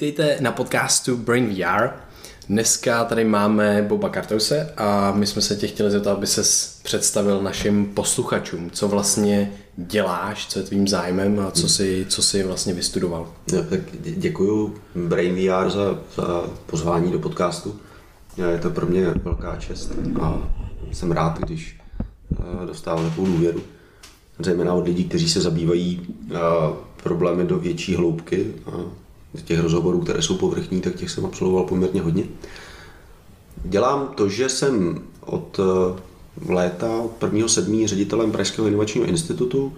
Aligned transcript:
Vítejte 0.00 0.36
na 0.40 0.52
podcastu 0.52 1.16
Brain 1.16 1.46
VR. 1.46 1.88
Dneska 2.48 3.04
tady 3.04 3.24
máme 3.24 3.82
Boba 3.88 4.08
Kartouse 4.08 4.72
a 4.76 5.12
my 5.12 5.26
jsme 5.26 5.42
se 5.42 5.56
tě 5.56 5.66
chtěli 5.66 5.90
zeptat, 5.90 6.12
aby 6.12 6.26
se 6.26 6.42
představil 6.82 7.42
našim 7.42 7.86
posluchačům, 7.86 8.70
co 8.70 8.88
vlastně 8.88 9.52
děláš, 9.76 10.46
co 10.46 10.58
je 10.58 10.64
tvým 10.64 10.88
zájmem 10.88 11.40
a 11.40 11.50
co 11.50 11.68
si, 11.68 12.06
co 12.08 12.22
si 12.22 12.42
vlastně 12.42 12.74
vystudoval. 12.74 13.32
No, 13.52 13.62
tak 13.64 13.80
děkuji 14.00 14.74
Brain 14.94 15.34
VR 15.34 15.70
za, 15.70 15.98
za 16.16 16.44
pozvání 16.66 17.12
do 17.12 17.18
podcastu. 17.18 17.80
Je 18.52 18.58
to 18.58 18.70
pro 18.70 18.86
mě 18.86 19.06
velká 19.06 19.56
čest 19.56 19.92
a 20.20 20.52
jsem 20.92 21.12
rád, 21.12 21.38
když 21.38 21.80
eh, 22.32 22.66
dostávám 22.66 23.08
takovou 23.08 23.26
důvěru, 23.26 23.62
zejména 24.38 24.74
od 24.74 24.86
lidí, 24.86 25.04
kteří 25.04 25.28
se 25.28 25.40
zabývají 25.40 26.16
eh, 26.34 26.38
problémy 27.02 27.44
do 27.44 27.58
větší 27.58 27.94
hloubky 27.94 28.54
těch 29.44 29.60
rozhovorů, 29.60 30.00
které 30.00 30.22
jsou 30.22 30.36
povrchní, 30.36 30.80
tak 30.80 30.94
těch 30.94 31.10
jsem 31.10 31.26
absolvoval 31.26 31.64
poměrně 31.64 32.00
hodně. 32.00 32.24
Dělám 33.64 34.12
to, 34.14 34.28
že 34.28 34.48
jsem 34.48 35.02
od 35.20 35.60
eh, 35.60 36.00
léta, 36.52 36.96
od 36.96 37.22
1. 37.22 37.48
7. 37.48 37.86
ředitelem 37.86 38.32
Pražského 38.32 38.68
inovačního 38.68 39.06
institutu, 39.06 39.72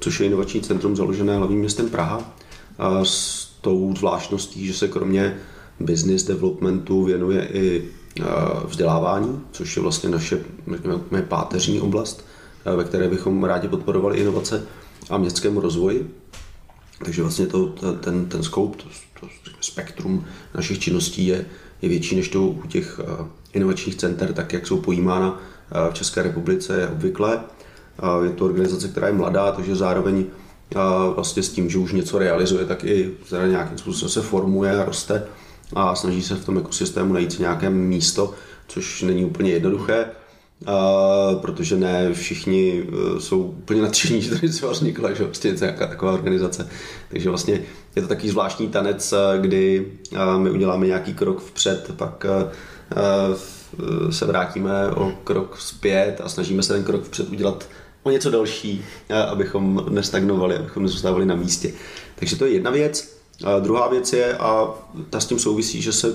což 0.00 0.20
je 0.20 0.26
inovační 0.26 0.60
centrum 0.60 0.96
založené 0.96 1.36
hlavním 1.36 1.60
městem 1.60 1.88
Praha. 1.88 2.32
A 2.78 3.04
s 3.04 3.48
tou 3.60 3.94
zvláštností, 3.96 4.66
že 4.66 4.74
se 4.74 4.88
kromě 4.88 5.36
business 5.80 6.24
developmentu 6.24 7.04
věnuje 7.04 7.48
i 7.52 7.84
eh, 8.20 8.24
vzdělávání, 8.64 9.40
což 9.52 9.76
je 9.76 9.82
vlastně 9.82 10.08
naše 10.10 10.40
řekněme, 10.72 11.22
páteřní 11.28 11.80
oblast, 11.80 12.24
eh, 12.64 12.76
ve 12.76 12.84
které 12.84 13.08
bychom 13.08 13.44
rádi 13.44 13.68
podporovali 13.68 14.18
inovace 14.18 14.66
a 15.10 15.18
městskému 15.18 15.60
rozvoji. 15.60 16.10
Takže 17.04 17.22
vlastně 17.22 17.46
to, 17.46 17.66
ten, 18.00 18.26
ten 18.26 18.42
scope, 18.42 18.76
to, 18.76 18.88
to 19.20 19.26
spektrum 19.60 20.24
našich 20.54 20.78
činností 20.78 21.26
je, 21.26 21.46
je 21.82 21.88
větší 21.88 22.16
než 22.16 22.28
to 22.28 22.42
u 22.42 22.62
těch 22.66 22.98
uh, 22.98 23.26
inovačních 23.52 23.96
center, 23.96 24.32
tak 24.32 24.52
jak 24.52 24.66
jsou 24.66 24.80
pojímána 24.80 25.30
uh, 25.30 25.90
v 25.90 25.94
České 25.94 26.22
republice 26.22 26.80
je 26.80 26.88
obvykle. 26.88 27.40
Uh, 28.02 28.24
je 28.24 28.30
to 28.30 28.44
organizace, 28.44 28.88
která 28.88 29.06
je 29.06 29.12
mladá, 29.12 29.52
takže 29.52 29.76
zároveň 29.76 30.24
vlastně 31.14 31.42
s 31.42 31.48
tím, 31.48 31.70
že 31.70 31.78
už 31.78 31.92
něco 31.92 32.18
realizuje, 32.18 32.64
tak 32.64 32.84
i 32.84 33.14
nějakým 33.46 33.78
způsobem 33.78 34.10
se 34.10 34.22
formuje 34.22 34.80
a 34.80 34.84
roste 34.84 35.24
a 35.74 35.94
snaží 35.94 36.22
se 36.22 36.34
v 36.34 36.44
tom 36.44 36.58
ekosystému 36.58 37.12
najít 37.12 37.38
nějaké 37.38 37.70
místo, 37.70 38.34
což 38.66 39.02
není 39.02 39.24
úplně 39.24 39.50
jednoduché. 39.50 40.06
Uh, 40.66 41.40
protože 41.40 41.76
ne 41.76 42.12
všichni 42.12 42.82
uh, 42.82 43.18
jsou 43.18 43.42
úplně 43.42 43.82
nadšení, 43.82 44.22
že 44.22 44.30
tady 44.30 44.48
třeba 44.48 44.72
vznikla, 44.72 45.14
že 45.14 45.24
vlastně 45.24 45.54
nějaká 45.60 45.86
taková 45.86 46.12
organizace. 46.12 46.68
Takže 47.08 47.28
vlastně 47.28 47.60
je 47.96 48.02
to 48.02 48.08
takový 48.08 48.28
zvláštní 48.28 48.68
tanec, 48.68 49.12
uh, 49.12 49.42
kdy 49.42 49.92
uh, 50.12 50.38
my 50.38 50.50
uděláme 50.50 50.86
nějaký 50.86 51.14
krok 51.14 51.40
vpřed, 51.40 51.90
pak 51.96 52.26
uh, 52.26 54.10
se 54.10 54.26
vrátíme 54.26 54.90
o 54.90 55.12
krok 55.24 55.56
zpět 55.60 56.20
a 56.24 56.28
snažíme 56.28 56.62
se 56.62 56.72
ten 56.72 56.84
krok 56.84 57.04
vpřed 57.04 57.28
udělat 57.28 57.68
o 58.02 58.10
něco 58.10 58.30
další, 58.30 58.84
uh, 59.10 59.16
abychom 59.16 59.86
nestagnovali, 59.88 60.56
abychom 60.56 60.82
nezůstávali 60.82 61.26
na 61.26 61.34
místě. 61.34 61.72
Takže 62.14 62.36
to 62.36 62.46
je 62.46 62.52
jedna 62.52 62.70
věc. 62.70 63.18
A 63.44 63.58
druhá 63.58 63.88
věc 63.88 64.12
je, 64.12 64.36
a 64.36 64.74
ta 65.10 65.20
s 65.20 65.26
tím 65.26 65.38
souvisí, 65.38 65.82
že 65.82 65.92
se 65.92 66.14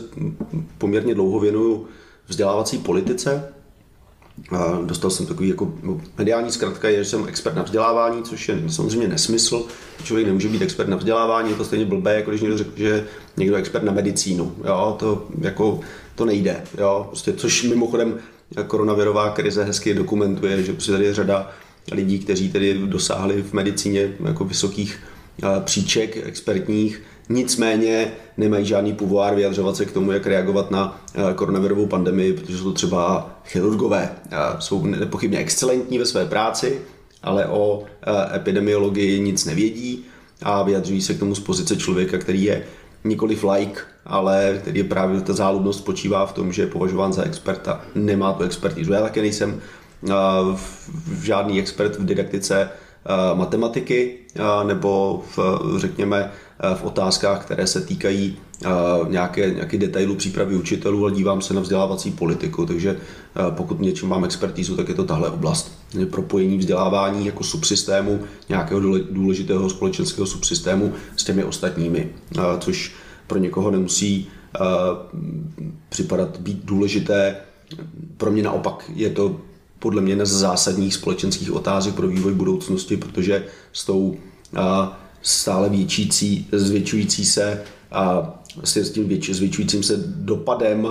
poměrně 0.78 1.16
dlouho 1.16 1.40
věnuju 1.40 1.88
vzdělávací 2.28 2.78
politice, 2.78 3.54
Dostal 4.86 5.12
jsem 5.12 5.26
takový 5.26 5.50
jako 5.50 5.74
no, 5.84 6.02
mediální 6.18 6.52
zkratka 6.52 6.90
je, 6.90 7.04
že 7.04 7.10
jsem 7.10 7.28
expert 7.28 7.56
na 7.56 7.64
vzdělávání, 7.64 8.24
což 8.24 8.50
je 8.50 8.64
samozřejmě 8.68 9.08
nesmysl. 9.08 9.66
Člověk 10.04 10.28
nemůže 10.28 10.50
být 10.50 10.62
expert 10.62 10.90
na 10.90 10.98
vzdělávání, 10.98 11.50
je 11.50 11.56
to 11.56 11.66
stejně 11.66 11.86
blbé, 11.86 12.16
jako 12.16 12.30
když 12.30 12.42
někdo 12.42 12.58
řekl, 12.58 12.72
že 12.76 13.06
někdo 13.38 13.56
je 13.56 13.60
expert 13.60 13.84
na 13.84 13.92
medicínu. 13.92 14.56
Jo, 14.66 14.96
to 15.00 15.28
jako 15.42 15.80
to 16.16 16.26
nejde. 16.26 16.64
Jo, 16.78 17.06
prostě, 17.10 17.34
což 17.34 17.64
mimochodem 17.64 18.18
koronavirová 18.68 19.30
krize 19.30 19.64
hezky 19.64 19.94
dokumentuje, 19.94 20.64
že 20.64 20.74
prostě 20.74 20.92
tady 20.92 21.06
je 21.06 21.14
řada 21.14 21.52
lidí, 21.92 22.20
kteří 22.20 22.52
tedy 22.52 22.74
dosáhli 22.86 23.42
v 23.44 23.54
medicíně 23.54 24.14
jako 24.26 24.46
vysokých 24.46 25.00
příček 25.64 26.18
expertních, 26.28 27.02
nicméně 27.30 28.12
nemají 28.38 28.66
žádný 28.66 28.94
pouvoir 28.94 29.36
vyjadřovat 29.36 29.76
se 29.76 29.86
k 29.86 29.92
tomu, 29.92 30.12
jak 30.12 30.26
reagovat 30.26 30.72
na 30.72 31.02
eh, 31.16 31.34
koronavirovou 31.34 31.86
pandemii, 31.86 32.34
protože 32.34 32.58
jsou 32.58 32.64
to 32.64 32.72
třeba 32.72 33.30
chirurgové. 33.46 34.10
Jsou 34.60 34.86
nepochybně 34.86 35.38
excelentní 35.38 36.00
ve 36.00 36.06
své 36.06 36.26
práci, 36.26 36.82
ale 37.24 37.46
o 37.46 37.84
eh, 37.84 38.36
epidemiologii 38.36 39.20
nic 39.20 39.46
nevědí 39.46 40.06
a 40.42 40.64
vyjadřují 40.64 41.02
se 41.02 41.14
k 41.14 41.20
tomu 41.20 41.36
z 41.36 41.40
pozice 41.40 41.78
člověka, 41.78 42.18
který 42.18 42.44
je 42.44 42.64
nikoliv 43.04 43.44
like, 43.44 43.82
ale 44.06 44.58
který 44.62 44.80
je 44.80 44.84
právě 44.84 45.22
ta 45.22 45.34
záludnost 45.34 45.80
spočívá 45.80 46.26
v 46.26 46.34
tom, 46.34 46.54
že 46.54 46.62
je 46.62 46.68
považován 46.68 47.14
za 47.14 47.24
experta. 47.24 47.82
Nemá 47.96 48.34
tu 48.34 48.44
expertizu. 48.44 48.94
Já 48.94 49.02
také 49.02 49.22
nejsem 49.22 49.62
eh, 50.10 50.14
žádný 51.22 51.60
expert 51.60 52.00
v 52.00 52.06
didaktice 52.06 52.69
matematiky 53.34 54.18
nebo 54.64 55.24
v, 55.36 55.40
řekněme 55.78 56.31
v 56.75 56.83
otázkách, 56.83 57.45
které 57.45 57.68
se 57.68 57.81
týkají 57.81 58.36
nějaké, 59.07 59.51
nějaké 59.51 59.77
detailu 59.77 60.15
přípravy 60.15 60.56
učitelů, 60.56 61.04
ale 61.04 61.12
dívám 61.12 61.42
se 61.42 61.54
na 61.54 61.62
vzdělávací 61.62 62.12
politiku, 62.12 62.65
takže 62.65 62.98
pokud 63.50 63.80
něčím 63.80 64.10
mám 64.10 64.25
expertízu, 64.25 64.75
tak 64.75 64.89
je 64.89 64.95
to 64.95 65.04
tahle 65.04 65.30
oblast. 65.30 65.71
Propojení 66.12 66.57
vzdělávání 66.57 67.25
jako 67.25 67.44
subsystému, 67.44 68.19
nějakého 68.50 68.81
důležitého 69.12 69.69
společenského 69.69 70.27
subsystému 70.27 70.94
s 71.15 71.24
těmi 71.24 71.44
ostatními, 71.44 72.10
což 72.60 72.94
pro 73.27 73.39
někoho 73.39 73.71
nemusí 73.71 74.27
připadat 75.89 76.39
být 76.39 76.66
důležité. 76.66 77.36
Pro 78.18 78.31
mě 78.31 78.44
naopak 78.44 78.92
je 78.95 79.09
to 79.09 79.36
podle 79.80 80.01
mě 80.01 80.25
z 80.25 80.31
zásadních 80.31 80.94
společenských 80.94 81.51
otázek 81.51 81.95
pro 81.95 82.07
vývoj 82.07 82.33
budoucnosti, 82.33 82.98
protože 82.98 83.45
s 83.74 83.86
tou 83.86 84.16
stále 85.24 85.70
většící, 85.70 86.48
zvětšující 86.52 87.25
se 87.25 87.64
a 87.92 88.34
s 88.64 88.90
tím 88.90 89.08
větši, 89.08 89.34
zvětšujícím 89.34 89.84
se 89.84 90.04
dopadem 90.06 90.88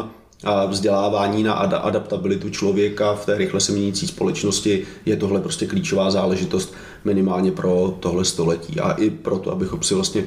vzdělávání 0.69 1.43
na 1.43 1.53
adaptabilitu 1.53 2.51
člověka 2.51 3.15
v 3.15 3.27
té 3.27 3.39
rychle 3.39 3.61
se 3.61 3.73
měnící 3.73 4.07
společnosti 4.07 4.85
je 5.07 5.17
tohle 5.17 5.41
prostě 5.41 5.67
klíčová 5.67 6.11
záležitost 6.11 6.75
minimálně 7.05 7.53
pro 7.53 7.97
tohle 8.01 8.25
století 8.25 8.81
a 8.81 8.93
i 8.93 9.11
proto, 9.11 9.53
abychom 9.53 9.83
si 9.83 9.95
vlastně 9.95 10.25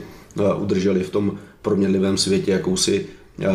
udrželi 0.58 1.04
v 1.04 1.10
tom 1.10 1.38
proměnlivém 1.62 2.18
světě 2.18 2.51
jakousi 2.51 3.06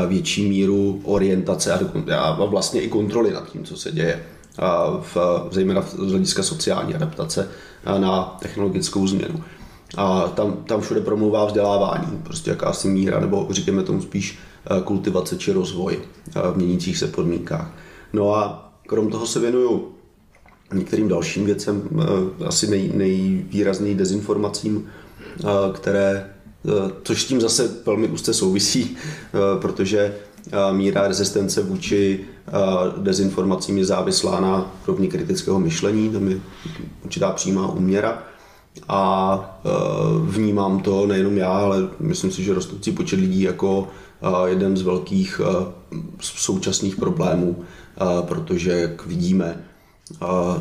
větší 0.09 0.49
míru 0.49 1.01
orientace 1.05 1.73
a 2.19 2.45
vlastně 2.45 2.81
i 2.81 2.89
kontroly 2.89 3.33
nad 3.33 3.53
tím, 3.53 3.65
co 3.65 3.77
se 3.77 3.93
děje, 3.93 4.23
v, 5.01 5.17
zejména 5.51 5.83
z 5.83 6.11
hlediska 6.11 6.43
sociální 6.43 6.95
adaptace 6.95 7.49
na 7.99 8.37
technologickou 8.41 9.07
změnu. 9.07 9.45
A 9.97 10.29
tam, 10.29 10.53
tam 10.53 10.81
všude 10.81 11.01
promluvá 11.01 11.45
vzdělávání, 11.45 12.21
prostě 12.23 12.51
jakási 12.51 12.89
míra, 12.89 13.21
nebo 13.21 13.47
říkáme 13.51 13.83
tomu 13.83 14.03
spíš 14.03 14.39
kultivace 14.85 15.39
či 15.39 15.53
rozvoj 15.53 15.99
v 16.53 16.57
měnících 16.57 16.99
se 16.99 17.07
podmínkách. 17.07 17.71
No 18.13 18.35
a 18.35 18.73
krom 18.87 19.11
toho 19.11 19.27
se 19.27 19.41
věnuju 19.41 19.89
některým 20.75 21.09
dalším 21.09 21.45
věcem, 21.45 21.83
asi 22.47 22.67
nej, 22.67 22.93
nejvýrazněji 22.95 23.95
dezinformacím, 23.95 24.87
které 25.73 26.31
Eh, 26.69 26.91
což 27.03 27.23
s 27.23 27.27
tím 27.27 27.41
zase 27.41 27.71
velmi 27.87 28.09
úzce 28.09 28.35
souvisí, 28.35 28.97
eh, 28.97 29.61
protože 29.61 30.15
eh, 30.53 30.73
míra 30.73 31.09
rezistence 31.09 31.63
vůči 31.63 32.21
dezinformacím 32.97 33.79
je 33.79 33.85
závislá 33.85 34.41
na 34.41 34.75
rovni 34.87 35.09
kritického 35.09 35.61
myšlení, 35.61 36.09
tam 36.11 36.29
je 36.29 36.41
určitá 37.05 37.31
přímá 37.31 37.73
úměra 37.73 38.23
a 38.89 39.61
vnímám 40.25 40.81
to 40.81 41.07
nejenom 41.07 41.39
já, 41.39 41.53
ale 41.53 41.89
myslím 42.01 42.31
si, 42.31 42.45
že 42.45 42.55
rostoucí 42.55 42.93
počet 42.93 43.21
lidí 43.21 43.43
jako 43.43 43.89
jeden 44.47 44.77
z 44.77 44.83
velkých 44.83 45.41
současných 46.21 46.97
problémů, 46.97 47.65
protože 48.23 48.71
jak 48.71 49.07
vidíme, 49.07 49.65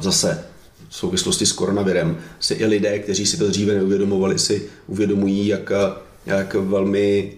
zase 0.01 0.45
v 0.89 0.95
souvislosti 0.95 1.45
s 1.45 1.51
koronavirem 1.51 2.17
si 2.39 2.53
i 2.53 2.65
lidé, 2.65 2.99
kteří 2.99 3.25
si 3.25 3.37
to 3.37 3.47
dříve 3.47 3.73
neuvědomovali, 3.73 4.39
si 4.39 4.69
uvědomují, 4.87 5.47
jak, 5.47 5.71
jak 6.25 6.53
velmi 6.53 7.33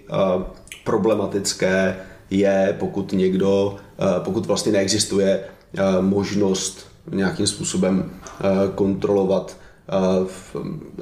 problematické 0.84 1.96
je, 2.30 2.76
pokud 2.80 3.12
někdo, 3.12 3.76
pokud 4.20 4.46
vlastně 4.46 4.72
neexistuje 4.72 5.44
možnost 6.02 6.88
nějakým 7.12 7.48
způsobem 7.48 8.12
kontrolovat 8.76 9.61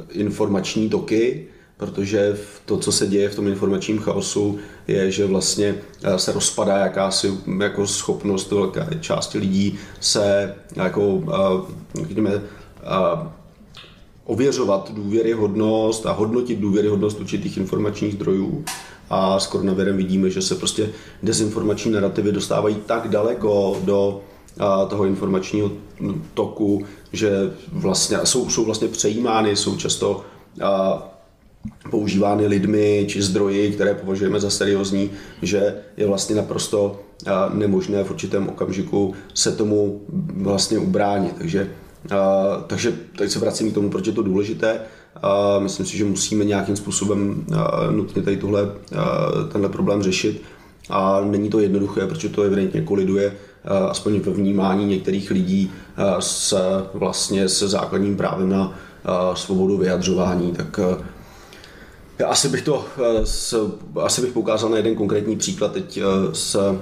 informační 0.10 0.90
toky, 0.90 1.48
protože 1.78 2.38
to, 2.66 2.78
co 2.78 2.92
se 2.92 3.08
děje 3.08 3.30
v 3.30 3.36
tom 3.36 3.48
informačním 3.48 4.00
chaosu, 4.00 4.60
je, 4.88 5.12
že 5.12 5.26
vlastně 5.26 5.76
eh, 6.04 6.20
se 6.20 6.32
rozpadá 6.32 6.78
jakási 6.78 7.34
jako 7.62 7.88
schopnost 7.88 8.52
velké 8.52 8.88
části 9.02 9.38
lidí 9.38 9.80
se 10.00 10.56
jako, 10.76 11.24
řekněme, 12.08 12.42
ověřovat 14.26 14.92
důvěryhodnost 14.94 16.06
a 16.06 16.12
hodnotit 16.12 16.60
důvěryhodnost 16.60 17.20
určitých 17.20 17.58
informačních 17.58 18.14
zdrojů. 18.14 18.64
A 19.10 19.40
s 19.40 19.48
koronavirem 19.48 19.98
vidíme, 19.98 20.30
že 20.30 20.42
se 20.42 20.56
prostě 20.56 20.90
dezinformační 21.24 21.92
narrativy 21.92 22.32
dostávají 22.32 22.76
tak 22.86 23.08
daleko 23.08 23.78
do 23.84 24.22
toho 24.90 25.06
informačního 25.06 25.72
toku, 26.34 26.86
že 27.14 27.32
vlastně 27.72 28.18
jsou, 28.24 28.50
jsou 28.50 28.66
vlastně 28.66 28.88
přejímány, 28.88 29.56
jsou 29.56 29.78
často 29.78 30.26
používány 31.92 32.48
lidmi 32.48 33.06
či 33.08 33.22
zdroji, 33.22 33.72
které 33.72 33.94
považujeme 33.94 34.40
za 34.40 34.50
seriózní, 34.50 35.12
že 35.42 35.76
je 35.98 36.08
vlastně 36.08 36.36
naprosto 36.36 37.00
nemožné 37.54 38.04
v 38.04 38.12
určitém 38.12 38.50
okamžiku 38.50 39.14
se 39.34 39.52
tomu 39.52 40.02
vlastně 40.34 40.78
ubránit. 40.78 41.36
Takže, 41.38 41.72
takže 42.68 42.94
teď 43.18 43.32
se 43.32 43.40
vracím 43.40 43.72
k 43.72 43.74
tomu, 43.74 43.90
proč 43.90 44.08
je 44.08 44.14
to 44.14 44.22
důležité. 44.22 44.82
Myslím 45.60 45.86
si, 45.86 45.98
že 45.98 46.06
musíme 46.06 46.46
nějakým 46.46 46.76
způsobem 46.76 47.46
nutně 47.92 48.22
tady 48.22 48.38
tuhle, 48.38 48.72
tenhle 49.52 49.70
problém 49.70 50.04
řešit. 50.04 50.42
A 50.90 51.22
není 51.22 51.50
to 51.50 51.60
jednoduché, 51.60 52.08
protože 52.08 52.30
to 52.30 52.42
evidentně 52.42 52.82
koliduje 52.82 53.34
aspoň 53.90 54.20
ve 54.20 54.32
vnímání 54.32 54.86
některých 54.86 55.32
lidí 55.32 55.72
s, 56.20 56.58
vlastně 56.94 57.50
se 57.50 57.68
základním 57.68 58.18
právem 58.18 58.50
na 58.50 58.80
svobodu 59.34 59.78
vyjadřování. 59.78 60.52
Tak 60.52 60.80
já 62.20 62.28
asi 62.28 62.50
bych 62.50 62.62
to, 62.62 62.86
eh, 62.98 63.24
asi 64.02 64.22
bych 64.22 64.32
poukázal 64.32 64.70
na 64.70 64.78
jeden 64.78 64.96
konkrétní 64.96 65.38
příklad 65.38 65.72
teď 65.72 65.98
eh, 65.98 66.04
s, 66.36 66.78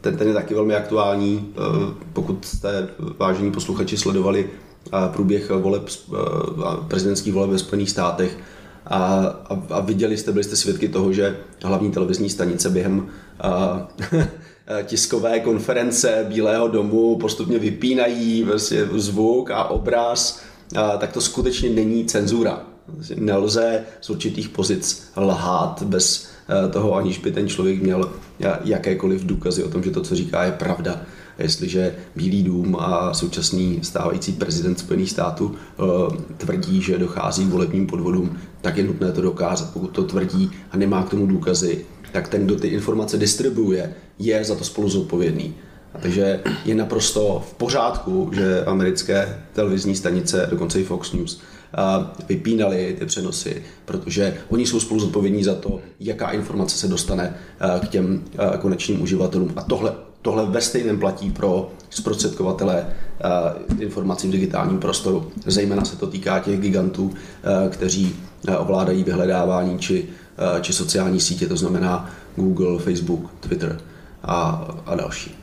ten, 0.00 0.16
ten 0.16 0.28
je 0.28 0.34
taky 0.34 0.54
velmi 0.54 0.74
aktuální, 0.74 1.48
eh, 1.50 1.60
pokud 2.12 2.44
jste 2.44 2.88
vážení 3.18 3.52
posluchači 3.52 3.96
sledovali 3.96 4.50
průběh 5.12 5.50
voleb, 5.50 5.82
prezidentských 6.88 7.32
voleb 7.32 7.50
ve 7.50 7.58
Spojených 7.58 7.90
státech 7.90 8.38
a, 8.86 9.24
a, 9.70 9.80
viděli 9.80 10.16
jste, 10.16 10.32
byli 10.32 10.44
jste 10.44 10.56
svědky 10.56 10.88
toho, 10.88 11.12
že 11.12 11.36
hlavní 11.62 11.90
televizní 11.90 12.30
stanice 12.30 12.70
během 12.70 13.08
tiskové 14.84 15.40
konference 15.40 16.26
Bílého 16.28 16.68
domu 16.68 17.16
postupně 17.16 17.58
vypínají 17.58 18.42
vlastně 18.42 18.84
zvuk 18.84 19.50
a 19.50 19.64
obraz, 19.64 20.42
tak 20.98 21.12
to 21.12 21.20
skutečně 21.20 21.70
není 21.70 22.04
cenzura 22.04 22.66
nelze 23.16 23.84
z 24.00 24.10
určitých 24.10 24.48
pozic 24.48 25.12
lhát 25.16 25.82
bez 25.82 26.28
eh, 26.48 26.68
toho, 26.68 26.94
aniž 26.94 27.18
by 27.18 27.32
ten 27.32 27.48
člověk 27.48 27.82
měl 27.82 28.12
eh, 28.40 28.58
jakékoliv 28.64 29.24
důkazy 29.24 29.64
o 29.64 29.68
tom, 29.68 29.82
že 29.82 29.90
to, 29.90 30.00
co 30.00 30.16
říká, 30.16 30.44
je 30.44 30.52
pravda. 30.52 31.00
Jestliže 31.38 31.94
Bílý 32.16 32.42
dům 32.42 32.76
a 32.78 33.14
současný 33.14 33.78
stávající 33.82 34.32
prezident 34.32 34.78
Spojených 34.78 35.10
států 35.10 35.54
eh, 35.54 35.82
tvrdí, 36.36 36.82
že 36.82 36.98
dochází 36.98 37.44
k 37.44 37.50
volebním 37.50 37.86
podvodům, 37.86 38.38
tak 38.60 38.76
je 38.76 38.84
nutné 38.84 39.12
to 39.12 39.22
dokázat. 39.22 39.72
Pokud 39.72 39.88
to 39.88 40.02
tvrdí 40.02 40.50
a 40.70 40.76
nemá 40.76 41.02
k 41.02 41.10
tomu 41.10 41.26
důkazy, 41.26 41.84
tak 42.12 42.28
ten, 42.28 42.46
kdo 42.46 42.56
ty 42.56 42.68
informace 42.68 43.18
distribuuje, 43.18 43.94
je 44.18 44.44
za 44.44 44.54
to 44.54 44.64
spolu 44.64 44.88
zodpovědný. 44.88 45.54
A 45.94 45.98
takže 45.98 46.40
je 46.64 46.74
naprosto 46.74 47.44
v 47.50 47.54
pořádku, 47.54 48.30
že 48.32 48.64
americké 48.64 49.42
televizní 49.52 49.94
stanice, 49.94 50.46
dokonce 50.50 50.80
i 50.80 50.84
Fox 50.84 51.12
News, 51.12 51.40
vypínali 52.28 52.96
ty 52.98 53.06
přenosy, 53.06 53.62
protože 53.84 54.36
oni 54.48 54.66
jsou 54.66 54.80
spolu 54.80 55.00
zodpovědní 55.00 55.44
za 55.44 55.54
to, 55.54 55.80
jaká 56.00 56.30
informace 56.30 56.76
se 56.76 56.88
dostane 56.88 57.34
k 57.80 57.88
těm 57.88 58.24
konečným 58.60 59.02
uživatelům. 59.02 59.52
A 59.56 59.62
tohle, 59.62 59.92
tohle 60.22 60.46
ve 60.46 60.60
stejném 60.60 60.98
platí 60.98 61.30
pro 61.30 61.70
zprostředkovatele 61.90 62.86
informací 63.80 64.28
v 64.28 64.32
digitálním 64.32 64.78
prostoru. 64.78 65.30
Zejména 65.46 65.84
se 65.84 65.96
to 65.96 66.06
týká 66.06 66.38
těch 66.38 66.60
gigantů, 66.60 67.14
kteří 67.68 68.16
ovládají 68.58 69.04
vyhledávání 69.04 69.78
či, 69.78 70.08
či 70.60 70.72
sociální 70.72 71.20
sítě, 71.20 71.46
to 71.46 71.56
znamená 71.56 72.10
Google, 72.36 72.78
Facebook, 72.78 73.30
Twitter 73.40 73.80
a, 74.22 74.68
a 74.86 74.94
další. 74.94 75.38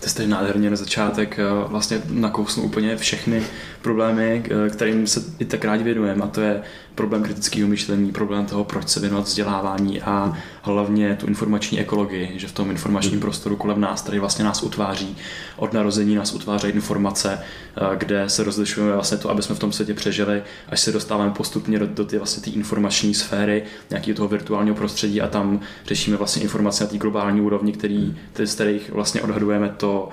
Ty 0.00 0.08
jste 0.08 0.26
nádherně 0.26 0.70
na 0.70 0.76
začátek 0.76 1.38
vlastně 1.66 2.02
nakousnu 2.08 2.62
úplně 2.62 2.96
všechny 2.96 3.42
problémy, 3.82 4.44
kterým 4.70 5.06
se 5.06 5.22
i 5.38 5.44
tak 5.44 5.64
rádi 5.64 5.84
věnujeme, 5.84 6.24
a 6.24 6.26
to 6.26 6.40
je 6.40 6.62
problém 6.96 7.22
kritického 7.22 7.68
myšlení, 7.68 8.12
problém 8.12 8.46
toho, 8.46 8.64
proč 8.64 8.88
se 8.88 9.00
věnovat 9.00 9.24
vzdělávání 9.24 10.02
a 10.02 10.36
hlavně 10.62 11.16
tu 11.20 11.26
informační 11.26 11.80
ekologii, 11.80 12.32
že 12.36 12.46
v 12.46 12.52
tom 12.52 12.70
informačním 12.70 13.20
prostoru 13.20 13.56
kolem 13.56 13.80
nás, 13.80 14.02
který 14.02 14.18
vlastně 14.18 14.44
nás 14.44 14.62
utváří, 14.62 15.16
od 15.56 15.72
narození 15.72 16.14
nás 16.14 16.32
utvářejí 16.32 16.74
informace, 16.74 17.38
eh, 17.38 17.96
kde 17.96 18.28
se 18.28 18.44
rozlišujeme 18.44 18.92
vlastně 18.92 19.18
to, 19.18 19.30
aby 19.30 19.42
jsme 19.42 19.54
v 19.54 19.58
tom 19.58 19.72
světě 19.72 19.94
přežili, 19.94 20.42
až 20.68 20.80
se 20.80 20.92
dostáváme 20.92 21.30
postupně 21.30 21.78
do, 21.78 21.86
do 21.86 22.04
ty 22.04 22.18
vlastně 22.18 22.42
té 22.42 22.50
informační 22.50 23.14
sféry, 23.14 23.62
nějakého 23.90 24.16
toho 24.16 24.28
virtuálního 24.28 24.76
prostředí 24.76 25.20
a 25.20 25.28
tam 25.28 25.60
řešíme 25.86 26.16
vlastně 26.16 26.42
informace 26.42 26.84
na 26.84 26.90
té 26.90 26.98
globální 26.98 27.40
úrovni, 27.40 27.72
který, 27.72 28.16
z 28.44 28.54
kterých 28.54 28.92
vlastně 28.92 29.22
odhadujeme 29.22 29.74
to, 29.76 30.08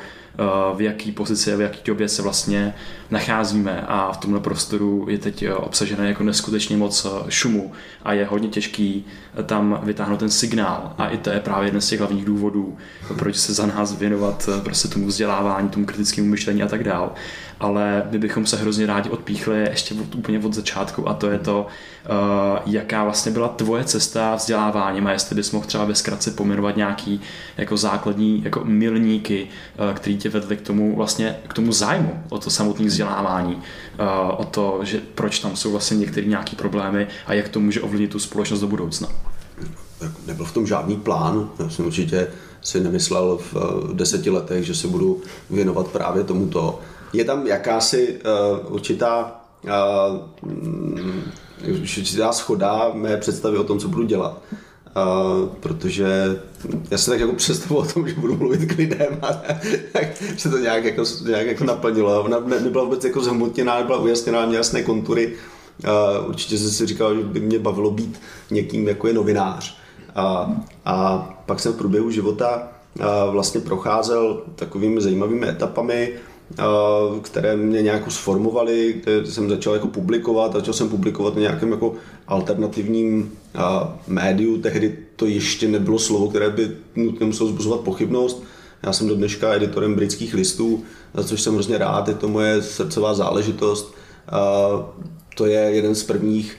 v 0.76 0.82
jaký 0.82 1.12
pozici 1.12 1.54
a 1.54 1.58
v 1.58 1.62
jaký 1.62 1.80
době 1.86 2.10
se 2.10 2.22
vlastně 2.22 2.74
nacházíme. 3.14 3.86
A 3.88 4.12
v 4.12 4.18
tomhle 4.18 4.40
prostoru 4.40 5.06
je 5.10 5.18
teď 5.18 5.46
obsažené 5.56 6.08
jako 6.08 6.24
neskutečně 6.24 6.78
moc 6.78 7.06
eh, 7.06 7.32
šumu. 7.32 7.72
A 8.04 8.14
je 8.14 8.26
hodně 8.26 8.48
těžký 8.48 9.06
eh, 9.40 9.44
tam 9.44 9.80
vytáhnout 9.84 10.20
ten 10.20 10.30
signál. 10.30 10.94
A 10.98 11.08
i 11.08 11.18
to 11.18 11.30
je 11.30 11.40
právě 11.40 11.68
jeden 11.68 11.82
z 11.82 11.90
těch 11.90 12.00
hlavních 12.00 12.26
důvodů, 12.26 12.78
proč 13.18 13.36
se 13.36 13.54
za 13.54 13.66
nás 13.66 13.98
věnovat 13.98 14.50
eh, 14.58 14.62
prostě 14.62 14.88
tomu 14.88 15.08
vzdělávání, 15.08 15.70
tomu 15.70 15.86
kritickému 15.86 16.28
myšlení 16.28 16.64
a 16.64 16.68
tak 16.68 16.84
dál. 16.84 17.14
Ale 17.60 18.04
my 18.12 18.18
bychom 18.18 18.46
se 18.46 18.58
hrozně 18.58 18.86
rádi 18.86 19.10
odpíchli 19.10 19.60
ještě 19.60 19.96
od, 19.96 20.16
úplně 20.16 20.40
od 20.40 20.54
začátku 20.54 21.10
a 21.10 21.14
to 21.14 21.30
je 21.30 21.40
to, 21.40 21.68
jaká 22.66 23.04
vlastně 23.04 23.32
byla 23.32 23.48
tvoje 23.48 23.84
cesta 23.84 24.36
vzděláváním. 24.36 25.08
A 25.08 25.12
jestli 25.12 25.36
bys 25.36 25.52
mohl 25.52 25.66
třeba 25.66 25.86
ve 25.86 25.96
zkratce 25.96 26.32
pomenovat 26.32 26.78
nějaký 26.78 27.22
jako 27.58 27.78
základní 27.78 28.44
jako 28.44 28.62
milníky, 28.64 29.48
který 29.94 30.18
tě 30.24 30.30
vedli 30.30 30.58
k 30.58 30.62
tomu 30.62 30.96
vlastně 30.96 31.40
k 31.48 31.54
tomu 31.54 31.72
zájmu 31.72 32.24
o 32.30 32.40
to 32.40 32.50
samotné 32.50 32.86
vzdělávání, 32.86 33.56
uh, 33.56 33.62
o 34.38 34.44
to, 34.44 34.80
že 34.84 35.02
proč 35.16 35.40
tam 35.40 35.56
jsou 35.56 35.72
vlastně 35.72 35.98
některé 35.98 36.28
nějaké 36.28 36.56
problémy 36.56 37.08
a 37.26 37.34
jak 37.34 37.50
to 37.50 37.60
může 37.60 37.82
ovlivnit 37.82 38.12
tu 38.12 38.20
společnost 38.20 38.60
do 38.60 38.68
budoucna. 38.68 39.08
Nebyl 40.28 40.46
v 40.46 40.52
tom 40.52 40.68
žádný 40.68 40.96
plán, 40.96 41.50
já 41.60 41.70
jsem 41.70 41.86
určitě 41.86 42.28
si 42.62 42.80
nemyslel 42.80 43.40
v 43.52 43.56
deseti 43.94 44.30
letech, 44.30 44.64
že 44.64 44.76
se 44.76 44.88
budu 44.88 45.22
věnovat 45.50 45.88
právě 45.88 46.24
tomuto. 46.24 46.80
Je 47.14 47.26
tam 47.26 47.48
jakási 47.48 48.20
uh, 48.64 48.74
určitá 48.74 49.42
uh, 49.64 49.72
určitá 51.82 52.32
schoda 52.32 52.92
mé 52.94 53.18
představy 53.18 53.58
o 53.58 53.64
tom, 53.64 53.80
co 53.80 53.88
budu 53.88 54.04
dělat. 54.04 54.42
Uh, 54.96 55.50
protože 55.60 56.40
já 56.92 56.98
se 56.98 57.12
tak 57.12 57.20
jako 57.20 57.34
představu 57.34 57.76
o 57.76 57.86
tom, 57.86 58.08
že 58.08 58.16
budu 58.16 58.38
mluvit 58.38 58.74
k 58.74 58.78
lidem 58.78 59.20
a 59.22 59.34
tak 59.94 60.08
se 60.38 60.50
to 60.50 60.58
nějak 60.58 60.84
jako, 60.84 61.04
nějak 61.26 61.48
jako 61.48 61.64
naplnilo. 61.64 62.24
Ona 62.24 62.40
ne, 62.40 62.60
nebyla 62.60 62.84
vůbec 62.84 63.04
jako 63.04 63.22
zhmotněná, 63.22 63.80
nebyla 63.80 63.98
ujasněná, 63.98 64.46
měla 64.46 64.58
jasné 64.58 64.84
kontury. 64.84 65.34
Uh, 65.84 66.30
určitě 66.30 66.58
jsem 66.58 66.70
si 66.70 66.86
říkal, 66.86 67.16
že 67.16 67.24
by 67.24 67.40
mě 67.40 67.60
bavilo 67.60 67.92
být 67.92 68.22
někým, 68.52 68.88
jako 68.88 69.08
je 69.08 69.14
novinář. 69.14 69.78
A, 70.16 70.56
a 70.86 71.18
pak 71.46 71.60
jsem 71.60 71.74
v 71.74 71.78
průběhu 71.78 72.12
života 72.12 72.68
vlastně 73.32 73.62
procházel 73.62 74.42
takovými 74.56 75.02
zajímavými 75.02 75.48
etapami, 75.48 76.14
které 77.22 77.56
mě 77.56 77.82
nějak 77.82 78.12
sformovaly, 78.12 79.02
kde 79.04 79.32
jsem 79.32 79.50
začal 79.50 79.74
jako 79.74 79.88
publikovat, 79.88 80.54
začal 80.54 80.74
jsem 80.74 80.90
publikovat 80.90 81.36
na 81.36 81.42
nějakém 81.42 81.72
jako 81.72 81.94
alternativním 82.28 83.32
médiu, 84.08 84.58
tehdy 84.58 84.98
to 85.16 85.26
ještě 85.26 85.68
nebylo 85.68 86.00
slovo, 86.00 86.30
které 86.30 86.50
by 86.50 86.72
nutně 86.96 87.26
muselo 87.26 87.50
zbuzovat 87.50 87.80
pochybnost. 87.80 88.44
Já 88.84 88.94
jsem 88.94 89.08
do 89.08 89.16
dneška 89.16 89.54
editorem 89.54 89.96
britských 89.96 90.34
listů, 90.34 90.84
za 91.14 91.24
což 91.24 91.42
jsem 91.42 91.54
hrozně 91.54 91.78
rád, 91.78 92.08
je 92.08 92.14
to 92.14 92.28
moje 92.28 92.62
srdcová 92.62 93.14
záležitost. 93.14 93.94
To 95.36 95.46
je 95.46 95.60
jeden 95.60 95.96
z 95.96 96.04
prvních 96.04 96.58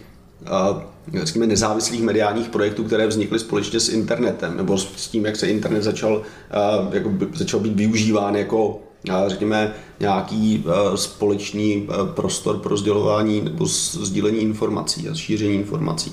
řekněme, 1.22 1.46
nezávislých 1.46 2.02
mediálních 2.02 2.48
projektů, 2.48 2.84
které 2.84 3.06
vznikly 3.06 3.38
společně 3.38 3.80
s 3.80 3.88
internetem, 3.88 4.56
nebo 4.56 4.78
s 4.78 5.08
tím, 5.08 5.24
jak 5.24 5.36
se 5.36 5.46
internet 5.46 5.82
začal, 5.82 6.22
jako, 6.92 7.12
začal 7.34 7.60
být 7.60 7.76
využíván 7.76 8.36
jako 8.36 8.80
řekněme, 9.26 9.74
nějaký 10.00 10.64
společný 10.94 11.88
prostor 12.14 12.58
pro 12.58 12.76
sdělování 12.76 13.40
nebo 13.40 13.66
sdílení 13.66 14.38
informací 14.38 15.08
a 15.08 15.14
šíření 15.14 15.54
informací. 15.54 16.12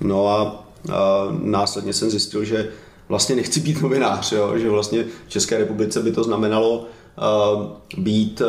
No 0.00 0.28
a, 0.28 0.40
a 0.40 1.26
následně 1.42 1.92
jsem 1.92 2.10
zjistil, 2.10 2.44
že 2.44 2.68
vlastně 3.08 3.36
nechci 3.36 3.60
být 3.60 3.82
novinář, 3.82 4.32
jo? 4.32 4.58
že 4.58 4.70
vlastně 4.70 5.04
v 5.26 5.30
České 5.30 5.58
republice 5.58 6.02
by 6.02 6.12
to 6.12 6.24
znamenalo 6.24 6.86
být 7.98 8.42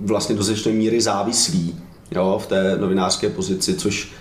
vlastně 0.00 0.36
do 0.36 0.42
značné 0.42 0.72
míry 0.72 1.00
závislý 1.00 1.76
jo, 2.10 2.40
v 2.42 2.46
té 2.46 2.76
novinářské 2.80 3.28
pozici, 3.28 3.74
což 3.74 4.12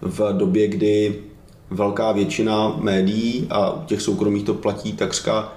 v 0.00 0.32
době, 0.32 0.68
kdy 0.68 1.22
velká 1.70 2.12
většina 2.12 2.76
médií 2.80 3.46
a 3.50 3.70
u 3.70 3.84
těch 3.84 4.02
soukromých 4.02 4.44
to 4.44 4.54
platí 4.54 4.92
takřka, 4.92 5.52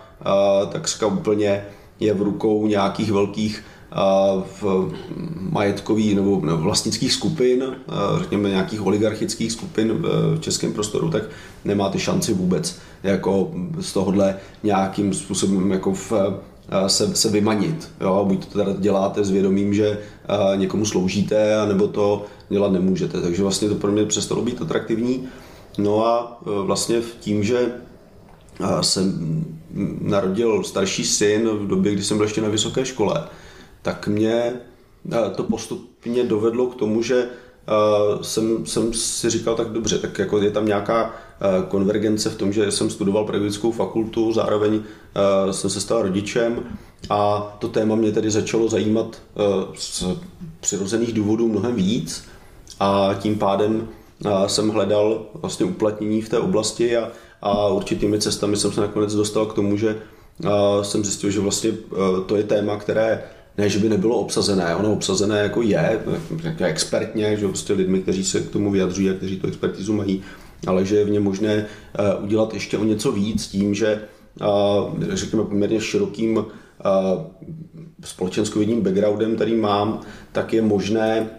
takřka 0.71 1.07
úplně 1.07 1.65
je 1.99 2.13
v 2.13 2.21
rukou 2.21 2.67
nějakých 2.67 3.11
velkých 3.11 3.63
v 4.61 4.91
majetkových 5.51 6.15
nebo 6.15 6.39
vlastnických 6.39 7.13
skupin, 7.13 7.75
řekněme 8.19 8.49
nějakých 8.49 8.85
oligarchických 8.85 9.51
skupin 9.51 9.93
v 10.01 10.39
českém 10.39 10.73
prostoru, 10.73 11.09
tak 11.09 11.23
nemáte 11.65 11.99
šanci 11.99 12.33
vůbec 12.33 12.79
jako 13.03 13.51
z 13.79 13.93
tohohle 13.93 14.35
nějakým 14.63 15.13
způsobem 15.13 15.71
jako 15.71 15.93
v 15.93 16.13
se, 16.87 17.15
se 17.15 17.29
vymanit. 17.29 17.91
Jo? 18.01 18.25
Buď 18.27 18.45
to 18.45 18.57
teda 18.57 18.73
děláte 18.79 19.23
s 19.23 19.29
vědomím, 19.29 19.73
že 19.73 19.99
někomu 20.55 20.85
sloužíte, 20.85 21.65
nebo 21.67 21.87
to 21.87 22.25
dělat 22.49 22.71
nemůžete. 22.71 23.21
Takže 23.21 23.43
vlastně 23.43 23.69
to 23.69 23.75
pro 23.75 23.91
mě 23.91 24.05
přestalo 24.05 24.41
být 24.41 24.61
atraktivní. 24.61 25.27
No 25.77 26.05
a 26.05 26.41
e, 26.45 26.65
vlastně 26.65 27.01
tím, 27.19 27.43
že 27.43 27.71
se 28.81 29.01
narodil 30.01 30.63
starší 30.63 31.05
syn 31.05 31.49
v 31.49 31.67
době, 31.67 31.93
kdy 31.93 32.03
jsem 32.03 32.17
byl 32.17 32.25
ještě 32.25 32.41
na 32.41 32.49
vysoké 32.49 32.85
škole, 32.85 33.23
tak 33.81 34.07
mě 34.07 34.53
to 35.35 35.43
postupně 35.43 36.23
dovedlo 36.23 36.67
k 36.67 36.75
tomu, 36.75 37.01
že 37.01 37.27
jsem, 38.21 38.65
jsem 38.65 38.93
si 38.93 39.29
říkal 39.29 39.55
tak 39.55 39.69
dobře, 39.69 39.97
tak 39.97 40.19
jako 40.19 40.41
je 40.41 40.51
tam 40.51 40.65
nějaká 40.65 41.13
konvergence 41.67 42.29
v 42.29 42.35
tom, 42.35 42.53
že 42.53 42.71
jsem 42.71 42.89
studoval 42.89 43.25
pedagogickou 43.25 43.71
fakultu, 43.71 44.33
zároveň 44.33 44.81
jsem 45.51 45.69
se 45.69 45.81
stal 45.81 46.01
rodičem 46.01 46.63
a 47.09 47.41
to 47.59 47.67
téma 47.67 47.95
mě 47.95 48.11
tedy 48.11 48.31
začalo 48.31 48.67
zajímat 48.67 49.21
z 49.75 50.03
přirozených 50.59 51.13
důvodů 51.13 51.47
mnohem 51.47 51.75
víc. 51.75 52.23
A 52.79 53.15
tím 53.19 53.37
pádem 53.37 53.87
jsem 54.47 54.69
hledal 54.69 55.25
vlastně 55.33 55.65
uplatnění 55.65 56.21
v 56.21 56.29
té 56.29 56.39
oblasti 56.39 56.97
a, 56.97 57.11
a 57.41 57.67
určitými 57.67 58.19
cestami 58.19 58.57
jsem 58.57 58.71
se 58.71 58.81
nakonec 58.81 59.15
dostal 59.15 59.45
k 59.45 59.53
tomu, 59.53 59.77
že 59.77 59.97
jsem 60.81 61.03
zjistil, 61.03 61.31
že 61.31 61.39
vlastně 61.39 61.71
to 62.25 62.35
je 62.35 62.43
téma, 62.43 62.77
které 62.77 63.23
ne, 63.57 63.69
že 63.69 63.79
by 63.79 63.89
nebylo 63.89 64.17
obsazené, 64.17 64.75
ono 64.75 64.93
obsazené 64.93 65.39
jako 65.39 65.61
je, 65.61 65.99
expertně, 66.59 67.37
že 67.37 67.47
prostě 67.47 67.73
lidmi, 67.73 68.01
kteří 68.01 68.25
se 68.25 68.39
k 68.41 68.49
tomu 68.49 68.71
vyjadřují 68.71 69.09
a 69.09 69.13
kteří 69.13 69.39
tu 69.39 69.47
expertizu 69.47 69.93
mají, 69.93 70.23
ale 70.67 70.85
že 70.85 70.95
je 70.95 71.05
v 71.05 71.09
něm 71.09 71.23
možné 71.23 71.53
eh, 71.53 72.15
udělat 72.15 72.53
ještě 72.53 72.77
o 72.77 72.83
něco 72.83 73.11
víc 73.11 73.47
tím, 73.47 73.73
že 73.73 74.01
řekněme 75.13 75.43
poměrně 75.43 75.81
širokým 75.81 76.45
společenskovědním 78.03 78.81
backgroundem, 78.81 79.35
který 79.35 79.55
mám, 79.55 80.01
tak 80.31 80.53
je 80.53 80.61
možné 80.61 81.29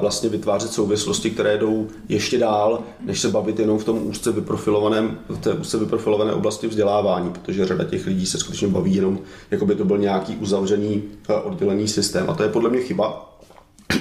vlastně 0.00 0.28
vytvářet 0.28 0.72
souvislosti, 0.72 1.30
které 1.30 1.58
jdou 1.58 1.88
ještě 2.08 2.38
dál, 2.38 2.82
než 3.00 3.20
se 3.20 3.28
bavit 3.28 3.58
jenom 3.58 3.78
v 3.78 3.84
tom 3.84 4.06
úzce 4.06 4.32
vyprofilovaném, 4.32 5.18
v 5.28 5.38
té 5.38 5.52
úzce 5.52 5.78
vyprofilované 5.78 6.32
oblasti 6.32 6.66
vzdělávání, 6.66 7.30
protože 7.30 7.66
řada 7.66 7.84
těch 7.84 8.06
lidí 8.06 8.26
se 8.26 8.38
skutečně 8.38 8.68
baví 8.68 8.94
jenom, 8.94 9.18
jako 9.50 9.66
by 9.66 9.74
to 9.74 9.84
byl 9.84 9.98
nějaký 9.98 10.36
uzavřený 10.36 11.02
oddělený 11.44 11.88
systém. 11.88 12.30
A 12.30 12.34
to 12.34 12.42
je 12.42 12.48
podle 12.48 12.70
mě 12.70 12.80
chyba, 12.80 13.32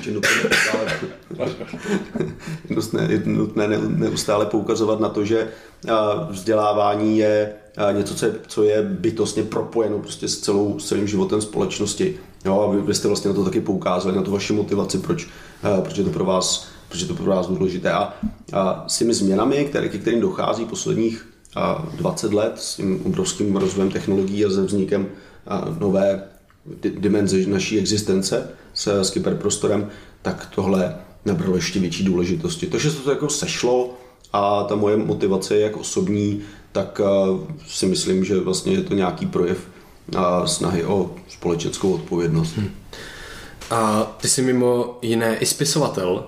je 0.05 0.13
nutné 3.25 3.67
neustále, 3.87 4.45
poukazovat 4.45 4.99
na 4.99 5.09
to, 5.09 5.25
že 5.25 5.47
vzdělávání 6.29 7.17
je 7.17 7.53
něco, 7.91 8.15
co 8.15 8.25
je, 8.25 8.33
co 8.47 8.63
je 8.63 8.81
bytostně 8.81 9.43
propojeno 9.43 9.99
prostě 9.99 10.27
s, 10.27 10.39
celou, 10.39 10.79
s 10.79 10.87
celým 10.87 11.07
životem 11.07 11.41
společnosti. 11.41 12.17
Jo, 12.45 12.61
a 12.61 12.71
vy, 12.75 12.81
vy 12.81 12.93
jste 12.93 13.07
vlastně 13.07 13.27
na 13.27 13.33
to 13.33 13.43
taky 13.43 13.61
poukázali, 13.61 14.15
na 14.15 14.21
tu 14.21 14.31
vaši 14.31 14.53
motivaci, 14.53 14.97
proč, 14.97 15.27
proč 15.83 15.97
je 15.97 16.03
to 16.03 16.09
pro 16.09 16.25
vás 16.25 16.75
proč 16.89 17.01
je 17.01 17.07
to 17.07 17.15
pro 17.15 17.25
vás 17.25 17.47
důležité. 17.47 17.91
A, 17.91 18.13
a 18.53 18.85
s 18.87 18.97
těmi 18.97 19.13
změnami, 19.13 19.65
které, 19.65 19.89
ke 19.89 19.97
kterým 19.97 20.21
dochází 20.21 20.65
posledních 20.65 21.27
20 21.95 22.33
let, 22.33 22.53
s 22.55 22.75
tím 22.75 23.01
obrovským 23.05 23.55
rozvojem 23.55 23.91
technologií 23.91 24.45
a 24.45 24.49
se 24.49 24.61
vznikem 24.61 25.07
nové 25.79 26.23
dimenze 26.81 27.37
naší 27.47 27.79
existence 27.79 28.49
s, 28.73 29.01
s 29.01 29.09
kyberprostorem, 29.09 29.89
tak 30.21 30.49
tohle 30.55 30.95
nabralo 31.25 31.55
ještě 31.55 31.79
větší 31.79 32.03
důležitosti. 32.03 32.67
To, 32.67 32.79
že 32.79 32.91
se 32.91 33.01
to 33.01 33.09
jako 33.09 33.29
sešlo 33.29 33.93
a 34.33 34.63
ta 34.63 34.75
moje 34.75 34.97
motivace 34.97 35.55
je 35.55 35.61
jak 35.61 35.77
osobní, 35.77 36.41
tak 36.75 37.01
si 37.67 37.85
myslím, 37.85 38.25
že 38.25 38.39
vlastně 38.39 38.73
je 38.73 38.81
to 38.81 38.93
nějaký 38.93 39.25
projev 39.25 39.57
snahy 40.45 40.85
o 40.85 41.15
společenskou 41.27 41.93
odpovědnost. 41.93 42.57
Hmm. 42.57 42.69
A 43.71 44.03
ty 44.21 44.27
jsi 44.27 44.41
mimo 44.41 44.99
jiné 45.01 45.37
i 45.37 45.45
spisovatel. 45.45 46.23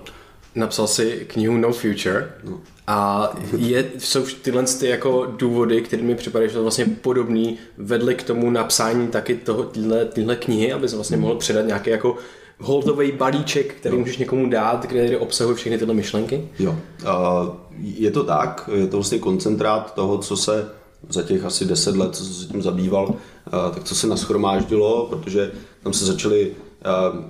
Napsal 0.54 0.86
si 0.86 1.26
knihu 1.32 1.56
No 1.56 1.72
Future. 1.72 2.32
No. 2.44 2.60
A 2.86 3.30
je, 3.56 3.90
jsou 3.98 4.26
tyhle 4.42 4.62
ty 4.62 4.88
jako 4.88 5.34
důvody, 5.36 5.82
které 5.82 6.02
mi 6.02 6.14
připadají, 6.14 6.50
že 6.50 6.54
to 6.54 6.62
vlastně 6.62 6.84
podobný, 6.84 7.58
vedly 7.78 8.14
k 8.14 8.22
tomu 8.22 8.50
napsání 8.50 9.08
taky 9.08 9.34
toho, 9.34 9.64
tyhle, 9.64 10.04
tyhle 10.04 10.36
knihy, 10.36 10.72
aby 10.72 10.88
se 10.88 10.96
vlastně 10.96 11.16
mohl 11.16 11.34
předat 11.34 11.66
nějaký 11.66 11.90
jako 11.90 12.16
holdový 12.60 13.12
balíček, 13.12 13.74
který 13.74 13.94
jo. 13.94 14.00
můžeš 14.00 14.16
někomu 14.16 14.50
dát, 14.50 14.86
kde 14.86 15.18
obsahuje 15.18 15.56
všechny 15.56 15.78
tyhle 15.78 15.94
myšlenky? 15.94 16.48
Jo, 16.58 16.70
uh, 16.70 17.54
je 17.82 18.10
to 18.10 18.24
tak, 18.24 18.70
je 18.74 18.86
to 18.86 18.96
vlastně 18.96 19.18
koncentrát 19.18 19.94
toho, 19.94 20.18
co 20.18 20.36
se 20.36 20.68
za 21.08 21.22
těch 21.22 21.44
asi 21.44 21.64
deset 21.64 21.96
let, 21.96 22.16
co 22.16 22.24
se 22.24 22.46
tím 22.46 22.62
zabýval, 22.62 23.14
tak 23.74 23.84
co 23.84 23.94
se 23.94 24.06
naschromáždilo, 24.06 25.06
protože 25.06 25.52
tam 25.82 25.92
se 25.92 26.06
začaly 26.06 26.52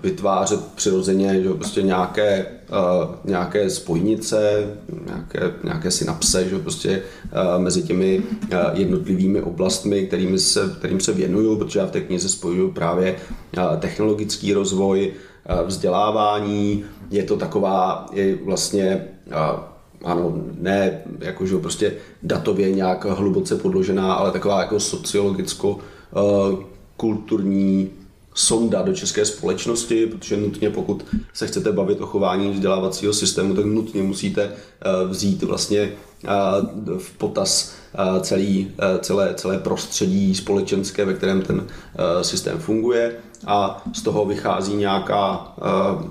vytvářet 0.02 0.60
přirozeně 0.74 1.42
že 1.42 1.50
prostě 1.50 1.82
nějaké, 1.82 2.46
uh, 2.70 3.14
nějaké 3.24 3.70
spojnice, 3.70 4.66
nějaké, 5.06 5.52
nějaké 5.64 5.90
synapse 5.90 6.48
že 6.48 6.58
prostě 6.58 7.02
uh, 7.32 7.62
mezi 7.62 7.82
těmi 7.82 8.22
jednotlivými 8.72 9.42
oblastmi, 9.42 10.06
kterými 10.06 10.38
se, 10.38 10.74
kterým 10.78 11.00
se 11.00 11.12
věnuju, 11.12 11.56
protože 11.56 11.78
já 11.78 11.86
v 11.86 11.90
té 11.90 12.00
knize 12.00 12.28
spojuju 12.28 12.70
právě 12.70 13.16
technologický 13.78 14.52
rozvoj, 14.52 15.12
vzdělávání, 15.66 16.84
je 17.10 17.22
to 17.22 17.36
taková 17.36 18.06
je 18.12 18.38
vlastně 18.44 19.08
ano, 20.04 20.34
ne 20.58 21.02
jakože 21.20 21.56
prostě 21.56 21.92
datově 22.22 22.72
nějak 22.72 23.04
hluboce 23.04 23.56
podložená, 23.56 24.14
ale 24.14 24.30
taková 24.30 24.60
jako 24.60 24.80
sociologicko 24.80 25.78
kulturní 26.96 27.90
sonda 28.38 28.82
do 28.82 28.94
české 28.94 29.24
společnosti, 29.24 30.06
protože 30.06 30.36
nutně 30.36 30.70
pokud 30.70 31.04
se 31.32 31.46
chcete 31.46 31.72
bavit 31.72 32.00
o 32.00 32.06
chování 32.06 32.50
vzdělávacího 32.50 33.12
systému, 33.12 33.54
tak 33.54 33.64
nutně 33.64 34.02
musíte 34.02 34.42
eh, 34.42 35.06
vzít 35.06 35.42
vlastně 35.42 35.80
eh, 35.80 36.28
v 36.98 37.12
potaz 37.18 37.74
eh, 37.94 38.20
celý, 38.20 38.70
celé, 39.00 39.34
celé 39.34 39.58
prostředí 39.58 40.34
společenské, 40.34 41.04
ve 41.04 41.14
kterém 41.14 41.42
ten 41.42 41.66
systém 42.22 42.58
funguje. 42.58 43.14
A 43.46 43.82
z 43.94 44.02
toho 44.02 44.24
vychází 44.24 44.74
nějaká, 44.74 45.54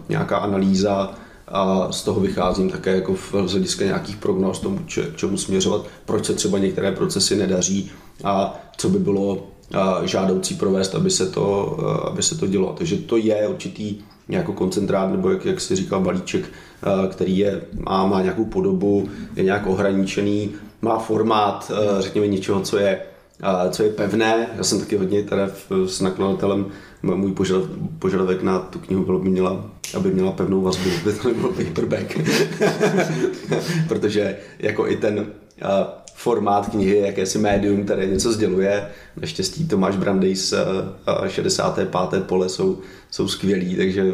nějaká 0.09 0.37
analýza 0.37 1.13
a 1.47 1.91
z 1.91 2.03
toho 2.03 2.19
vycházím 2.19 2.69
také 2.69 2.95
jako 2.95 3.13
v 3.13 3.33
hlediska 3.33 3.85
nějakých 3.85 4.17
prognóz 4.17 4.59
tomu, 4.59 4.77
k 4.77 5.15
čemu 5.15 5.37
směřovat, 5.37 5.85
proč 6.05 6.25
se 6.25 6.33
třeba 6.33 6.57
některé 6.57 6.91
procesy 6.91 7.35
nedaří 7.35 7.91
a 8.23 8.59
co 8.77 8.89
by 8.89 8.99
bylo 8.99 9.47
žádoucí 10.03 10.55
provést, 10.55 10.95
aby 10.95 11.11
se 11.11 11.25
to, 11.25 11.77
aby 12.11 12.23
se 12.23 12.37
to 12.37 12.47
dělo. 12.47 12.75
Takže 12.77 12.97
to 12.97 13.17
je 13.17 13.47
určitý 13.47 13.97
nějaký 14.27 14.53
koncentrát, 14.53 15.11
nebo 15.11 15.29
jak, 15.29 15.45
jak 15.45 15.61
si 15.61 15.75
říkal, 15.75 16.01
balíček, 16.01 16.45
který 17.09 17.37
je, 17.37 17.61
má, 17.85 18.05
má 18.07 18.21
nějakou 18.21 18.45
podobu, 18.45 19.09
je 19.35 19.43
nějak 19.43 19.67
ohraničený, 19.67 20.51
má 20.81 20.99
formát, 20.99 21.71
řekněme, 21.99 22.27
něčeho, 22.27 22.61
co 22.61 22.77
je, 22.77 23.01
co 23.69 23.83
je 23.83 23.89
pevné. 23.89 24.47
Já 24.57 24.63
jsem 24.63 24.79
taky 24.79 24.97
hodně 24.97 25.23
teda 25.23 25.49
s 25.85 26.01
nakladatelem, 26.01 26.65
můj 27.03 27.33
požadavek 27.99 28.43
na 28.43 28.59
tu 28.59 28.79
knihu 28.79 29.05
byl, 29.05 29.19
by 29.19 29.29
měla, 29.29 29.65
aby 29.95 30.11
měla 30.11 30.31
pevnou 30.31 30.61
vazbu, 30.61 30.89
aby 31.01 31.13
to 31.13 31.27
nebylo 31.27 31.51
paperback. 31.51 32.17
Protože 33.87 34.37
jako 34.59 34.87
i 34.87 34.97
ten 34.97 35.25
formát 36.17 36.69
knihy, 36.69 36.97
jakési 36.97 37.37
médium, 37.37 37.83
které 37.83 38.05
něco 38.05 38.31
sděluje. 38.31 38.87
Naštěstí 39.21 39.67
Tomáš 39.67 39.95
Brandejs 39.95 40.53
a 41.05 41.27
65. 41.27 41.89
pole 42.25 42.49
jsou, 42.49 42.79
jsou 43.11 43.27
skvělí, 43.27 43.75
takže 43.75 44.13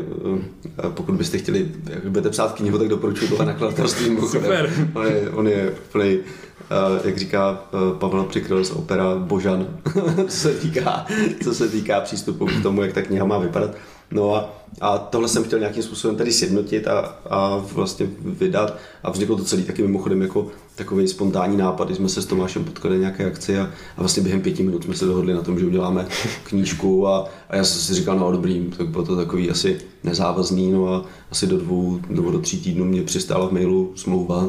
eh, 0.77 0.89
pokud 0.89 1.15
byste 1.15 1.37
chtěli, 1.37 1.71
jak 1.89 2.03
budete 2.03 2.29
psát 2.29 2.53
knihu, 2.53 2.77
tak 2.77 2.87
doporučuji 2.87 3.27
tohle 3.27 3.45
nakladatelství. 3.45 4.17
Super. 4.31 4.89
On 4.93 5.05
je, 5.05 5.29
on 5.29 5.47
je 5.47 5.73
plný, 5.91 6.19
eh, 6.19 7.07
jak 7.07 7.17
říká 7.17 7.63
eh, 7.73 7.99
Pavel 7.99 8.23
Přikryl 8.23 8.63
z 8.63 8.71
opera 8.71 9.15
Božan, 9.15 9.67
co 10.27 10.37
se 10.37 10.53
týká, 10.53 11.05
co 11.43 11.53
se 11.53 11.67
týká 11.69 12.01
přístupu 12.01 12.45
k 12.45 12.63
tomu, 12.63 12.81
jak 12.81 12.93
ta 12.93 13.01
kniha 13.01 13.25
má 13.25 13.37
vypadat. 13.37 13.71
No 14.11 14.35
a, 14.35 14.63
a 14.81 14.97
tohle 14.97 15.27
jsem 15.27 15.43
chtěl 15.43 15.59
nějakým 15.59 15.83
způsobem 15.83 16.15
tady 16.15 16.31
sjednotit 16.31 16.87
a, 16.87 16.99
a 17.29 17.57
vlastně 17.57 18.07
vydat 18.23 18.77
a 19.03 19.11
vzniklo 19.11 19.37
to 19.37 19.43
celý 19.43 19.63
taky 19.63 19.81
mimochodem 19.81 20.21
jako 20.21 20.47
takový 20.75 21.07
spontánní 21.07 21.57
nápad, 21.57 21.95
jsme 21.95 22.09
se 22.09 22.21
s 22.21 22.25
Tomášem 22.25 22.63
potkali 22.63 22.99
nějaké 22.99 23.25
akci 23.25 23.59
a, 23.59 23.63
a 23.97 23.99
vlastně 23.99 24.23
během 24.23 24.41
pěti 24.41 24.63
minut 24.63 24.83
jsme 24.83 24.95
se 24.95 25.05
dohodli 25.05 25.33
na 25.33 25.41
tom, 25.41 25.59
že 25.59 25.65
uděláme 25.65 26.07
knížku 26.43 27.07
a, 27.07 27.29
a 27.49 27.55
já 27.55 27.63
jsem 27.63 27.81
si 27.81 27.93
říkal, 27.93 28.19
no 28.19 28.31
dobrý, 28.31 28.71
tak 28.77 28.87
bylo 28.87 29.05
to 29.05 29.15
takový 29.15 29.49
asi 29.49 29.81
nezávazný, 30.03 30.71
no 30.71 30.93
a 30.93 31.05
asi 31.31 31.47
do 31.47 31.57
dvou 31.57 31.99
nebo 32.09 32.31
do 32.31 32.39
tří 32.39 32.61
týdnů 32.61 32.85
mě 32.85 33.01
přistála 33.01 33.47
v 33.47 33.51
mailu 33.51 33.91
smlouva. 33.95 34.47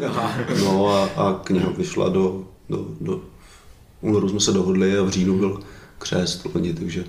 no 0.64 0.88
a, 0.88 1.04
a 1.04 1.40
kniha 1.44 1.70
vyšla 1.76 2.08
do, 2.08 2.44
do, 2.70 2.86
do 3.00 3.20
únoru 4.00 4.28
jsme 4.28 4.40
se 4.40 4.52
dohodli 4.52 4.98
a 4.98 5.02
v 5.02 5.10
říjnu 5.10 5.38
byl 5.38 5.60
křest 5.98 6.46
loni, 6.54 6.74
takže 6.74 7.04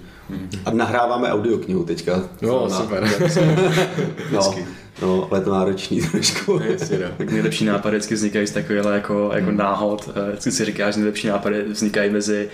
a 0.66 0.72
nahráváme 0.72 1.32
audioknihu 1.32 1.84
teďka. 1.84 2.30
Jo, 2.42 2.68
na, 2.72 2.78
super. 2.78 3.10
no, 4.32 4.56
no, 5.02 5.28
ale 5.32 5.40
je 5.40 5.44
to 5.44 5.52
náročný 5.52 6.02
trošku. 6.12 6.62
Jasně, 6.72 7.00
no. 7.00 7.06
Tak 7.18 7.32
nejlepší 7.32 7.66
nápady 7.66 7.98
vždycky 7.98 8.16
vznikají 8.16 8.48
z 8.48 8.52
takovéhle 8.52 8.94
jako, 8.94 9.32
jako 9.34 9.48
hmm. 9.48 9.58
náhod. 9.58 10.10
Eh, 10.16 10.30
vždycky 10.30 10.52
si 10.52 10.66
říkáš, 10.66 10.94
že 10.94 11.00
nejlepší 11.00 11.28
nápady 11.28 11.64
vznikají 11.64 12.10
mezi 12.10 12.50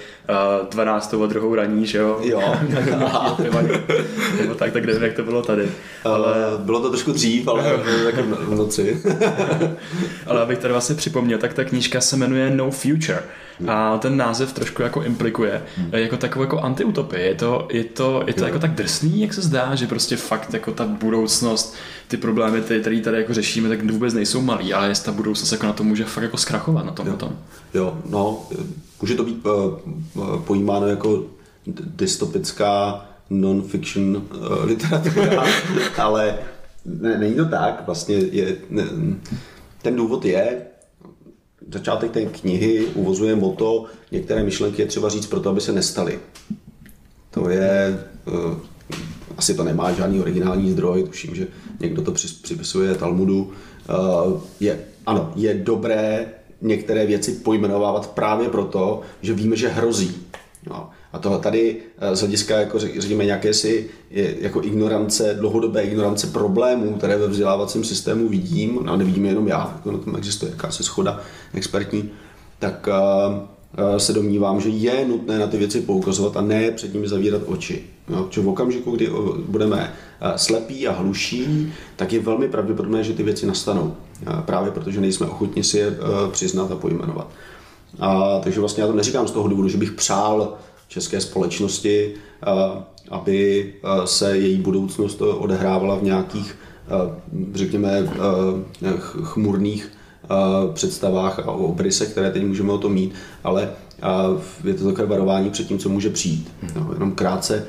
uh, 0.61 0.69
12. 0.69 1.13
a 1.23 1.25
druhou 1.25 1.55
raní, 1.55 1.85
že 1.85 1.97
jo? 1.97 2.19
Jo. 2.23 2.55
Nebo 4.39 4.55
tak, 4.55 4.73
tak 4.73 4.85
nevím, 4.85 5.03
jak 5.03 5.13
to 5.13 5.23
bylo 5.23 5.41
tady. 5.41 5.71
Ale... 6.03 6.55
Uh, 6.55 6.61
bylo 6.61 6.81
to 6.81 6.89
trošku 6.89 7.11
dřív, 7.11 7.47
ale 7.47 7.79
jako 8.05 8.23
v 8.23 8.55
noci. 8.55 9.01
ale 10.27 10.41
abych 10.41 10.57
tady 10.57 10.71
vlastně 10.71 10.95
připomněl, 10.95 11.39
tak 11.39 11.53
ta 11.53 11.63
knížka 11.63 12.01
se 12.01 12.17
jmenuje 12.17 12.49
No 12.49 12.71
Future. 12.71 13.23
A 13.67 13.97
ten 13.97 14.17
název 14.17 14.53
trošku 14.53 14.81
jako 14.81 15.03
implikuje, 15.03 15.63
hmm. 15.77 15.89
jako 15.93 16.17
takovou 16.17 16.43
jako 16.43 16.59
antiutopii. 16.59 17.21
Je 17.21 17.35
to, 17.35 17.67
je 17.71 17.83
to, 17.83 18.23
je 18.27 18.33
to 18.33 18.45
jako 18.45 18.59
tak 18.59 18.71
drsný, 18.71 19.21
jak 19.21 19.33
se 19.33 19.41
zdá, 19.41 19.75
že 19.75 19.87
prostě 19.87 20.15
fakt 20.15 20.53
jako 20.53 20.71
ta 20.71 20.85
budoucnost, 20.85 21.75
ty 22.07 22.17
problémy, 22.17 22.61
ty, 22.61 22.79
které 22.79 23.01
tady 23.01 23.17
jako 23.17 23.33
řešíme, 23.33 23.69
tak 23.69 23.91
vůbec 23.91 24.13
nejsou 24.13 24.41
malý, 24.41 24.73
ale 24.73 24.87
jestli 24.87 25.05
ta 25.05 25.11
budoucnost 25.11 25.51
jako 25.51 25.65
na 25.65 25.73
to 25.73 25.83
může 25.83 26.05
fakt 26.05 26.23
jako 26.23 26.37
zkrachovat 26.37 26.85
na 26.85 26.91
tom 26.91 27.07
jo. 27.07 27.13
potom. 27.13 27.37
Jo, 27.73 27.97
no, 28.09 28.47
může 29.01 29.15
to 29.15 29.23
být 29.23 29.45
uh, 29.45 30.41
pojímáno 30.41 30.87
jako 30.87 31.23
dystopická 31.95 33.05
non-fiction 33.29 34.15
uh, 34.15 34.65
literatura, 34.65 35.43
ale 35.97 36.35
ne, 36.85 37.17
není 37.17 37.35
to 37.35 37.45
tak, 37.45 37.83
vlastně 37.85 38.15
je, 38.15 38.57
ne, 38.69 38.83
ten 39.81 39.95
důvod 39.95 40.25
je, 40.25 40.61
začátek 41.73 42.11
té 42.11 42.25
knihy 42.25 42.85
uvozuje 42.85 43.35
moto, 43.35 43.85
některé 44.11 44.43
myšlenky 44.43 44.81
je 44.81 44.87
třeba 44.87 45.09
říct 45.09 45.25
proto, 45.25 45.49
aby 45.49 45.61
se 45.61 45.71
nestaly. 45.71 46.19
To 47.31 47.49
je, 47.49 47.99
uh, 48.27 48.57
asi 49.37 49.53
to 49.53 49.63
nemá 49.63 49.91
žádný 49.91 50.19
originální 50.19 50.71
zdroj, 50.71 51.03
tuším, 51.03 51.35
že 51.35 51.47
někdo 51.79 52.01
to 52.01 52.11
připisuje 52.41 52.95
Talmudu. 52.95 53.41
Uh, 53.43 54.41
je, 54.59 54.79
ano, 55.05 55.31
je 55.35 55.53
dobré 55.53 56.25
některé 56.61 57.05
věci 57.05 57.31
pojmenovávat 57.31 58.07
právě 58.07 58.49
proto, 58.49 59.01
že 59.21 59.33
víme, 59.33 59.55
že 59.55 59.67
hrozí. 59.67 60.15
No. 60.69 60.89
A 61.13 61.19
to 61.19 61.39
tady 61.39 61.77
eh, 61.97 62.15
z 62.15 62.19
hlediska, 62.19 62.59
jako 62.59 62.79
řekněme, 62.79 63.25
nějaké 63.25 63.53
si 63.53 63.89
jako 64.39 64.63
ignorance, 64.63 65.33
dlouhodobé 65.39 65.83
ignorance 65.83 66.27
problémů, 66.27 66.93
které 66.93 67.17
ve 67.17 67.27
vzdělávacím 67.27 67.83
systému 67.83 68.29
vidím, 68.29 68.89
a 68.89 68.95
nevidím 68.95 69.25
jenom 69.25 69.47
já, 69.47 69.73
jako 69.75 69.91
na 69.91 69.97
tom 69.97 70.15
existuje 70.15 70.51
jakási 70.51 70.83
schoda 70.83 71.19
expertní, 71.53 72.09
tak 72.59 72.89
uh, 72.89 73.97
se 73.97 74.13
domnívám, 74.13 74.61
že 74.61 74.69
je 74.69 75.07
nutné 75.07 75.39
na 75.39 75.47
ty 75.47 75.57
věci 75.57 75.81
poukazovat 75.81 76.37
a 76.37 76.41
ne 76.41 76.71
před 76.71 76.93
nimi 76.93 77.07
zavírat 77.07 77.41
oči. 77.45 77.83
No, 78.09 78.29
v 78.35 78.49
okamžiku, 78.49 78.91
kdy 78.91 79.09
budeme 79.47 79.93
slepí 80.35 80.87
a 80.87 80.91
hluší, 80.91 81.73
tak 81.95 82.13
je 82.13 82.19
velmi 82.19 82.47
pravděpodobné, 82.47 83.03
že 83.03 83.13
ty 83.13 83.23
věci 83.23 83.45
nastanou. 83.45 83.95
Právě 84.45 84.71
protože 84.71 85.01
nejsme 85.01 85.27
ochotni 85.27 85.63
si 85.63 85.77
je 85.77 85.97
přiznat 86.31 86.71
a 86.71 86.75
pojmenovat. 86.75 87.27
A, 87.99 88.39
takže 88.39 88.59
vlastně 88.59 88.83
já 88.83 88.87
to 88.87 88.95
neříkám 88.95 89.27
z 89.27 89.31
toho 89.31 89.47
důvodu, 89.47 89.69
že 89.69 89.77
bych 89.77 89.91
přál 89.91 90.57
české 90.89 91.21
společnosti, 91.21 92.13
aby 93.09 93.73
se 94.05 94.37
její 94.37 94.57
budoucnost 94.57 95.21
odehrávala 95.21 95.95
v 95.95 96.03
nějakých, 96.03 96.55
řekněme, 97.53 98.09
chmurných 99.03 99.91
představách 100.73 101.39
a 101.39 101.51
obrysech, 101.51 102.09
které 102.09 102.31
teď 102.31 102.43
můžeme 102.43 102.73
o 102.73 102.77
tom 102.77 102.93
mít, 102.93 103.13
ale 103.43 103.69
je 104.63 104.73
to 104.73 104.85
takové 104.85 105.07
varování 105.07 105.49
před 105.49 105.67
tím, 105.67 105.79
co 105.79 105.89
může 105.89 106.09
přijít. 106.09 106.51
No, 106.75 106.89
jenom 106.93 107.11
krátce 107.11 107.65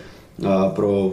pro, 0.75 1.11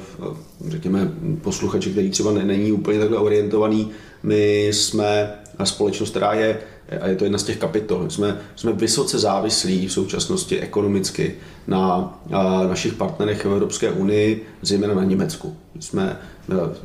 řekněme, 0.67 1.11
posluchače, 1.41 1.89
který 1.89 2.09
třeba 2.09 2.31
není 2.31 2.71
úplně 2.71 2.99
takhle 2.99 3.17
orientovaný, 3.17 3.89
my 4.23 4.65
jsme 4.65 5.33
společnost, 5.63 6.09
která 6.09 6.33
je 6.33 6.59
a 7.01 7.07
je 7.07 7.15
to 7.15 7.23
jedna 7.23 7.37
z 7.37 7.43
těch 7.43 7.57
kapitol. 7.57 8.09
Jsme, 8.09 8.37
jsme 8.55 8.73
vysoce 8.73 9.19
závislí 9.19 9.87
v 9.87 9.93
současnosti 9.93 10.59
ekonomicky 10.59 11.35
na 11.67 12.13
našich 12.69 12.93
partnerech 12.93 13.45
v 13.45 13.51
Evropské 13.51 13.91
unii, 13.91 14.45
zejména 14.61 14.93
na 14.93 15.03
Německu. 15.03 15.55
Jsme, 15.79 16.19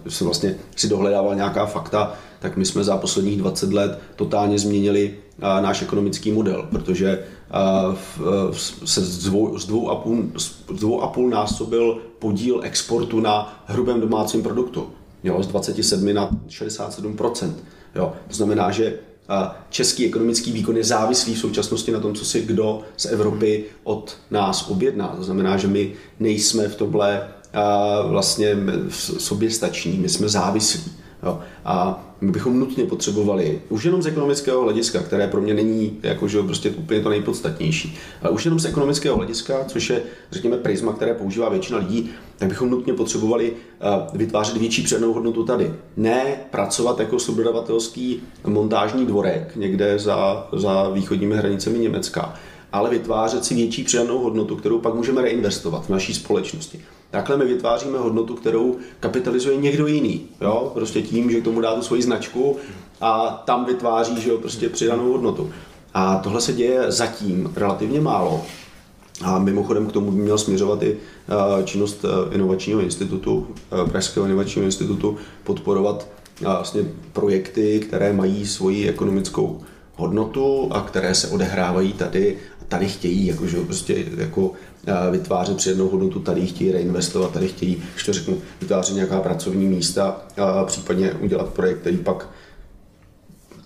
jsem 0.09 0.25
vlastně 0.25 0.55
si 0.77 0.89
dohledával 0.89 1.35
nějaká 1.35 1.67
fakta, 1.67 2.15
tak 2.41 2.57
my 2.57 2.65
jsme 2.65 2.85
za 2.85 2.97
posledních 2.97 3.39
20 3.39 3.73
let 3.73 3.99
totálně 4.17 4.59
změnili 4.59 5.15
náš 5.39 5.83
ekonomický 5.83 6.33
model, 6.33 6.67
protože 6.71 7.25
v, 7.95 8.21
se 8.85 9.01
z 9.01 9.25
dvou, 9.25 9.59
z, 9.59 9.67
dvou 9.67 9.91
a 9.91 9.97
půl, 9.97 10.25
z 10.37 10.53
dvou 10.73 11.03
a 11.03 11.09
půl 11.09 11.31
násobil 11.31 11.99
podíl 12.19 12.61
exportu 12.63 13.21
na 13.21 13.63
hrubém 13.67 14.01
domácím 14.01 14.43
produktu. 14.43 14.91
Jo, 15.25 15.43
z 15.43 15.47
27 15.47 16.15
na 16.15 16.31
67% 16.49 17.53
Jo, 17.95 18.13
to 18.29 18.35
znamená, 18.35 18.71
že 18.71 18.95
český 19.71 20.07
ekonomický 20.07 20.53
výkon 20.53 20.77
je 20.77 20.85
závislý 20.85 21.35
v 21.35 21.39
současnosti 21.39 21.93
na 21.93 22.01
tom, 22.01 22.15
co 22.15 22.25
si 22.25 22.43
kdo 22.43 22.83
z 22.97 23.07
Evropy 23.07 23.65
od 23.85 24.17
nás 24.31 24.71
objedná. 24.71 25.09
To 25.09 25.25
znamená, 25.25 25.57
že 25.57 25.69
my 25.69 25.93
nejsme 26.21 26.69
v 26.69 26.77
tomhle 26.77 27.29
vlastně 28.07 28.57
soběstační, 29.19 29.99
my 29.99 30.09
jsme 30.09 30.29
závislí. 30.29 30.93
Jo. 31.23 31.41
A 31.65 32.05
my 32.21 32.31
bychom 32.31 32.61
nutně 32.61 32.85
potřebovali, 32.85 33.61
už 33.69 33.85
jenom 33.85 34.03
z 34.03 34.07
ekonomického 34.07 34.63
hlediska, 34.63 35.03
které 35.03 35.27
pro 35.29 35.41
mě 35.41 35.55
není 35.55 35.99
jakože 36.03 36.43
prostě 36.43 36.71
úplně 36.71 37.01
to 37.01 37.09
nejpodstatnější, 37.09 37.97
ale 38.23 38.31
už 38.31 38.45
jenom 38.45 38.61
z 38.61 38.65
ekonomického 38.65 39.17
hlediska, 39.17 39.65
což 39.65 39.91
je, 39.91 40.03
řekněme, 40.33 40.57
prisma, 40.57 40.93
které 40.93 41.15
používá 41.15 41.49
většina 41.49 41.79
lidí, 41.79 42.11
tak 42.39 42.49
bychom 42.49 42.71
nutně 42.71 42.93
potřebovali 42.93 43.51
uh, 43.53 44.19
vytvářet 44.19 44.57
větší 44.57 44.83
přednou 44.83 45.13
hodnotu 45.13 45.45
tady. 45.45 45.75
Ne 45.97 46.37
pracovat 46.51 47.01
jako 47.01 47.19
subdodavatelský 47.19 48.23
montážní 48.47 49.07
dvorek 49.07 49.57
někde 49.57 49.99
za, 49.99 50.49
za 50.53 50.91
východními 50.91 51.37
hranicemi 51.37 51.79
Německa, 51.79 52.35
ale 52.73 52.91
vytvářet 52.91 53.45
si 53.45 53.55
větší 53.55 53.85
přidanou 53.85 54.19
hodnotu, 54.19 54.57
kterou 54.57 54.79
pak 54.79 54.95
můžeme 54.95 55.23
reinvestovat 55.23 55.87
v 55.87 55.89
naší 55.89 56.15
společnosti. 56.15 56.81
Takhle 57.13 57.37
my 57.37 57.45
vytváříme 57.45 57.99
hodnotu, 57.99 58.35
kterou 58.35 58.77
kapitalizuje 59.01 59.57
někdo 59.57 59.87
jiný. 59.87 60.23
Jo? 60.41 60.71
Prostě 60.75 61.03
tím, 61.03 61.31
že 61.31 61.41
k 61.41 61.45
tomu 61.45 61.61
dá 61.61 61.75
tu 61.75 61.83
svoji 61.83 62.03
značku 62.03 62.57
a 63.01 63.43
tam 63.47 63.65
vytváří 63.65 64.21
že 64.21 64.31
jo, 64.31 64.39
prostě 64.39 64.69
přidanou 64.69 65.13
hodnotu. 65.13 65.51
A 65.95 66.19
tohle 66.19 66.41
se 66.41 66.53
děje 66.53 66.93
zatím 66.93 67.53
relativně 67.57 68.01
málo. 68.01 68.43
A 69.23 69.39
mimochodem 69.39 69.87
k 69.87 69.93
tomu 69.93 70.11
by 70.11 70.21
měl 70.23 70.39
směřovat 70.39 70.83
i 70.83 70.97
eh, 70.97 71.65
činnost 71.65 72.05
eh, 72.05 72.35
inovačního 72.35 72.81
institutu, 72.81 73.47
eh, 73.73 73.91
Pražského 73.91 74.27
inovačního 74.27 74.65
institutu, 74.65 75.17
podporovat 75.45 76.09
vlastně 76.41 76.83
projekty, 77.13 77.81
které 77.81 78.13
mají 78.13 78.47
svoji 78.47 78.89
ekonomickou 78.89 79.61
hodnotu 79.97 80.69
a 80.73 80.81
které 80.81 81.15
se 81.15 81.29
odehrávají 81.29 81.93
tady 81.93 82.39
a 82.61 82.65
tady 82.69 82.89
chtějí 82.89 83.27
jako, 83.27 83.47
že 83.47 83.61
prostě 83.61 84.05
jako 84.17 84.53
vytvářet 85.11 85.57
přijednou 85.57 85.89
hodnotu, 85.89 86.21
tady 86.21 86.47
chtějí 86.47 86.73
reinvestovat, 86.73 87.31
tady 87.31 87.49
chtějí, 87.49 87.83
když 87.93 88.05
to 88.05 88.13
řeknu, 88.13 88.39
vytvářet 88.61 88.95
nějaká 88.95 89.21
pracovní 89.21 89.67
místa 89.67 90.21
a 90.37 90.65
případně 90.65 91.13
udělat 91.13 91.49
projekt, 91.49 91.79
který 91.79 91.97
pak 91.97 92.29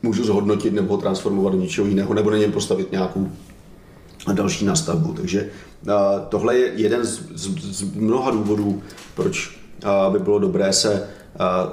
můžu 0.03 0.25
zhodnotit 0.25 0.73
nebo 0.73 0.97
transformovat 0.97 1.53
do 1.53 1.61
něčeho 1.61 1.87
jiného, 1.87 2.15
nebo 2.15 2.31
na 2.31 2.37
něm 2.37 2.53
postavit 2.53 2.93
nějakou 2.93 3.29
další 4.33 4.65
nastavbu. 4.65 5.13
Takže 5.13 5.51
tohle 6.29 6.57
je 6.57 6.73
jeden 6.75 7.05
z, 7.05 7.21
z, 7.35 7.79
z 7.79 7.95
mnoha 7.95 8.31
důvodů, 8.31 8.83
proč 9.15 9.61
by 10.13 10.19
bylo 10.19 10.39
dobré 10.39 10.73
se 10.73 11.09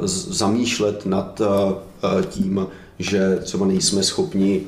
zamýšlet 0.05 1.05
nad 1.05 1.41
tím, 2.29 2.67
že 2.99 3.39
třeba 3.43 3.65
nejsme 3.65 4.03
schopni 4.03 4.61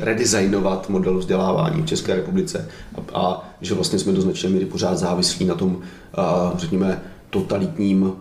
redesignovat 0.00 0.88
model 0.88 1.18
vzdělávání 1.18 1.82
v 1.82 1.86
České 1.86 2.14
republice 2.14 2.68
a, 2.94 3.18
a 3.18 3.50
že 3.60 3.74
vlastně 3.74 3.98
jsme 3.98 4.12
do 4.12 4.20
značné 4.20 4.50
míry 4.50 4.66
pořád 4.66 4.98
závislí 4.98 5.46
na 5.46 5.54
tom, 5.54 5.78
řekněme, 6.56 7.00
totalitním 7.30 8.02
uh, 8.02 8.12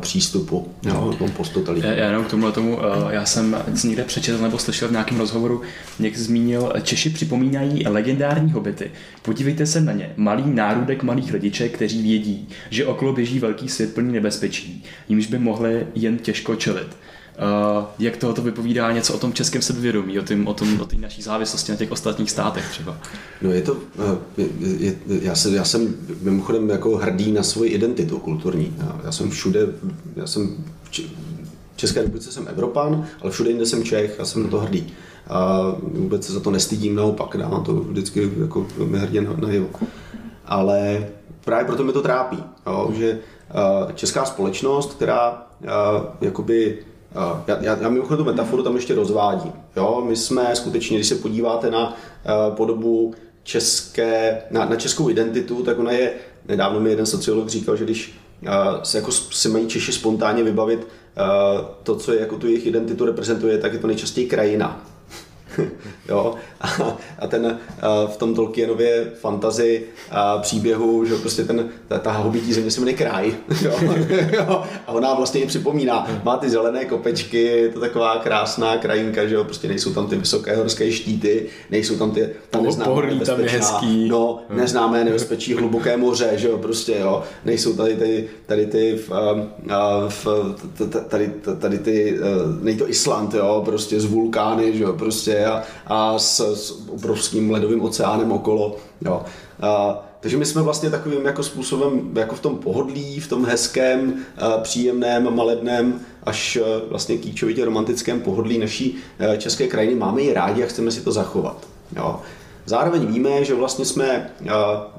přístupu, 0.00 0.68
no, 0.84 1.12
tom 1.12 1.30
posttotalitním. 1.30 1.92
Já, 1.92 1.98
já 1.98 2.06
jenom 2.06 2.24
k 2.24 2.30
tomu, 2.30 2.52
tomu 2.52 2.76
uh, 2.76 2.82
já 3.10 3.24
jsem 3.24 3.56
někde 3.84 4.04
přečetl 4.04 4.42
nebo 4.42 4.58
slyšel 4.58 4.88
v 4.88 4.90
nějakém 4.90 5.18
rozhovoru, 5.18 5.62
někdo 5.98 6.20
zmínil, 6.20 6.72
Češi 6.82 7.10
připomínají 7.10 7.84
legendární 7.88 8.52
hobity. 8.52 8.90
Podívejte 9.22 9.66
se 9.66 9.80
na 9.80 9.92
ně. 9.92 10.12
Malý 10.16 10.42
nárůdek 10.46 11.02
malých 11.02 11.32
rodiček, 11.32 11.72
kteří 11.72 12.02
vědí, 12.02 12.48
že 12.70 12.86
okolo 12.86 13.12
běží 13.12 13.38
velký 13.38 13.68
svět 13.68 13.94
plný 13.94 14.12
nebezpečí, 14.12 14.84
jimž 15.08 15.26
by 15.26 15.38
mohli 15.38 15.86
jen 15.94 16.18
těžko 16.18 16.56
čelit. 16.56 16.96
Uh, 17.38 17.84
jak 17.98 18.16
tohoto 18.16 18.42
vypovídá 18.42 18.92
něco 18.92 19.14
o 19.14 19.18
tom 19.18 19.32
českém 19.32 19.62
sebevědomí, 19.62 20.18
o 20.18 20.22
té 20.22 20.36
o 20.44 20.54
tom, 20.54 20.80
o 20.80 20.86
naší 21.00 21.22
závislosti 21.22 21.72
na 21.72 21.78
těch 21.78 21.90
ostatních 21.90 22.30
státech 22.30 22.70
třeba? 22.70 22.96
No 23.42 23.52
je 23.52 23.62
to, 23.62 23.76
je, 24.36 24.46
je, 24.78 24.96
já, 25.08 25.34
jsem, 25.34 25.54
já 25.54 25.64
jsem 25.64 25.94
mimochodem 26.22 26.70
jako 26.70 26.96
hrdý 26.96 27.32
na 27.32 27.42
svoji 27.42 27.70
identitu 27.70 28.18
kulturní. 28.18 28.76
Já, 28.78 29.00
já 29.04 29.12
jsem 29.12 29.30
všude, 29.30 29.60
já 30.16 30.26
jsem 30.26 30.64
v 30.82 31.76
České 31.76 32.00
republice 32.00 32.32
jsem 32.32 32.48
Evropan, 32.48 33.06
ale 33.20 33.30
všude 33.30 33.50
jinde 33.50 33.66
jsem 33.66 33.84
Čech 33.84 34.20
a 34.20 34.24
jsem 34.24 34.42
na 34.42 34.48
to 34.48 34.60
hrdý. 34.60 34.92
A 35.28 35.62
vůbec 35.82 36.26
se 36.26 36.32
za 36.32 36.40
to 36.40 36.50
nestydím, 36.50 36.94
naopak 36.94 37.36
dávám 37.36 37.64
to 37.64 37.74
vždycky 37.74 38.30
jako 38.40 38.66
velmi 38.76 38.98
hrdě 38.98 39.20
najevo. 39.20 39.68
Ale 40.46 41.08
právě 41.44 41.66
proto 41.66 41.84
mi 41.84 41.92
to 41.92 42.02
trápí, 42.02 42.44
jo, 42.66 42.92
že 42.98 43.18
česká 43.94 44.24
společnost, 44.24 44.94
která 44.94 45.46
jakoby 46.20 46.78
já, 47.46 47.58
já, 47.60 47.76
já 47.80 47.88
mimochodem 47.88 48.24
tu 48.24 48.30
metaforu 48.30 48.62
tam 48.62 48.74
ještě 48.74 48.94
rozvádím. 48.94 49.52
Jo? 49.76 50.04
My 50.08 50.16
jsme 50.16 50.56
skutečně, 50.56 50.96
když 50.96 51.08
se 51.08 51.14
podíváte 51.14 51.70
na 51.70 51.88
uh, 51.88 52.54
podobu 52.54 53.14
české, 53.42 54.42
na, 54.50 54.64
na 54.64 54.76
českou 54.76 55.10
identitu, 55.10 55.62
tak 55.62 55.78
ona 55.78 55.92
je, 55.92 56.12
nedávno 56.48 56.80
mi 56.80 56.90
jeden 56.90 57.06
sociolog 57.06 57.48
říkal, 57.48 57.76
že 57.76 57.84
když 57.84 58.18
uh, 58.42 58.82
se 58.82 58.98
jako 58.98 59.12
si 59.12 59.48
mají 59.48 59.66
Češi 59.66 59.92
spontánně 59.92 60.42
vybavit 60.42 60.78
uh, 60.78 61.66
to, 61.82 61.96
co 61.96 62.12
je 62.12 62.20
jako 62.20 62.36
tu 62.36 62.46
jejich 62.46 62.66
identitu 62.66 63.04
reprezentuje, 63.04 63.58
tak 63.58 63.72
je 63.72 63.78
to 63.78 63.86
nejčastěji 63.86 64.26
krajina. 64.26 64.86
jo? 66.08 66.34
A, 66.60 66.68
a 67.18 67.26
ten 67.26 67.58
v 68.06 68.16
tom 68.16 68.34
Tolkienově 68.34 69.10
fantazi 69.20 69.82
a 70.10 70.38
příběhu, 70.38 71.04
že 71.04 71.14
prostě 71.14 71.44
ten, 71.44 71.68
ta, 71.88 71.98
ta 71.98 72.12
hobití 72.12 72.52
země 72.52 72.70
se 72.70 72.80
jmenuje 72.80 72.96
kraj. 72.96 73.32
Jo? 73.62 73.72
jo? 74.32 74.62
A 74.86 74.92
ona 74.92 75.14
vlastně 75.14 75.46
připomíná, 75.46 76.06
má 76.24 76.36
ty 76.36 76.50
zelené 76.50 76.84
kopečky, 76.84 77.42
je 77.42 77.68
to 77.68 77.80
taková 77.80 78.18
krásná 78.18 78.76
krajinka, 78.76 79.26
že 79.26 79.34
jo? 79.34 79.44
prostě 79.44 79.68
nejsou 79.68 79.92
tam 79.92 80.06
ty 80.06 80.16
vysoké 80.16 80.56
horské 80.56 80.92
štíty, 80.92 81.46
nejsou 81.70 81.96
tam 81.96 82.10
ty 82.10 82.28
ta 82.50 82.60
neznámé 82.60 83.06
nebezpečná, 83.06 83.34
tam 83.34 83.44
je 83.44 83.50
hezký. 83.50 84.08
No, 84.08 84.40
neznámé 84.50 85.04
nebezpečí 85.04 85.54
hluboké 85.54 85.96
moře, 85.96 86.32
že 86.36 86.48
jo, 86.48 86.58
prostě 86.58 86.96
jo, 87.00 87.22
nejsou 87.44 87.72
tady 87.76 87.96
ty, 87.96 88.28
tady 88.46 88.66
ty, 88.66 88.98
v, 89.08 89.10
v, 90.08 90.26
tady, 91.08 91.32
tady 91.58 91.78
ty, 91.78 92.18
nejto 92.62 92.84
to 92.84 92.90
Island, 92.90 93.34
jo, 93.34 93.62
prostě 93.64 94.00
z 94.00 94.04
vulkány, 94.04 94.76
že 94.76 94.82
jo, 94.82 94.92
prostě 94.92 95.32
a, 95.48 95.62
a 95.86 96.18
s, 96.18 96.54
s 96.54 96.88
obrovským 96.88 97.50
ledovým 97.50 97.82
oceánem 97.82 98.32
okolo. 98.32 98.76
Jo. 99.04 99.22
A, 99.60 100.04
takže 100.20 100.36
my 100.36 100.46
jsme 100.46 100.62
vlastně 100.62 100.90
takovým 100.90 101.26
jako 101.26 101.42
způsobem, 101.42 102.10
jako 102.14 102.34
v 102.34 102.40
tom 102.40 102.56
pohodlí, 102.58 103.20
v 103.20 103.28
tom 103.28 103.44
hezkém, 103.44 104.24
příjemném, 104.62 105.36
malebném, 105.36 106.00
až 106.24 106.58
vlastně 106.88 107.18
kýčovitě 107.18 107.64
romantickém 107.64 108.20
pohodlí 108.20 108.58
naší 108.58 108.96
české 109.38 109.66
krajiny 109.66 109.94
máme 109.94 110.22
ji 110.22 110.32
rádi 110.32 110.64
a 110.64 110.66
chceme 110.66 110.90
si 110.90 111.00
to 111.00 111.12
zachovat. 111.12 111.66
Jo. 111.96 112.20
Zároveň 112.66 113.06
víme, 113.06 113.44
že 113.44 113.54
vlastně 113.54 113.84
jsme 113.84 114.30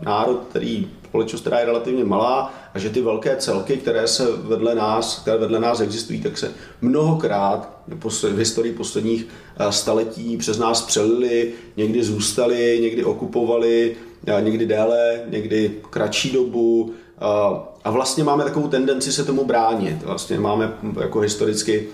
národ, 0.02 0.40
který 0.50 0.88
společnost, 1.10 1.42
která 1.42 1.60
je 1.60 1.66
relativně 1.66 2.06
malá 2.06 2.54
a 2.74 2.80
že 2.80 2.90
ty 2.90 3.02
velké 3.02 3.36
celky, 3.36 3.78
které 3.78 4.08
se 4.08 4.28
vedle 4.32 4.76
nás, 4.76 5.20
které 5.20 5.38
vedle 5.38 5.60
nás 5.60 5.80
existují, 5.80 6.22
tak 6.22 6.38
se 6.38 6.52
mnohokrát 6.82 7.80
v 7.88 8.38
historii 8.38 8.74
posledních 8.74 9.28
eh, 9.60 9.72
staletí 9.72 10.38
přes 10.38 10.58
nás 10.58 10.82
přelili, 10.82 11.52
někdy 11.78 12.04
zůstali, 12.04 12.80
někdy 12.82 13.04
okupovali, 13.04 13.96
eh, 14.28 14.42
někdy 14.42 14.66
déle, 14.66 15.22
někdy 15.30 15.72
kratší 15.90 16.32
dobu, 16.32 16.94
eh, 17.22 17.70
a 17.84 17.92
vlastně 17.92 18.24
máme 18.24 18.44
takovou 18.44 18.68
tendenci 18.68 19.12
se 19.12 19.26
tomu 19.26 19.46
bránit. 19.46 20.04
Vlastně 20.04 20.40
máme 20.40 20.74
jako 21.02 21.20
historicky 21.20 21.88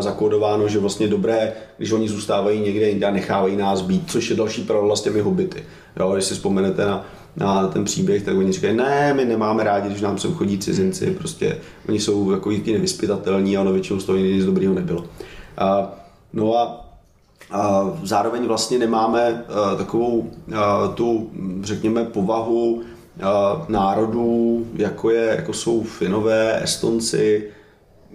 zakódováno, 0.00 0.68
že 0.68 0.78
vlastně 0.78 1.08
dobré, 1.08 1.52
když 1.78 1.92
oni 1.92 2.08
zůstávají 2.08 2.60
někde 2.60 2.88
jinde 2.88 3.06
a 3.06 3.10
nechávají 3.10 3.56
nás 3.56 3.82
být, 3.82 4.10
což 4.10 4.30
je 4.30 4.36
další 4.36 4.62
paralela 4.62 4.96
s 4.96 5.02
těmi 5.02 5.20
hobity. 5.20 5.64
Jo, 6.00 6.12
když 6.12 6.24
si 6.24 6.34
vzpomenete 6.34 6.86
na 6.86 7.06
na 7.36 7.66
ten 7.66 7.84
příběh, 7.84 8.22
tak 8.22 8.36
oni 8.36 8.52
říkají, 8.52 8.76
ne, 8.76 9.14
my 9.14 9.24
nemáme 9.24 9.64
rádi, 9.64 9.88
když 9.88 10.02
nám 10.02 10.18
sem 10.18 10.34
chodí 10.34 10.58
cizinci, 10.58 11.10
prostě 11.10 11.58
oni 11.88 12.00
jsou 12.00 12.30
jako 12.30 12.50
nevyspytatelní 12.50 13.56
a 13.56 13.60
ono 13.60 13.72
většinou 13.72 14.00
z 14.00 14.04
toho 14.04 14.18
nic 14.18 14.44
dobrého 14.44 14.74
nebylo. 14.74 15.04
A, 15.58 15.92
no 16.32 16.56
a 16.56 16.82
a 17.52 17.92
zároveň 18.02 18.46
vlastně 18.46 18.78
nemáme 18.78 19.44
uh, 19.48 19.78
takovou 19.78 20.18
uh, 20.18 20.94
tu, 20.94 21.30
řekněme, 21.62 22.04
povahu 22.04 22.72
uh, 22.72 22.82
národů, 23.68 24.66
jako, 24.74 25.10
je, 25.10 25.24
jako 25.36 25.52
jsou 25.52 25.82
Finové, 25.82 26.62
Estonci, 26.62 27.50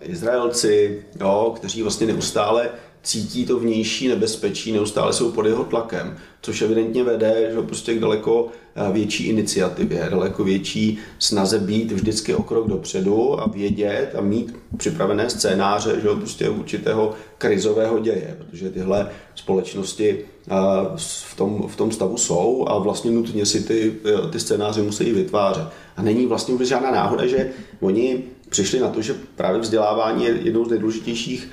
Izraelci, 0.01 1.03
jo, 1.19 1.53
kteří 1.56 1.82
vlastně 1.82 2.08
neustále 2.08 2.69
cítí 3.08 3.46
to 3.46 3.60
vnější 3.60 4.08
nebezpečí, 4.08 4.72
neustále 4.72 5.13
jsou 5.13 5.32
pod 5.32 5.46
jeho 5.46 5.63
tlakem, 5.63 6.17
což 6.41 6.62
evidentně 6.62 7.04
vede 7.04 7.52
že 7.54 7.62
prostě 7.62 7.96
k 7.96 8.00
daleko 8.00 8.48
eh, 8.76 8.91
větší 8.91 9.28
iniciativě, 9.28 10.08
daleko 10.12 10.43
větší 10.43 10.98
snaze 11.20 11.60
být 11.60 11.91
vždycky 11.91 12.36
o 12.36 12.43
krok 12.43 12.67
dopředu 12.67 13.41
a 13.41 13.48
vědět 13.48 14.15
a 14.17 14.22
mít 14.22 14.56
připravené 14.78 15.30
scénáře 15.30 16.00
že 16.02 16.08
prostě 16.08 16.50
určitého 16.50 17.13
krizového 17.38 18.00
děje, 18.00 18.38
protože 18.39 18.70
tyhle 18.70 19.10
společnosti 19.36 20.20
eh, 20.48 20.54
v 20.98 21.36
tom, 21.36 21.67
v 21.67 21.76
tom 21.76 21.91
stavu 21.91 22.17
jsou 22.17 22.65
a 22.67 22.78
vlastně 22.78 23.12
nutně 23.12 23.46
si 23.46 23.63
ty, 23.63 23.96
eh, 24.06 24.30
ty 24.30 24.39
scénáře 24.39 24.82
musí 24.82 25.12
vytvářet. 25.12 25.67
A 25.98 26.02
není 26.02 26.26
vlastně 26.26 26.52
vůbec 26.52 26.67
žádná 26.67 26.91
náhoda, 26.91 27.28
že 27.28 27.50
oni 27.80 28.24
přišli 28.49 28.79
na 28.79 28.89
to, 28.89 29.01
že 29.01 29.15
právě 29.36 29.62
vzdělávání 29.62 30.23
je 30.25 30.31
jednou 30.43 30.65
z 30.65 30.69
nejdůležitějších 30.69 31.49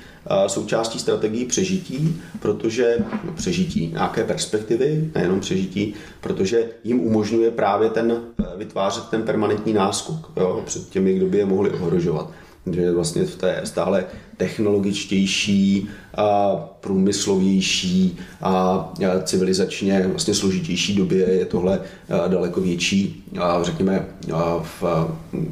součástí 0.47 0.99
strategií 0.99 1.45
přežití, 1.45 2.21
protože 2.39 2.97
no, 3.23 3.33
přežití 3.33 3.87
nějaké 3.87 4.23
perspektivy, 4.23 5.11
nejenom 5.15 5.39
přežití, 5.39 5.93
protože 6.21 6.69
jim 6.83 6.99
umožňuje 6.99 7.51
právě 7.51 7.89
ten 7.89 8.21
vytvářet 8.57 9.03
ten 9.09 9.23
permanentní 9.23 9.73
náskok 9.73 10.31
jo, 10.37 10.63
před 10.65 10.89
těmi, 10.89 11.13
kdo 11.13 11.25
by 11.25 11.37
je 11.37 11.45
mohli 11.45 11.69
ohrožovat 11.69 12.31
že 12.71 12.91
vlastně 12.91 13.23
v 13.23 13.35
té 13.35 13.61
stále 13.63 14.05
technologičtější, 14.37 15.89
a 16.17 16.55
průmyslovější 16.79 18.17
a 18.41 18.93
civilizačně 19.23 20.07
vlastně 20.07 20.33
složitější 20.33 20.95
době 20.95 21.29
je 21.29 21.45
tohle 21.45 21.79
daleko 22.27 22.61
větší, 22.61 23.23
řekněme, 23.61 24.07
v 24.61 24.83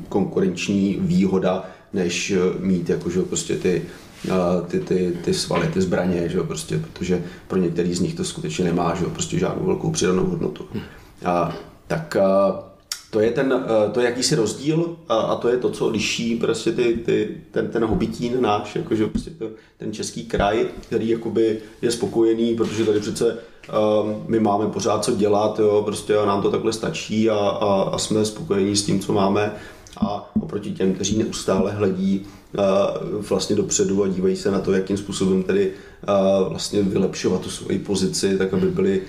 konkurenční 0.10 0.98
výhoda, 1.00 1.66
než 1.94 2.34
mít 2.60 2.90
jakože 2.90 3.22
prostě 3.22 3.58
ty 3.58 3.82
ty, 4.68 4.80
ty, 4.80 5.18
ty 5.24 5.34
svaly, 5.34 5.68
ty 5.68 5.82
zbraně, 5.82 6.30
že 6.30 6.38
jo, 6.38 6.44
prostě, 6.44 6.78
protože 6.78 7.24
pro 7.48 7.60
některý 7.60 7.94
z 7.94 8.00
nich 8.00 8.14
to 8.14 8.24
skutečně 8.24 8.66
nemá 8.66 8.96
že 8.96 9.04
jo, 9.04 9.10
prostě 9.10 9.40
žádnou 9.40 9.66
velkou 9.66 9.92
přidanou 9.92 10.26
hodnotu. 10.26 10.66
A, 11.26 11.56
tak 11.88 12.16
a, 12.16 12.64
to 13.14 13.20
je 13.20 13.32
ten, 13.32 13.64
eh, 13.66 13.92
to 13.92 14.00
je 14.00 14.06
jakýsi 14.06 14.36
rozdíl 14.36 14.96
a, 15.10 15.16
a 15.16 15.36
to 15.36 15.50
je 15.50 15.58
to, 15.58 15.70
co 15.70 15.90
liší 15.90 16.36
prostě 16.36 16.72
ty, 16.72 16.94
ty, 17.06 17.38
ten, 17.52 17.68
ten 17.68 17.86
hobitín 17.86 18.42
náš, 18.42 18.76
jakože 18.76 19.08
prostě 19.08 19.30
to, 19.30 19.50
ten 19.78 19.94
český 19.94 20.26
kraj, 20.26 20.66
který 20.80 21.10
jakoby 21.10 21.60
je 21.82 21.92
spokojený, 21.92 22.56
protože 22.56 22.86
tady 22.86 23.00
přece 23.00 23.38
um, 24.04 24.24
my 24.28 24.40
máme 24.40 24.68
pořád 24.68 25.06
co 25.06 25.16
dělat, 25.16 25.60
jo, 25.60 25.82
prostě 25.86 26.14
nám 26.14 26.42
to 26.42 26.52
takhle 26.52 26.74
stačí 26.74 27.30
a, 27.30 27.38
a, 27.38 27.82
a 27.82 27.98
jsme 27.98 28.26
spokojení 28.26 28.76
s 28.76 28.86
tím, 28.86 29.00
co 29.00 29.14
máme. 29.14 29.52
A 29.98 30.32
oproti 30.42 30.72
těm, 30.72 30.94
kteří 30.94 31.18
neustále 31.18 31.72
hledí 31.72 32.26
vlastně 33.30 33.56
dopředu 33.56 34.04
a 34.04 34.08
dívají 34.08 34.36
se 34.36 34.52
na 34.52 34.60
to, 34.60 34.74
jakým 34.74 34.98
způsobem 34.98 35.44
tedy 35.44 35.72
vlastně 36.50 36.82
vylepšovat 36.82 37.42
tu 37.42 37.50
svoji 37.50 37.80
pozici, 37.80 38.38
tak 38.38 38.54
aby 38.54 38.68
byli 38.68 39.02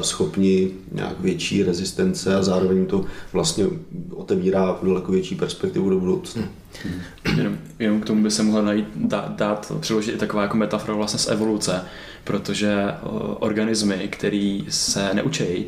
schopni 0.00 0.70
nějak 0.92 1.20
větší 1.20 1.62
rezistence 1.62 2.36
a 2.36 2.42
zároveň 2.42 2.86
to 2.86 3.04
vlastně 3.32 3.66
otevírá 4.10 4.78
daleko 4.82 5.12
větší 5.12 5.34
perspektivu 5.34 5.90
do 5.90 5.98
budoucna. 5.98 6.42
Hmm. 6.84 7.00
Jenom, 7.38 7.58
jenom 7.78 8.00
k 8.00 8.04
tomu 8.04 8.22
by 8.22 8.30
se 8.30 8.42
mohla 8.42 8.62
najít, 8.62 8.86
dát, 8.96 9.36
dát 9.36 9.72
přiložit 9.80 10.14
i 10.14 10.18
taková 10.18 10.42
jako 10.42 10.56
metafora 10.56 10.94
vlastně 10.94 11.18
z 11.18 11.28
evoluce, 11.28 11.84
protože 12.24 12.74
uh, 13.02 13.20
organismy, 13.40 14.08
které 14.10 14.58
se 14.68 15.10
neučejí, 15.14 15.66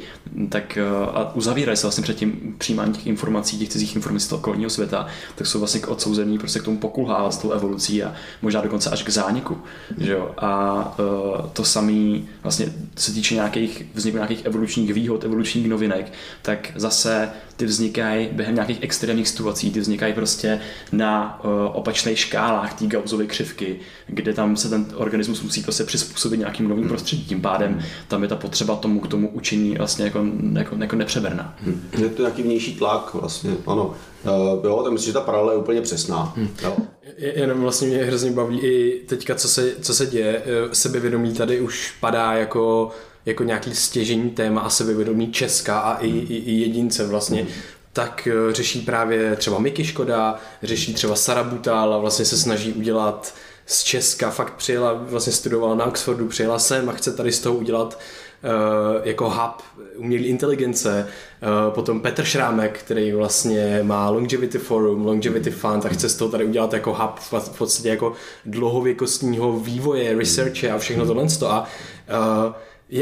tak 0.48 0.78
uh, 1.02 1.08
a 1.08 1.34
uzavírají 1.34 1.76
se 1.76 1.86
vlastně 1.86 2.02
před 2.02 2.16
tím 2.16 2.54
přijímáním 2.58 2.94
těch 2.94 3.06
informací, 3.06 3.58
těch 3.58 3.68
cizích 3.68 3.96
informací 3.96 4.26
z 4.26 4.28
toho 4.28 4.40
okolního 4.40 4.70
světa, 4.70 5.06
tak 5.34 5.46
jsou 5.46 5.58
vlastně 5.58 5.80
k 5.80 5.88
odsouzení 5.88 6.38
prostě 6.38 6.58
k 6.58 6.62
tomu 6.62 6.78
pokulhávat 6.78 7.34
s 7.34 7.38
tou 7.38 7.50
evolucí 7.50 8.02
a 8.02 8.14
možná 8.42 8.60
dokonce 8.60 8.90
až 8.90 9.02
k 9.02 9.10
zániku. 9.10 9.58
Že 9.98 10.12
jo? 10.12 10.34
A 10.38 10.74
uh, 10.98 11.46
to 11.52 11.64
samé 11.64 12.18
vlastně 12.42 12.72
se 12.96 13.12
týče 13.12 13.34
nějakých 13.34 13.86
vzniku 13.94 14.16
nějakých 14.16 14.44
evolučních 14.44 14.94
výhod, 14.94 15.24
evolučních 15.24 15.68
novinek, 15.68 16.12
tak 16.42 16.72
zase 16.76 17.30
ty 17.56 17.66
vznikají 17.66 18.28
během 18.32 18.54
nějakých 18.54 18.82
extrémních 18.82 19.28
situací, 19.28 19.70
ty 19.70 19.80
vznikají 19.80 20.14
prostě 20.14 20.60
na 20.92 21.40
uh, 21.44 21.50
opačných 21.72 22.18
škálách 22.18 22.74
té 22.74 22.86
gauzové 22.86 23.26
křivky, 23.26 23.76
kde 24.06 24.32
tam 24.32 24.56
se 24.56 24.68
ten 24.68 24.86
organismus 24.94 25.42
musí 25.42 25.62
prostě 25.62 25.84
přizpůsobit 25.84 26.40
nějakým 26.40 26.68
novým 26.68 26.88
prostředí. 26.88 27.24
Tím 27.24 27.40
pádem 27.40 27.80
tam 28.08 28.22
je 28.22 28.28
ta 28.28 28.36
potřeba 28.36 28.76
tomu 28.76 29.00
k 29.00 29.08
tomu 29.08 29.28
učení 29.28 29.76
vlastně 29.76 30.04
jako, 30.04 30.24
jako, 30.52 30.76
jako 30.78 30.96
nepřeberná. 30.96 31.56
Hmm. 31.60 31.88
Je 31.98 32.08
to 32.08 32.22
nějaký 32.22 32.42
vnější 32.42 32.74
tlak 32.74 33.14
vlastně, 33.14 33.50
ano. 33.66 33.94
Uh, 34.24 34.64
jo, 34.64 34.80
tak 34.82 34.92
myslím, 34.92 35.06
že 35.06 35.12
ta 35.12 35.20
paralela 35.20 35.52
je 35.52 35.58
úplně 35.58 35.80
přesná. 35.80 36.32
Hmm. 36.36 36.48
Jo. 36.62 36.76
Jenom 37.16 37.60
vlastně 37.60 37.88
mě 37.88 38.04
hrozně 38.04 38.30
baví 38.30 38.60
i 38.60 39.04
teďka, 39.06 39.34
co 39.34 39.48
se, 39.48 39.72
co 39.80 39.94
se 39.94 40.06
děje. 40.06 40.42
Eh, 40.44 40.74
sebevědomí 40.74 41.34
tady 41.34 41.60
už 41.60 41.94
padá 42.00 42.32
jako 42.32 42.90
jako 43.26 43.44
nějaký 43.44 43.74
stěžení 43.74 44.30
téma 44.30 44.60
a 44.60 44.70
sebevědomí 44.70 45.32
Česka 45.32 45.78
a 45.78 45.98
i, 45.98 46.08
i, 46.08 46.37
i 46.37 46.52
jedince 46.52 47.06
vlastně, 47.06 47.42
mm. 47.42 47.48
tak 47.92 48.28
eh, 48.30 48.52
řeší 48.54 48.80
právě 48.80 49.37
třeba 49.37 49.58
Miky 49.58 49.84
Škoda, 49.84 50.38
řeší 50.62 50.94
třeba 50.94 51.16
Sara 51.16 51.44
Butal 51.44 51.94
a 51.94 51.98
vlastně 51.98 52.24
se 52.24 52.37
snaží 52.37 52.72
udělat 52.72 53.34
z 53.66 53.82
Česka, 53.82 54.30
fakt 54.30 54.54
přijela, 54.54 54.92
vlastně 54.92 55.32
studovala 55.32 55.74
na 55.74 55.84
Oxfordu, 55.84 56.28
přijela 56.28 56.58
sem 56.58 56.88
a 56.88 56.92
chce 56.92 57.12
tady 57.12 57.32
z 57.32 57.40
toho 57.40 57.56
udělat 57.56 57.98
uh, 58.44 59.06
jako 59.06 59.30
hub 59.30 59.62
umělé 59.96 60.24
inteligence, 60.24 61.08
uh, 61.42 61.74
potom 61.74 62.00
Petr 62.00 62.24
Šrámek, 62.24 62.78
který 62.78 63.12
vlastně 63.12 63.80
má 63.82 64.10
Longevity 64.10 64.58
Forum, 64.58 65.06
Longevity 65.06 65.50
Fund 65.50 65.87
a 65.87 65.88
chce 65.88 66.08
z 66.08 66.16
toho 66.16 66.30
tady 66.30 66.44
udělat 66.44 66.72
jako 66.72 66.94
hub 66.94 67.40
v 67.40 67.58
podstatě 67.58 67.88
jako 67.88 68.12
dlouhověkostního 68.46 69.58
vývoje, 69.60 70.18
researche 70.18 70.70
a 70.70 70.78
všechno 70.78 71.06
tohle 71.06 71.26
a 71.46 71.60
uh, 71.60 72.54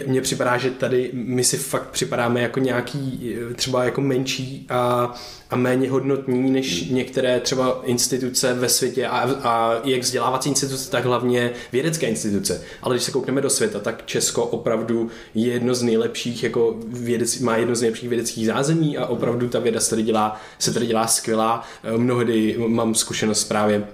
mně 0.07 0.21
připadá, 0.21 0.57
že 0.57 0.71
tady 0.71 1.11
my 1.12 1.45
si 1.45 1.57
fakt 1.57 1.90
připadáme 1.90 2.40
jako 2.40 2.61
nějaký 2.61 3.35
eh, 3.51 3.55
třeba 3.55 3.85
jako 3.85 4.01
menší 4.01 4.66
a, 4.71 5.14
a 5.51 5.57
méně 5.57 5.90
hodnotní 5.90 6.51
než 6.51 6.87
hmm. 6.87 6.97
některé 6.97 7.40
třeba 7.40 7.83
instituce 7.85 8.55
ve 8.55 8.68
světě 8.68 9.07
a, 9.07 9.21
a 9.42 9.81
jak 9.85 10.01
vzdělávací 10.01 10.49
instituce, 10.49 10.90
tak 10.90 11.05
hlavně 11.05 11.53
vědecké 11.73 12.07
instituce. 12.07 12.62
Ale 12.83 12.95
když 12.95 13.05
se 13.05 13.11
koukneme 13.11 13.40
do 13.40 13.51
světa, 13.51 13.81
tak 13.81 14.07
Česko 14.07 14.45
opravdu 14.45 15.11
je 15.35 15.53
jedno 15.53 15.75
z 15.75 15.83
nejlepších, 15.83 16.42
jako 16.42 16.77
vědec, 16.87 17.38
má 17.38 17.57
jedno 17.57 17.75
z 17.75 17.81
nejlepších 17.81 18.09
vědeckých 18.09 18.47
zázemí 18.47 18.99
a 18.99 19.07
opravdu 19.07 19.49
ta 19.49 19.59
věda 19.59 19.81
se 19.81 19.90
tady 19.90 20.03
dělá, 20.03 20.40
se 20.59 20.73
tady 20.73 20.87
dělá 20.87 21.07
skvělá. 21.07 21.64
Eh, 21.85 21.99
mnohdy 21.99 22.57
mám 22.66 22.95
zkušenost 22.95 23.45
právě 23.45 23.85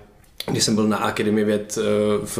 když 0.46 0.64
jsem 0.64 0.74
byl 0.74 0.88
na 0.88 0.96
Akademii 0.96 1.44
věd 1.44 1.78
eh, 1.78 1.82
v, 2.24 2.38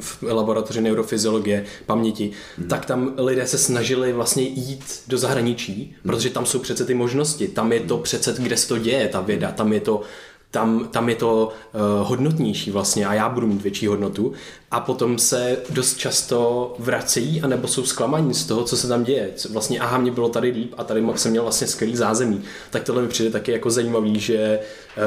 v 0.00 0.22
laboratoři 0.22 0.80
neurofyziologie 0.80 1.64
paměti, 1.86 2.30
hmm. 2.58 2.68
tak 2.68 2.86
tam 2.86 3.14
lidé 3.16 3.46
se 3.46 3.58
snažili 3.58 4.12
vlastně 4.12 4.42
jít 4.42 5.02
do 5.08 5.18
zahraničí, 5.18 5.84
hmm. 5.84 5.94
protože 6.02 6.30
tam 6.30 6.46
jsou 6.46 6.58
přece 6.58 6.84
ty 6.84 6.94
možnosti, 6.94 7.48
tam 7.48 7.72
je 7.72 7.80
to 7.80 7.98
přece, 7.98 8.34
kde 8.38 8.56
se 8.56 8.68
to 8.68 8.78
děje, 8.78 9.08
ta 9.08 9.20
věda, 9.20 9.52
tam 9.52 9.72
je 9.72 9.80
to 9.80 10.02
tam, 10.50 10.88
tam 10.90 11.08
je 11.08 11.14
to 11.14 11.48
uh, 11.48 12.08
hodnotnější 12.08 12.70
vlastně 12.70 13.06
a 13.06 13.14
já 13.14 13.28
budu 13.28 13.46
mít 13.46 13.62
větší 13.62 13.86
hodnotu 13.86 14.32
a 14.70 14.80
potom 14.80 15.18
se 15.18 15.56
dost 15.70 15.96
často 15.96 16.74
vracejí 16.78 17.42
anebo 17.42 17.68
jsou 17.68 17.84
zklamaní 17.84 18.34
z 18.34 18.46
toho, 18.46 18.64
co 18.64 18.76
se 18.76 18.88
tam 18.88 19.04
děje. 19.04 19.30
Vlastně 19.50 19.80
aha, 19.80 19.98
mě 19.98 20.10
bylo 20.10 20.28
tady 20.28 20.50
líp 20.50 20.74
a 20.78 20.84
tady 20.84 21.04
jsem 21.16 21.30
měl 21.30 21.42
vlastně 21.42 21.66
skvělý 21.66 21.96
zázemí. 21.96 22.42
Tak 22.70 22.82
tohle 22.82 23.02
mi 23.02 23.08
přijde 23.08 23.30
taky 23.30 23.52
jako 23.52 23.70
zajímavý, 23.70 24.20
že 24.20 24.58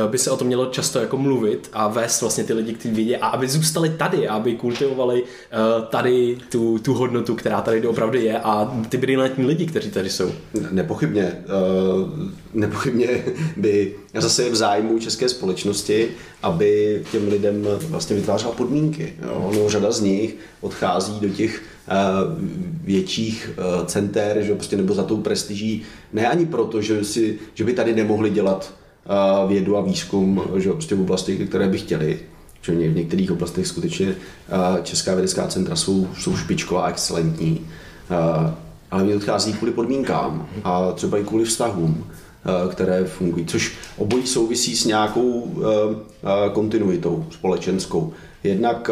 uh, 0.06 0.12
by 0.12 0.18
se 0.18 0.32
o 0.32 0.38
tom 0.38 0.48
mělo 0.48 0.66
často 0.66 1.00
jako 1.00 1.18
mluvit 1.18 1.70
a 1.74 1.88
vést 1.88 2.22
vlastně 2.22 2.44
ty 2.44 2.54
lidi 2.54 2.74
k 2.74 2.82
ty 2.82 2.90
vědě 2.92 3.18
a 3.18 3.28
aby 3.28 3.48
zůstali 3.48 3.90
tady, 3.90 4.28
aby 4.28 4.56
kultivovali 4.56 5.24
uh, 5.24 5.86
tady 5.86 6.38
tu, 6.52 6.80
tu 6.80 6.94
hodnotu, 6.94 7.36
která 7.36 7.62
tady 7.62 7.88
opravdu 7.88 8.18
je 8.18 8.40
a 8.40 8.78
ty 8.90 8.98
brilantní 8.98 9.46
lidi, 9.46 9.66
kteří 9.66 9.92
tady 9.92 10.10
jsou. 10.10 10.32
Nepochybně. 10.72 11.44
Uh, 11.46 12.30
nepochybně 12.54 13.26
by 13.58 13.96
zase 14.14 14.44
je 14.44 14.52
v 14.52 14.56
zájmu 14.56 15.00
české 15.00 15.29
společnosti, 15.30 16.08
aby 16.44 17.02
těm 17.12 17.28
lidem 17.28 17.68
vlastně 17.80 18.16
vytvářela 18.16 18.52
podmínky. 18.52 19.14
Jo. 19.22 19.34
Ono, 19.34 19.70
řada 19.70 19.92
z 19.92 20.02
nich 20.02 20.36
odchází 20.62 21.20
do 21.20 21.30
těch 21.30 21.62
uh, 21.62 21.96
větších 22.84 23.50
uh, 23.58 23.86
center, 23.86 24.42
že 24.42 24.56
prostě 24.56 24.78
nebo 24.78 24.94
za 24.94 25.04
tou 25.04 25.18
prestiží, 25.18 25.84
ne 26.14 26.28
ani 26.28 26.46
proto, 26.46 26.82
že, 26.82 27.04
si, 27.04 27.40
že 27.54 27.64
by 27.64 27.74
tady 27.74 27.96
nemohli 27.96 28.30
dělat 28.30 28.74
uh, 29.44 29.50
vědu 29.50 29.78
a 29.78 29.82
výzkum 29.82 30.42
že 30.58 30.72
prostě 30.72 30.96
v 30.96 31.02
oblasti, 31.02 31.38
které 31.38 31.68
by 31.68 31.78
chtěli, 31.78 32.20
že 32.62 32.72
v 32.72 32.96
některých 32.96 33.32
oblastech 33.32 33.68
skutečně 33.68 34.16
česká 34.84 35.16
vědecká 35.16 35.48
centra 35.48 35.76
jsou, 35.76 36.08
jsou 36.20 36.36
špičková, 36.38 36.88
excelentní, 36.88 37.68
ale 38.92 39.04
oni 39.04 39.16
odchází 39.16 39.54
kvůli 39.54 39.72
podmínkám 39.72 40.48
a 40.64 40.92
třeba 40.92 41.18
i 41.18 41.24
kvůli 41.24 41.46
vztahům. 41.46 42.06
Eh, 42.46 42.72
které 42.72 43.06
fungují, 43.06 43.46
což 43.46 43.76
obojí 43.98 44.28
souvisí 44.28 44.76
s 44.76 44.86
nějakou 44.86 45.52
eh, 45.58 45.96
eh, 46.24 46.50
kontinuitou 46.50 47.26
společenskou. 47.32 48.14
Jednak 48.44 48.92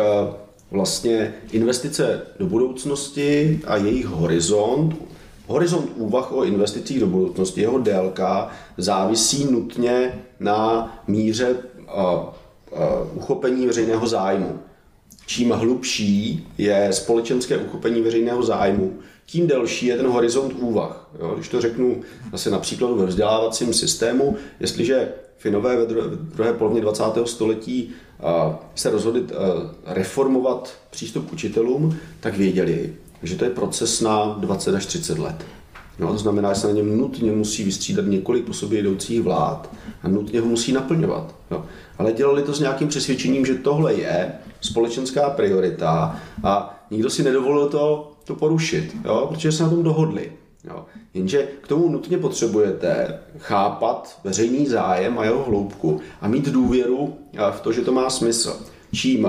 vlastně 0.71 1.33
investice 1.51 2.21
do 2.39 2.45
budoucnosti 2.45 3.59
a 3.67 3.77
jejich 3.77 4.05
horizont, 4.05 4.95
horizont 5.45 5.91
úvah 5.95 6.31
o 6.31 6.43
investicích 6.43 6.99
do 6.99 7.07
budoucnosti, 7.07 7.61
jeho 7.61 7.79
délka 7.79 8.49
závisí 8.77 9.47
nutně 9.51 10.19
na 10.39 10.91
míře 11.07 11.55
uchopení 13.13 13.67
veřejného 13.67 14.07
zájmu. 14.07 14.59
Čím 15.25 15.51
hlubší 15.51 16.47
je 16.57 16.87
společenské 16.91 17.57
uchopení 17.57 18.01
veřejného 18.01 18.43
zájmu, 18.43 18.93
tím 19.29 19.47
delší 19.47 19.85
je 19.85 19.97
ten 19.97 20.07
horizont 20.07 20.53
úvah. 20.59 21.09
Jo? 21.19 21.31
Když 21.35 21.47
to 21.47 21.61
řeknu 21.61 22.01
asi 22.33 22.51
například 22.51 22.91
ve 22.91 23.05
vzdělávacím 23.05 23.73
systému, 23.73 24.35
jestliže 24.59 25.09
Finové 25.37 25.77
ve 25.77 25.85
druhé, 26.35 26.53
polovině 26.53 26.81
20. 26.81 27.03
století 27.25 27.89
se 28.75 28.89
rozhodli 28.89 29.23
reformovat 29.85 30.73
přístup 30.89 31.29
k 31.29 31.33
učitelům, 31.33 31.97
tak 32.19 32.37
věděli, 32.37 32.93
že 33.23 33.35
to 33.35 33.43
je 33.43 33.49
proces 33.49 34.01
na 34.01 34.25
20 34.39 34.75
až 34.75 34.85
30 34.85 35.19
let. 35.19 35.45
No, 35.99 36.11
to 36.11 36.17
znamená, 36.17 36.53
že 36.53 36.59
se 36.59 36.67
na 36.67 36.73
něm 36.73 36.97
nutně 36.97 37.31
musí 37.31 37.63
vystřídat 37.63 38.05
několik 38.05 38.45
po 38.45 38.53
sobě 38.53 38.79
jdoucích 38.79 39.21
vlád 39.21 39.73
a 40.03 40.07
nutně 40.07 40.41
ho 40.41 40.47
musí 40.47 40.71
naplňovat. 40.71 41.35
Jo. 41.51 41.65
Ale 41.97 42.13
dělali 42.13 42.43
to 42.43 42.53
s 42.53 42.59
nějakým 42.59 42.87
přesvědčením, 42.87 43.45
že 43.45 43.55
tohle 43.55 43.93
je 43.93 44.31
společenská 44.61 45.29
priorita 45.29 46.19
a 46.43 46.79
nikdo 46.91 47.09
si 47.09 47.23
nedovolil 47.23 47.69
to 47.69 48.11
to 48.27 48.35
porušit, 48.35 48.95
jo? 49.05 49.27
protože 49.29 49.51
se 49.51 49.63
na 49.63 49.69
tom 49.69 49.83
dohodli. 49.83 50.31
Jo. 50.63 50.85
Jenže 51.13 51.47
k 51.61 51.67
tomu 51.67 51.89
nutně 51.89 52.17
potřebujete 52.17 53.19
chápat 53.37 54.19
veřejný 54.23 54.67
zájem 54.67 55.19
a 55.19 55.23
jeho 55.23 55.43
hloubku 55.43 55.99
a 56.21 56.27
mít 56.27 56.45
důvěru 56.49 57.15
v 57.51 57.61
to, 57.61 57.71
že 57.71 57.81
to 57.81 57.91
má 57.91 58.09
smysl. 58.09 58.65
Čím 58.93 59.27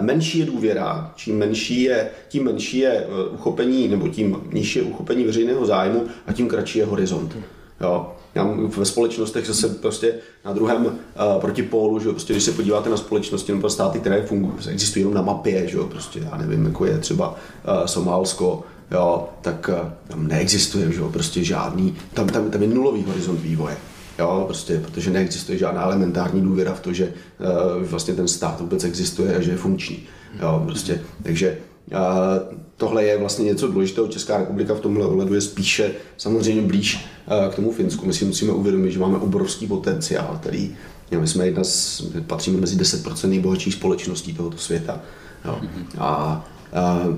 menší 0.00 0.38
je 0.38 0.46
důvěra, 0.46 1.12
čím 1.16 1.38
menší 1.38 1.82
je, 1.82 2.10
tím 2.28 2.44
menší 2.44 2.78
je 2.78 2.90
e, 2.90 3.28
uchopení, 3.28 3.88
nebo 3.88 4.08
tím 4.08 4.40
nižší 4.52 4.78
je 4.78 4.84
uchopení 4.84 5.24
veřejného 5.24 5.66
zájmu 5.66 6.06
a 6.26 6.32
tím 6.32 6.48
kratší 6.48 6.78
je 6.78 6.84
horizont. 6.84 7.36
Jo. 7.80 8.16
Já 8.38 8.44
ve 8.76 8.84
společnostech 8.84 9.46
zase 9.46 9.68
prostě 9.68 10.14
na 10.44 10.52
druhém 10.52 10.86
uh, 10.86 10.92
protipólu, 11.40 11.98
že 11.98 12.08
prostě 12.08 12.32
když 12.32 12.44
se 12.44 12.52
podíváte 12.52 12.90
na 12.90 12.96
společnosti 12.96 13.52
nebo 13.52 13.70
státy, 13.70 13.98
které 14.00 14.22
fungují, 14.22 14.54
existují 14.68 15.00
jenom 15.00 15.14
na 15.14 15.22
mapě, 15.22 15.68
že 15.68 15.78
prostě 15.88 16.20
já 16.30 16.36
nevím, 16.36 16.64
jako 16.64 16.84
je 16.84 16.98
třeba 16.98 17.28
uh, 17.30 17.86
Somálsko, 17.86 18.64
jo, 18.90 19.28
tak 19.40 19.70
eh, 19.72 19.92
tam 20.08 20.28
neexistuje 20.28 20.92
že 20.92 21.00
prostě 21.12 21.44
žádný, 21.44 21.96
tam, 22.14 22.28
tam, 22.28 22.50
tam 22.50 22.62
je 22.62 22.68
nulový 22.68 23.04
horizont 23.04 23.40
vývoje. 23.40 23.76
Jo, 24.18 24.44
prostě, 24.46 24.80
protože 24.80 25.10
neexistuje 25.10 25.58
žádná 25.58 25.82
elementární 25.82 26.40
důvěra 26.40 26.74
v 26.74 26.80
to, 26.80 26.92
že 26.92 27.04
uh, 27.06 27.82
vlastně 27.82 28.14
ten 28.14 28.28
stát 28.28 28.60
vůbec 28.60 28.84
existuje 28.84 29.36
a 29.36 29.40
že 29.40 29.50
je 29.50 29.56
funkční. 29.56 29.98
Jo, 30.40 30.62
prostě, 30.66 31.00
takže 31.22 31.58
uh, 31.92 32.56
tohle 32.76 33.04
je 33.04 33.18
vlastně 33.18 33.44
něco 33.44 33.68
důležitého. 33.68 34.08
Česká 34.08 34.36
republika 34.36 34.74
v 34.74 34.80
tomhle 34.80 35.06
ohledu 35.06 35.34
je 35.34 35.40
spíše 35.40 35.92
samozřejmě 36.16 36.62
blíž 36.62 37.06
uh, 37.26 37.52
k 37.52 37.54
tomu 37.54 37.72
Finsku. 37.72 38.06
My 38.06 38.12
si 38.12 38.24
musíme 38.24 38.52
uvědomit, 38.52 38.92
že 38.92 38.98
máme 38.98 39.18
obrovský 39.18 39.66
potenciál, 39.66 40.38
který 40.40 40.76
my 41.20 41.26
jsme 41.26 41.46
jedna 41.46 41.64
z, 41.64 42.02
patříme 42.26 42.60
mezi 42.60 42.76
10% 42.76 43.28
nejbohatších 43.28 43.74
společností 43.74 44.34
tohoto 44.34 44.58
světa. 44.58 45.00
Jo. 45.44 45.60
A, 45.98 46.44
a, 46.72 47.08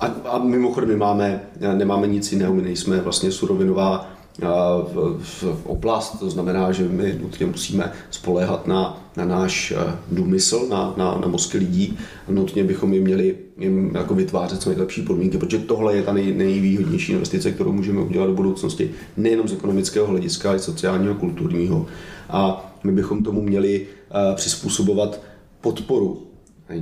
a, 0.00 0.06
a 0.06 0.38
mimochodem 0.38 0.88
my 0.88 0.96
máme, 0.96 1.42
nemáme 1.74 2.06
nic 2.06 2.32
jiného, 2.32 2.54
my 2.54 2.62
nejsme 2.62 3.00
vlastně 3.00 3.32
surovinová 3.32 4.19
v, 4.38 5.18
v, 5.22 5.66
oblast, 5.66 6.18
to 6.18 6.30
znamená, 6.30 6.72
že 6.72 6.88
my 6.88 7.18
nutně 7.22 7.46
musíme 7.46 7.92
spoléhat 8.10 8.66
na, 8.66 9.10
na 9.16 9.24
náš 9.24 9.72
důmysl, 10.10 10.66
na, 10.70 10.94
na, 10.96 11.18
na 11.18 11.28
mozky 11.28 11.58
lidí. 11.58 11.98
Nutně 12.28 12.64
bychom 12.64 12.92
jim 12.94 13.02
měli 13.02 13.36
jim 13.58 13.90
jako 13.94 14.14
vytvářet 14.14 14.62
co 14.62 14.70
nejlepší 14.70 15.02
podmínky, 15.02 15.38
protože 15.38 15.58
tohle 15.58 15.96
je 15.96 16.02
ta 16.02 16.12
nej, 16.12 16.34
nejvýhodnější 16.34 17.12
investice, 17.12 17.52
kterou 17.52 17.72
můžeme 17.72 18.00
udělat 18.00 18.26
do 18.26 18.34
budoucnosti, 18.34 18.90
nejenom 19.16 19.48
z 19.48 19.52
ekonomického 19.52 20.06
hlediska, 20.06 20.48
ale 20.48 20.58
i 20.58 20.60
sociálního, 20.60 21.14
kulturního. 21.14 21.86
A 22.28 22.72
my 22.84 22.92
bychom 22.92 23.22
tomu 23.22 23.42
měli 23.42 23.86
přizpůsobovat 24.34 25.20
podporu 25.60 26.29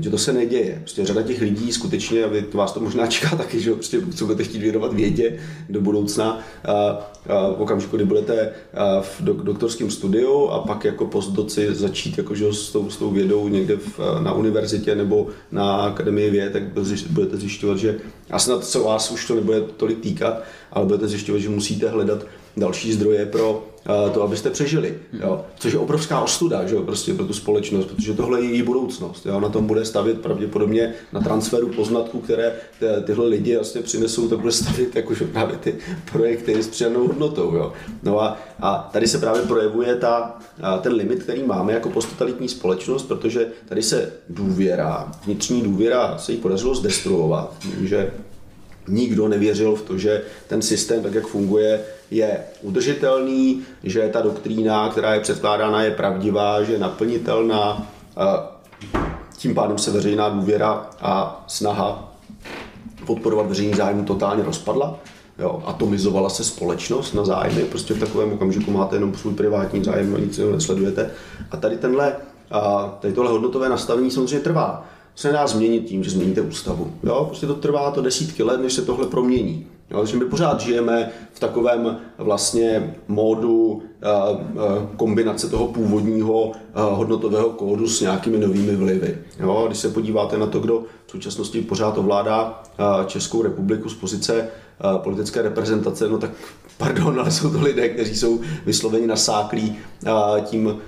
že 0.00 0.10
to 0.10 0.18
se 0.18 0.32
neděje. 0.32 0.78
Prostě 0.80 1.04
řada 1.04 1.22
těch 1.22 1.40
lidí 1.40 1.72
skutečně, 1.72 2.24
a 2.24 2.28
vy, 2.28 2.44
vás 2.52 2.72
to 2.72 2.80
možná 2.80 3.06
čeká 3.06 3.36
taky, 3.36 3.60
že 3.60 3.74
prostě 3.74 4.00
co 4.14 4.24
budete 4.24 4.44
chtít 4.44 4.58
věnovat 4.58 4.92
vědě 4.92 5.38
do 5.68 5.80
budoucna, 5.80 6.40
a, 6.64 6.72
a 6.72 7.48
v 7.56 7.60
okamžiku, 7.62 7.96
kdy 7.96 8.04
budete 8.04 8.52
v 9.00 9.22
do, 9.22 9.32
doktorském 9.32 9.90
studiu 9.90 10.48
a 10.48 10.58
pak 10.58 10.84
jako 10.84 11.06
postdoci 11.06 11.74
začít 11.74 12.18
jako, 12.18 12.34
že, 12.34 12.52
s, 12.52 12.72
tou, 12.72 12.90
s 12.90 12.96
tou 12.96 13.10
vědou 13.10 13.48
někde 13.48 13.76
v, 13.76 14.00
na 14.22 14.32
univerzitě 14.32 14.94
nebo 14.94 15.26
na 15.52 15.76
akademii 15.76 16.30
věd, 16.30 16.52
tak 16.52 16.62
budete 17.10 17.36
zjišťovat, 17.36 17.78
že 17.78 17.96
a 18.30 18.38
snad 18.38 18.64
se 18.64 18.78
vás 18.78 19.10
už 19.10 19.26
to 19.26 19.34
nebude 19.34 19.60
tolik 19.60 20.00
týkat, 20.00 20.42
ale 20.72 20.86
budete 20.86 21.08
zjišťovat, 21.08 21.38
že 21.38 21.48
musíte 21.48 21.88
hledat 21.88 22.26
další 22.56 22.92
zdroje 22.92 23.26
pro 23.26 23.67
to, 24.14 24.22
abyste 24.22 24.50
přežili. 24.50 24.98
Jo? 25.12 25.44
Což 25.58 25.72
je 25.72 25.78
obrovská 25.78 26.20
ostuda 26.20 26.66
že 26.66 26.74
jo? 26.74 26.82
Prostě 26.82 27.14
pro 27.14 27.26
tu 27.26 27.32
společnost, 27.32 27.86
protože 27.86 28.14
tohle 28.14 28.40
je 28.40 28.50
její 28.50 28.62
budoucnost. 28.62 29.26
Jo? 29.26 29.40
Na 29.40 29.48
tom 29.48 29.66
bude 29.66 29.84
stavět 29.84 30.20
pravděpodobně 30.20 30.94
na 31.12 31.20
transferu 31.20 31.68
poznatků, 31.68 32.20
které 32.20 32.52
tyhle 33.04 33.26
lidi 33.26 33.54
vlastně 33.54 33.82
přinesou, 33.82 34.28
to 34.28 34.38
bude 34.38 34.52
stavět 34.52 34.96
jakože 34.96 35.24
právě 35.24 35.56
ty 35.56 35.74
projekty 36.12 36.62
s 36.62 36.68
přidanou 36.68 37.06
hodnotou. 37.06 37.54
Jo? 37.54 37.72
No 38.02 38.22
a, 38.22 38.38
a 38.60 38.88
tady 38.92 39.08
se 39.08 39.18
právě 39.18 39.42
projevuje 39.42 39.96
ta, 39.96 40.38
ten 40.80 40.92
limit, 40.92 41.22
který 41.22 41.42
máme 41.42 41.72
jako 41.72 41.90
posttotalitní 41.90 42.48
společnost, 42.48 43.02
protože 43.02 43.46
tady 43.68 43.82
se 43.82 44.12
důvěra, 44.28 45.12
vnitřní 45.24 45.62
důvěra 45.62 46.18
se 46.18 46.32
jí 46.32 46.38
podařilo 46.38 46.74
zdestruovat, 46.74 47.54
že 47.80 48.10
nikdo 48.88 49.28
nevěřil 49.28 49.76
v 49.76 49.82
to, 49.82 49.98
že 49.98 50.22
ten 50.48 50.62
systém, 50.62 51.02
tak 51.02 51.14
jak 51.14 51.26
funguje, 51.26 51.80
je 52.10 52.38
udržitelný, 52.62 53.62
že 53.82 54.10
ta 54.12 54.20
doktrína, 54.20 54.88
která 54.88 55.14
je 55.14 55.20
předkládána, 55.20 55.82
je 55.82 55.90
pravdivá, 55.90 56.62
že 56.62 56.72
je 56.72 56.78
naplnitelná. 56.78 57.90
Tím 59.36 59.54
pádem 59.54 59.78
se 59.78 59.90
veřejná 59.90 60.28
důvěra 60.28 60.86
a 61.00 61.44
snaha 61.46 62.14
podporovat 63.06 63.46
veřejný 63.46 63.74
zájem 63.74 64.04
totálně 64.04 64.42
rozpadla. 64.44 64.98
Jo, 65.38 65.62
atomizovala 65.66 66.28
se 66.28 66.44
společnost 66.44 67.14
na 67.14 67.24
zájmy, 67.24 67.64
prostě 67.64 67.94
v 67.94 68.00
takovém 68.00 68.32
okamžiku 68.32 68.70
máte 68.70 68.96
jenom 68.96 69.14
svůj 69.14 69.34
privátní 69.34 69.84
zájem 69.84 70.14
a 70.14 70.18
nic 70.18 70.38
jiného 70.38 70.54
nesledujete. 70.54 71.10
A 71.50 71.56
tady 71.56 71.76
tenhle, 71.76 72.16
tady 73.00 73.14
tohle 73.14 73.30
hodnotové 73.30 73.68
nastavení 73.68 74.10
samozřejmě 74.10 74.40
trvá 74.40 74.86
se 75.18 75.28
nedá 75.28 75.46
změnit 75.46 75.80
tím, 75.80 76.04
že 76.04 76.10
změníte 76.10 76.40
ústavu. 76.40 76.92
Jo? 77.02 77.24
Prostě 77.24 77.46
to 77.46 77.54
trvá 77.54 77.90
to 77.90 78.02
desítky 78.02 78.42
let, 78.42 78.60
než 78.60 78.72
se 78.72 78.82
tohle 78.82 79.06
promění. 79.06 79.66
Jo? 79.90 79.98
Takže 79.98 80.16
my 80.16 80.24
pořád 80.24 80.60
žijeme 80.60 81.10
v 81.32 81.40
takovém 81.40 81.98
vlastně 82.18 82.94
módu 83.08 83.82
kombinace 84.96 85.48
toho 85.48 85.66
původního 85.66 86.52
hodnotového 86.74 87.50
kódu 87.50 87.88
s 87.88 88.00
nějakými 88.00 88.38
novými 88.38 88.76
vlivy. 88.76 89.18
Jo? 89.40 89.64
Když 89.66 89.78
se 89.78 89.88
podíváte 89.88 90.38
na 90.38 90.46
to, 90.46 90.58
kdo 90.60 90.82
v 91.06 91.10
současnosti 91.10 91.60
pořád 91.60 91.98
ovládá 91.98 92.62
Českou 93.06 93.42
republiku 93.42 93.88
z 93.88 93.94
pozice 93.94 94.48
politické 94.96 95.42
reprezentace, 95.42 96.08
no 96.08 96.18
tak 96.18 96.30
pardon, 96.76 97.20
ale 97.20 97.30
jsou 97.30 97.50
to 97.50 97.60
lidé, 97.60 97.88
kteří 97.88 98.16
jsou 98.16 98.40
vysloveni 98.66 99.06
nasáklí 99.06 99.76
tím 100.44 100.78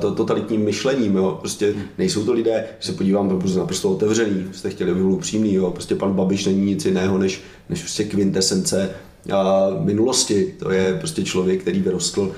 to, 0.00 0.14
totalitním 0.14 0.64
myšlením. 0.64 1.16
Jo. 1.16 1.36
Prostě 1.40 1.74
nejsou 1.98 2.24
to 2.24 2.32
lidé, 2.32 2.64
když 2.76 2.86
se 2.86 2.92
podívám, 2.92 3.28
to 3.28 3.58
naprosto 3.58 3.90
otevřený, 3.90 4.44
jste 4.52 4.70
chtěli 4.70 4.94
být 4.94 5.02
upřímný, 5.02 5.54
jo. 5.54 5.70
prostě 5.70 5.94
pan 5.94 6.12
Babiš 6.12 6.46
není 6.46 6.64
nic 6.64 6.84
jiného, 6.84 7.18
než, 7.18 7.42
než 7.68 7.80
prostě 7.80 8.04
kvintesence 8.04 8.90
a 9.32 9.70
minulosti. 9.80 10.54
To 10.58 10.70
je 10.70 10.96
prostě 10.98 11.24
člověk, 11.24 11.60
který 11.60 11.80
vyrostl 11.80 12.32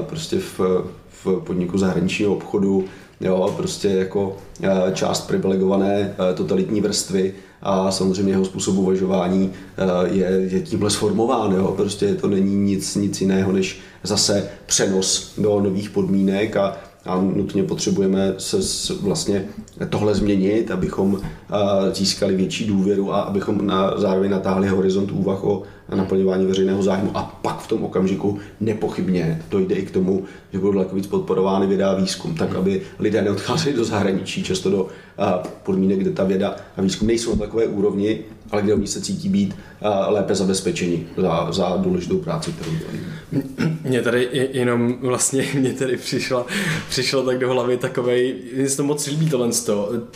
prostě 0.00 0.38
v, 0.38 0.60
v 1.24 1.40
podniku 1.46 1.78
zahraničního 1.78 2.34
obchodu, 2.34 2.84
jo, 3.20 3.54
prostě 3.56 3.88
jako 3.88 4.36
část 4.92 5.20
privilegované 5.20 6.14
totalitní 6.34 6.80
vrstvy 6.80 7.34
a 7.62 7.90
samozřejmě 7.90 8.32
jeho 8.32 8.44
způsob 8.44 8.76
uvažování 8.76 9.50
je, 10.04 10.26
je 10.50 10.60
tímhle 10.60 10.90
sformován. 10.90 11.52
Jo. 11.52 11.72
Prostě 11.76 12.14
to 12.14 12.28
není 12.28 12.54
nic, 12.54 12.96
nic 12.96 13.20
jiného, 13.20 13.52
než 13.52 13.80
zase 14.02 14.48
přenos 14.66 15.34
do 15.38 15.60
nových 15.60 15.90
podmínek 15.90 16.56
a, 16.56 16.76
a 17.04 17.20
nutně 17.20 17.62
potřebujeme 17.62 18.34
se 18.38 18.56
vlastně 19.02 19.44
tohle 19.88 20.14
změnit, 20.14 20.70
abychom 20.70 21.20
získali 21.92 22.36
větší 22.36 22.66
důvěru 22.66 23.12
a 23.12 23.20
abychom 23.20 23.66
na, 23.66 23.92
zároveň 23.96 24.30
natáhli 24.30 24.68
horizont 24.68 25.10
úvah 25.10 25.44
o 25.44 25.62
naplňování 25.94 26.46
veřejného 26.46 26.82
zájmu 26.82 27.10
a 27.14 27.38
pak 27.42 27.58
v 27.58 27.68
tom 27.68 27.84
okamžiku 27.84 28.38
nepochybně 28.60 29.42
dojde 29.50 29.74
i 29.74 29.86
k 29.86 29.90
tomu, 29.90 30.24
že 30.52 30.58
budou 30.58 30.72
daleko 30.72 30.96
víc 30.96 31.06
podporovány 31.06 31.66
věda 31.66 31.94
výzkum, 31.94 32.34
tak 32.34 32.54
aby 32.54 32.82
lidé 32.98 33.22
neodcházeli 33.22 33.76
do 33.76 33.84
zahraničí, 33.84 34.42
často 34.42 34.70
do 34.70 34.88
podmínek, 35.62 35.98
kde 35.98 36.10
ta 36.10 36.24
věda 36.24 36.56
a 36.76 36.82
výzkum 36.82 37.08
nejsou 37.08 37.30
na 37.30 37.38
takové 37.38 37.66
úrovni, 37.66 38.24
ale 38.50 38.62
kde 38.62 38.74
oni 38.74 38.86
se 38.86 39.00
cítí 39.00 39.28
být 39.28 39.54
lépe 40.08 40.34
zabezpečeni 40.34 41.06
za, 41.16 41.52
za 41.52 41.76
důležitou 41.76 42.18
práci, 42.18 42.52
kterou 42.52 42.70
dělají. 42.70 43.00
Mně 43.84 44.02
tady 44.02 44.28
jenom 44.52 44.96
vlastně, 45.00 45.44
mě 45.54 45.72
tady 45.72 45.96
přišlo, 45.96 46.46
přišlo 46.88 47.22
tak 47.22 47.38
do 47.38 47.52
hlavy 47.52 47.76
takovej, 47.76 48.34
mně 48.56 48.68
se 48.68 48.76
to 48.76 48.84
moc 48.84 49.06
líbí 49.06 49.30
tohle 49.30 49.48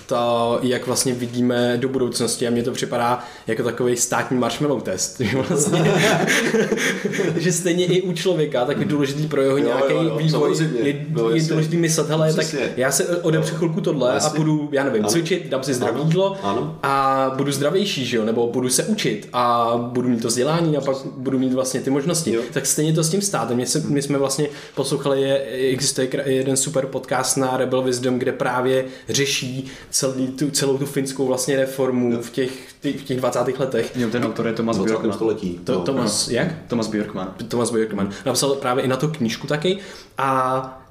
to, 0.06 0.58
jak 0.62 0.86
vlastně 0.86 1.12
vidíme 1.14 1.76
do 1.80 1.88
budoucnosti 1.88 2.48
a 2.48 2.50
mně 2.50 2.62
to 2.62 2.72
připadá 2.72 3.24
jako 3.46 3.62
takový 3.62 3.96
státní 3.96 4.38
marshmallow 4.38 4.82
test, 4.82 5.20
že 5.20 5.36
vlastně, 5.36 5.84
že 7.36 7.52
stejně 7.52 7.84
i 7.84 8.02
u 8.02 8.12
člověka, 8.12 8.64
tak 8.64 8.78
je 8.78 8.84
důležitý 8.84 9.26
pro 9.26 9.42
jeho 9.42 9.58
nějaký 9.58 9.94
vývoj, 10.18 10.56
je, 10.82 10.88
je 11.34 11.42
důležitý 11.48 11.76
myslet, 11.76 12.08
hele, 12.08 12.34
tak 12.34 12.54
já 12.76 12.90
se 12.90 13.16
odepřu 13.16 13.54
chvilku 13.54 13.80
tohle 13.80 14.20
a 14.20 14.28
budu, 14.36 14.68
já 14.72 14.84
nevím, 14.84 14.91
ano. 14.98 15.09
cvičit, 15.09 15.46
dám 15.48 15.62
si 15.62 15.74
zdravé 15.74 16.00
jídlo 16.00 16.37
a 16.83 17.31
budu 17.37 17.52
zdravější, 17.52 18.07
že 18.07 18.16
jo, 18.16 18.24
nebo 18.24 18.46
budu 18.46 18.68
se 18.68 18.85
učit 18.85 19.28
a 19.33 19.74
budu 19.76 20.09
mít 20.09 20.22
to 20.22 20.28
vzdělání 20.28 20.76
a 20.76 20.81
pak 20.81 20.96
budu 21.16 21.38
mít 21.38 21.52
vlastně 21.52 21.81
ty 21.81 21.90
možnosti. 21.90 22.33
Jo. 22.33 22.42
Tak 22.52 22.66
stejně 22.66 22.92
to 22.92 23.05
s 23.05 23.11
tím 23.11 23.22
státem. 23.22 23.57
My, 23.57 23.66
se, 23.66 23.81
my 23.88 24.02
jsme 24.02 24.18
vlastně 24.18 24.48
poslouchali, 24.74 25.22
je, 25.22 25.38
existuje 25.72 26.09
jeden 26.24 26.57
super 26.57 26.87
podcast 26.87 27.37
na 27.37 27.57
Rebel 27.57 27.83
Wisdom, 27.83 28.18
kde 28.18 28.33
právě 28.33 28.85
řeší 29.09 29.66
celý, 29.90 30.26
tu, 30.26 30.50
celou 30.50 30.78
tu 30.78 30.87
finskou 30.87 31.26
vlastně 31.26 31.57
reformu 31.57 32.12
jo. 32.12 32.18
v 32.22 32.31
těch, 32.31 32.50
ty, 32.81 32.92
v 32.92 33.05
těch 33.05 33.16
20. 33.16 33.59
letech. 33.59 33.96
Jo, 33.96 34.09
ten 34.11 34.24
autor 34.24 34.46
je 34.46 34.52
Thomas 34.52 34.78
Björkman. 34.78 35.12
století. 35.12 35.61
To, 35.64 35.72
no. 35.72 35.81
Thomas, 35.81 36.28
jak? 36.28 36.48
Thomas 36.68 36.88
Björkman. 36.88 37.35
Thomas 37.48 37.72
Björkman. 37.72 38.11
Napsal 38.26 38.55
právě 38.55 38.85
i 38.85 38.88
na 38.88 38.96
to 38.96 39.09
knížku 39.09 39.46
taky 39.46 39.78
a 40.18 40.82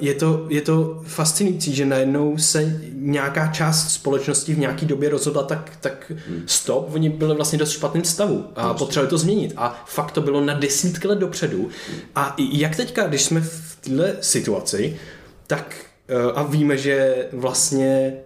je 0.00 0.14
to, 0.14 0.46
je 0.48 0.60
to 0.60 1.02
fascinující, 1.06 1.74
že 1.74 1.86
najednou 1.86 2.38
se 2.38 2.80
nějaká 2.92 3.46
část 3.46 3.90
společnosti 3.90 4.54
v 4.54 4.58
nějaký 4.58 4.86
době 4.86 5.08
rozhodla 5.08 5.42
tak, 5.42 5.72
tak 5.80 6.12
hmm. 6.28 6.42
stop, 6.46 6.94
oni 6.94 7.08
byli 7.08 7.34
vlastně 7.34 7.58
dost 7.58 7.70
špatným 7.70 8.04
stavu 8.04 8.44
a 8.56 8.74
potřebovali 8.74 9.10
to 9.10 9.18
změnit. 9.18 9.52
A 9.56 9.84
fakt 9.86 10.12
to 10.12 10.20
bylo 10.20 10.44
na 10.44 10.54
desítky 10.54 11.08
let 11.08 11.18
dopředu. 11.18 11.68
A 12.14 12.36
jak 12.52 12.76
teďka, 12.76 13.06
když 13.06 13.22
jsme 13.22 13.40
v 13.40 13.78
této 13.80 14.02
situaci, 14.20 14.96
tak 15.46 15.76
eh, 16.08 16.32
a 16.34 16.42
víme, 16.42 16.78
že 16.78 17.26
vlastně 17.32 18.16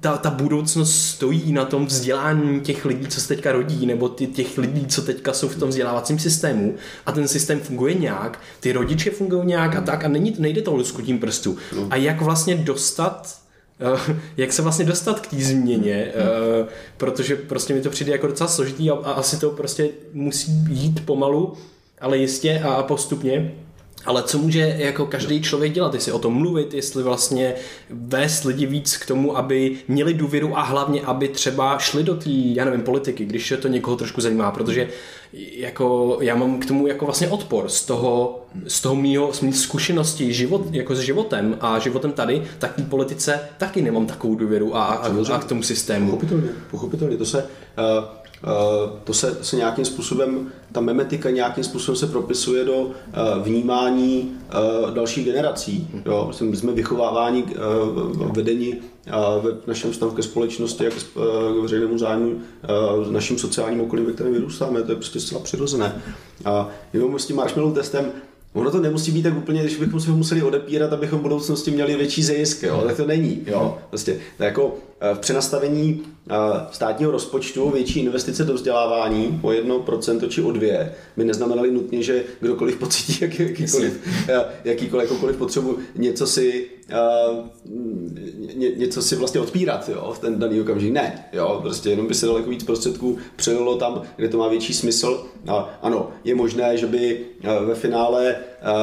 ta, 0.00 0.16
ta 0.16 0.30
budoucnost 0.30 1.02
stojí 1.02 1.52
na 1.52 1.64
tom 1.64 1.86
vzdělání 1.86 2.60
těch 2.60 2.84
lidí, 2.84 3.06
co 3.06 3.20
se 3.20 3.28
teďka 3.28 3.52
rodí, 3.52 3.86
nebo 3.86 4.08
ty, 4.08 4.26
těch 4.26 4.58
lidí, 4.58 4.86
co 4.86 5.02
teďka 5.02 5.32
jsou 5.32 5.48
v 5.48 5.56
tom 5.56 5.68
vzdělávacím 5.68 6.18
systému 6.18 6.74
a 7.06 7.12
ten 7.12 7.28
systém 7.28 7.60
funguje 7.60 7.94
nějak, 7.94 8.40
ty 8.60 8.72
rodiče 8.72 9.10
fungují 9.10 9.46
nějak 9.46 9.76
a 9.76 9.80
tak 9.80 10.04
a 10.04 10.08
není, 10.08 10.34
nejde 10.38 10.62
to 10.62 10.74
luskutím 10.74 11.18
prstu. 11.18 11.56
No. 11.76 11.86
A 11.90 11.96
jak 11.96 12.20
vlastně 12.20 12.54
dostat 12.54 13.38
eh, 13.80 14.16
jak 14.36 14.52
se 14.52 14.62
vlastně 14.62 14.84
dostat 14.84 15.20
k 15.20 15.26
té 15.26 15.36
změně, 15.36 16.12
hmm. 16.16 16.68
protože 16.96 17.36
prostě 17.36 17.74
mi 17.74 17.80
to 17.80 17.90
přijde 17.90 18.12
jako 18.12 18.26
docela 18.26 18.48
složitý 18.48 18.90
a, 18.90 18.94
a 18.94 19.12
asi 19.12 19.40
to 19.40 19.50
prostě 19.50 19.88
musí 20.12 20.52
jít 20.68 21.06
pomalu, 21.06 21.54
ale 22.00 22.18
jistě 22.18 22.60
a 22.60 22.82
postupně. 22.82 23.52
Ale 24.04 24.22
co 24.22 24.38
může 24.38 24.76
jako 24.78 25.06
každý 25.06 25.42
člověk 25.42 25.72
dělat, 25.72 25.94
jestli 25.94 26.12
o 26.12 26.18
tom 26.18 26.34
mluvit, 26.34 26.74
jestli 26.74 27.02
vlastně 27.02 27.54
vést 27.90 28.44
lidi 28.44 28.66
víc 28.66 28.96
k 28.96 29.06
tomu, 29.06 29.36
aby 29.36 29.76
měli 29.88 30.14
důvěru 30.14 30.58
a 30.58 30.62
hlavně, 30.62 31.02
aby 31.02 31.28
třeba 31.28 31.78
šli 31.78 32.02
do 32.02 32.14
té, 32.14 32.30
já 32.30 32.64
nevím, 32.64 32.82
politiky, 32.82 33.24
když 33.24 33.52
to 33.60 33.68
někoho 33.68 33.96
trošku 33.96 34.20
zajímá, 34.20 34.50
protože 34.50 34.88
jako 35.32 36.18
já 36.20 36.36
mám 36.36 36.58
k 36.58 36.66
tomu 36.66 36.86
jako 36.86 37.04
vlastně 37.04 37.28
odpor 37.28 37.68
z 37.68 37.84
toho, 37.84 38.40
z 38.66 38.80
toho 38.80 38.94
mýho, 38.94 39.32
z 39.32 39.40
mý 39.40 39.52
zkušenosti 39.52 40.32
život, 40.32 40.62
jako 40.70 40.94
s 40.94 41.00
životem 41.00 41.56
a 41.60 41.78
životem 41.78 42.12
tady, 42.12 42.42
tak 42.58 42.78
v 42.78 42.88
politice 42.88 43.40
taky 43.58 43.82
nemám 43.82 44.06
takovou 44.06 44.34
důvěru 44.34 44.76
a, 44.76 44.84
a, 44.84 45.34
a 45.34 45.38
k 45.38 45.44
tomu 45.44 45.62
systému. 45.62 46.06
Pochopitelně, 46.10 46.48
pochopitelně. 46.70 47.16
To 47.16 47.26
se, 47.26 47.42
uh, 47.42 48.19
to 49.04 49.12
se, 49.12 49.38
se 49.42 49.56
nějakým 49.56 49.84
způsobem, 49.84 50.52
ta 50.72 50.80
memetika 50.80 51.30
nějakým 51.30 51.64
způsobem 51.64 51.96
se 51.96 52.06
propisuje 52.06 52.64
do 52.64 52.76
uh, 52.76 52.92
vnímání 53.42 54.32
uh, 54.82 54.90
dalších 54.90 55.24
generací. 55.24 55.88
Jo? 56.06 56.30
Jsme 56.32 56.72
vychováváni, 56.72 57.44
vedení 58.32 58.74
v 59.40 59.62
našem 59.66 59.92
vztahu 59.92 60.12
ke 60.12 60.22
společnosti, 60.22 60.84
jak 60.84 60.94
k 60.94 61.62
veřejnému 61.62 61.98
zájmu, 61.98 62.40
naším 63.10 63.38
sociálním 63.38 63.80
okolím, 63.80 64.06
ve 64.06 64.12
kterém 64.12 64.32
vyrůstáme, 64.32 64.82
to 64.82 64.92
je 64.92 64.96
prostě 64.96 65.20
zcela 65.20 65.40
přirozené. 65.40 66.02
A 66.44 66.68
jenom 66.92 67.18
s 67.18 67.26
tím 67.26 67.36
marshmallow 67.36 67.74
testem 67.74 68.12
Ono 68.52 68.70
to 68.70 68.80
nemusí 68.80 69.12
být 69.12 69.22
tak 69.22 69.36
úplně, 69.36 69.60
když 69.60 69.76
bychom 69.76 70.00
si 70.00 70.10
ho 70.10 70.16
museli 70.16 70.42
odepírat, 70.42 70.92
abychom 70.92 71.18
v 71.18 71.22
budoucnosti 71.22 71.70
měli 71.70 71.96
větší 71.96 72.22
zisk, 72.22 72.62
jo? 72.62 72.82
tak 72.86 72.96
to 72.96 73.06
není. 73.06 73.42
Jo? 73.46 73.78
Prostě, 73.88 74.18
to 74.36 74.44
jako 74.44 74.74
v 75.14 75.18
přenastavení 75.18 76.02
státního 76.70 77.10
rozpočtu 77.10 77.70
větší 77.70 78.00
investice 78.00 78.44
do 78.44 78.54
vzdělávání 78.54 79.40
o 79.42 79.48
1% 79.48 80.28
či 80.28 80.42
o 80.42 80.52
2 80.52 80.68
by 81.16 81.24
neznamenaly 81.24 81.70
nutně, 81.70 82.02
že 82.02 82.24
kdokoliv 82.40 82.76
pocítí 82.76 83.18
jakýkoliv, 83.20 84.00
jakýkoliv, 84.64 85.10
jakýkoliv 85.10 85.36
potřebu 85.36 85.78
něco 85.96 86.26
si 86.26 86.66
ně, 88.54 88.70
něco 88.70 89.02
si 89.02 89.16
vlastně 89.16 89.40
odpírat 89.40 89.88
jo, 89.88 90.12
v 90.16 90.18
ten 90.18 90.38
daný 90.38 90.60
okamžik. 90.60 90.92
Ne, 90.92 91.24
jo, 91.32 91.58
prostě 91.62 91.90
jenom 91.90 92.06
by 92.06 92.14
se 92.14 92.26
daleko 92.26 92.50
víc 92.50 92.64
prostředků 92.64 93.18
přelilo 93.36 93.76
tam, 93.76 94.02
kde 94.16 94.28
to 94.28 94.38
má 94.38 94.48
větší 94.48 94.74
smysl. 94.74 95.26
A 95.48 95.78
ano, 95.82 96.10
je 96.24 96.34
možné, 96.34 96.76
že 96.76 96.86
by 96.86 97.26
ve 97.66 97.74
finále 97.74 98.36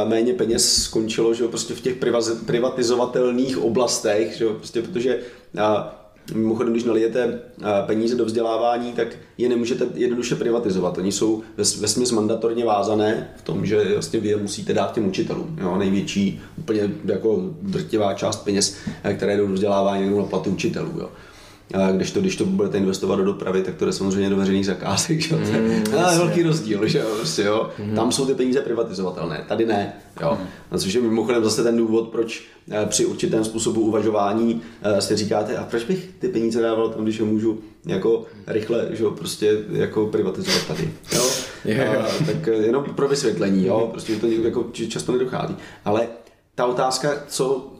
méně 0.05 0.33
peněz 0.33 0.83
skončilo 0.83 1.33
že 1.33 1.47
prostě 1.47 1.73
v 1.73 1.81
těch 1.81 1.95
privatizovatelných 2.45 3.57
oblastech, 3.57 4.37
že 4.37 4.45
prostě 4.45 4.81
protože 4.81 5.19
Mimochodem, 6.33 6.73
když 6.73 6.83
nalijete 6.83 7.39
peníze 7.85 8.15
do 8.15 8.25
vzdělávání, 8.25 8.93
tak 8.93 9.07
je 9.37 9.49
nemůžete 9.49 9.85
jednoduše 9.93 10.35
privatizovat. 10.35 10.97
Oni 10.97 11.11
jsou 11.11 11.43
ve 11.57 11.87
směs 11.87 12.11
mandatorně 12.11 12.65
vázané 12.65 13.29
v 13.37 13.41
tom, 13.41 13.65
že 13.65 13.93
vlastně 13.93 14.19
vy 14.19 14.27
je 14.27 14.37
musíte 14.37 14.73
dát 14.73 14.93
těm 14.93 15.07
učitelům. 15.07 15.59
Jo? 15.61 15.77
Největší, 15.77 16.41
úplně 16.57 16.91
jako 17.05 17.49
drtivá 17.61 18.13
část 18.13 18.37
peněz, 18.37 18.77
které 19.17 19.37
jdou 19.37 19.47
do 19.47 19.53
vzdělávání, 19.53 20.09
jdou 20.09 20.17
na 20.17 20.25
platy 20.25 20.49
učitelů. 20.49 20.91
Jo? 20.99 21.09
Když 21.91 22.11
to, 22.11 22.19
když 22.19 22.35
to 22.35 22.45
budete 22.45 22.77
investovat 22.77 23.15
do 23.15 23.23
dopravy, 23.23 23.61
tak 23.61 23.75
to 23.75 23.85
jde 23.85 23.93
samozřejmě 23.93 24.29
do 24.29 24.35
veřejných 24.35 24.65
zakázek. 24.65 25.19
Že? 25.19 25.35
Mm, 25.35 25.83
to 25.83 25.95
je 25.95 26.17
velký 26.17 26.43
rozdíl. 26.43 26.87
Že? 26.87 27.03
Prostě, 27.17 27.43
jo? 27.43 27.69
Mm. 27.79 27.95
Tam 27.95 28.11
jsou 28.11 28.25
ty 28.25 28.33
peníze 28.33 28.61
privatizovatelné, 28.61 29.45
tady 29.47 29.65
ne. 29.65 29.93
Jo? 30.21 30.37
Mm. 30.71 30.79
Což 30.79 30.93
je 30.93 31.01
mimochodem 31.01 31.43
zase 31.43 31.63
ten 31.63 31.77
důvod, 31.77 32.07
proč 32.09 32.43
eh, 32.71 32.85
při 32.85 33.05
určitém 33.05 33.45
způsobu 33.45 33.81
uvažování 33.81 34.61
eh, 34.81 35.01
si 35.01 35.15
říkáte, 35.15 35.57
a 35.57 35.63
proč 35.63 35.83
bych 35.83 36.09
ty 36.19 36.27
peníze 36.27 36.61
dával 36.61 36.89
tam, 36.89 37.03
když 37.03 37.19
je 37.19 37.25
můžu 37.25 37.59
jako 37.85 38.25
rychle 38.47 38.87
že? 38.91 39.03
Prostě 39.17 39.57
jako 39.71 40.05
privatizovat 40.05 40.67
tady. 40.67 40.93
Jo? 41.15 41.23
Yeah. 41.65 42.05
A, 42.05 42.25
tak 42.25 42.47
jenom 42.47 42.83
pro 42.83 43.07
vysvětlení, 43.07 43.65
jo? 43.65 43.87
Prostě 43.91 44.15
to 44.15 44.27
jako 44.27 44.65
často 44.89 45.11
nedochází. 45.11 45.55
Ale 45.85 46.07
ta 46.55 46.65
otázka, 46.65 47.23
co 47.27 47.73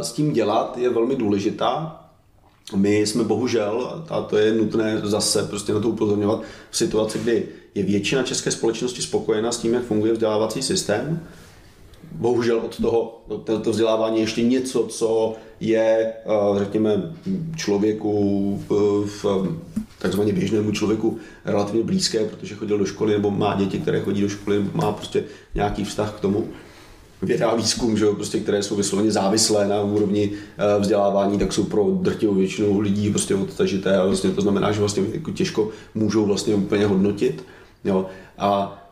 s 0.00 0.12
tím 0.12 0.32
dělat, 0.32 0.78
je 0.78 0.90
velmi 0.90 1.16
důležitá 1.16 1.97
my 2.76 2.98
jsme 2.98 3.24
bohužel, 3.24 4.04
a 4.08 4.20
to 4.20 4.38
je 4.38 4.52
nutné 4.52 5.00
zase 5.04 5.42
prostě 5.42 5.72
na 5.72 5.80
to 5.80 5.88
upozorňovat, 5.88 6.42
v 6.70 6.76
situaci, 6.76 7.18
kdy 7.18 7.46
je 7.74 7.82
většina 7.82 8.22
české 8.22 8.50
společnosti 8.50 9.02
spokojena 9.02 9.52
s 9.52 9.58
tím, 9.58 9.74
jak 9.74 9.84
funguje 9.84 10.12
vzdělávací 10.12 10.62
systém. 10.62 11.20
Bohužel 12.12 12.58
od 12.58 12.80
toho 12.80 13.22
to, 13.44 13.60
to 13.60 13.70
vzdělávání 13.70 14.16
je 14.16 14.22
ještě 14.22 14.42
něco, 14.42 14.86
co 14.86 15.34
je, 15.60 16.12
eh, 16.26 16.58
řekněme, 16.58 17.14
člověku 17.56 18.62
v, 18.68 19.04
v 19.06 19.48
takzvaně 19.98 20.32
běžnému 20.32 20.72
člověku 20.72 21.18
relativně 21.44 21.82
blízké, 21.82 22.24
protože 22.24 22.54
chodil 22.54 22.78
do 22.78 22.86
školy 22.86 23.12
nebo 23.12 23.30
má 23.30 23.54
děti, 23.54 23.78
které 23.78 24.00
chodí 24.00 24.22
do 24.22 24.28
školy, 24.28 24.66
má 24.74 24.92
prostě 24.92 25.24
nějaký 25.54 25.84
vztah 25.84 26.12
k 26.16 26.20
tomu 26.20 26.48
věda 27.22 27.50
a 27.50 27.56
výzkum, 27.56 27.96
že 27.96 28.04
jo, 28.04 28.14
prostě, 28.14 28.40
které 28.40 28.62
jsou 28.62 28.76
vysloveně 28.76 29.10
závislé 29.10 29.68
na 29.68 29.82
úrovni 29.82 30.32
eh, 30.32 30.80
vzdělávání, 30.80 31.38
tak 31.38 31.52
jsou 31.52 31.64
pro 31.64 31.84
drtivou 31.90 32.34
většinu 32.34 32.80
lidí 32.80 33.10
prostě 33.10 33.34
odtažité 33.34 33.96
a 33.96 34.06
vlastně 34.06 34.30
to 34.30 34.40
znamená, 34.40 34.72
že 34.72 34.80
vlastně 34.80 35.02
jako 35.12 35.30
těžko 35.30 35.68
můžou 35.94 36.26
vlastně 36.26 36.54
úplně 36.54 36.86
hodnotit. 36.86 37.44
Jo. 37.84 38.06
A, 38.38 38.82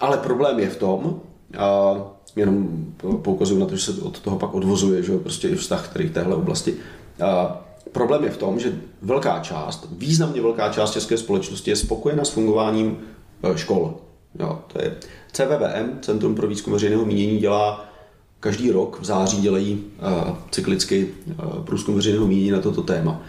ale 0.00 0.16
problém 0.16 0.58
je 0.58 0.70
v 0.70 0.76
tom, 0.76 1.20
a 1.58 1.94
jenom 2.36 2.86
poukazuju 3.22 3.60
na 3.60 3.66
to, 3.66 3.76
že 3.76 3.92
se 3.92 4.02
od 4.02 4.20
toho 4.20 4.38
pak 4.38 4.54
odvozuje, 4.54 5.02
že 5.02 5.12
jo, 5.12 5.18
prostě 5.18 5.48
i 5.48 5.54
vztah, 5.54 5.88
který 5.88 6.08
v 6.08 6.12
téhle 6.12 6.36
oblasti. 6.36 6.74
A 7.26 7.60
problém 7.92 8.24
je 8.24 8.30
v 8.30 8.36
tom, 8.36 8.60
že 8.60 8.80
velká 9.02 9.38
část, 9.38 9.88
významně 9.92 10.42
velká 10.42 10.68
část 10.68 10.92
české 10.92 11.16
společnosti 11.16 11.70
je 11.70 11.76
spokojena 11.76 12.24
s 12.24 12.30
fungováním 12.30 12.98
eh, 13.42 13.58
škol. 13.58 13.94
Jo, 14.38 14.58
to 14.72 14.82
je 14.82 14.96
CVVM, 15.32 15.98
Centrum 16.00 16.34
pro 16.34 16.46
výzkum 16.46 16.72
veřejného 16.72 17.04
mínění, 17.04 17.38
dělá 17.38 17.90
každý 18.40 18.70
rok 18.70 19.00
v 19.00 19.04
září 19.04 19.40
dělají 19.40 19.84
uh, 20.02 20.36
cyklicky 20.50 21.08
uh, 21.26 21.64
průzkum 21.64 21.94
veřejného 21.94 22.26
mínění 22.26 22.50
na 22.50 22.60
toto 22.60 22.82
téma. 22.82 23.22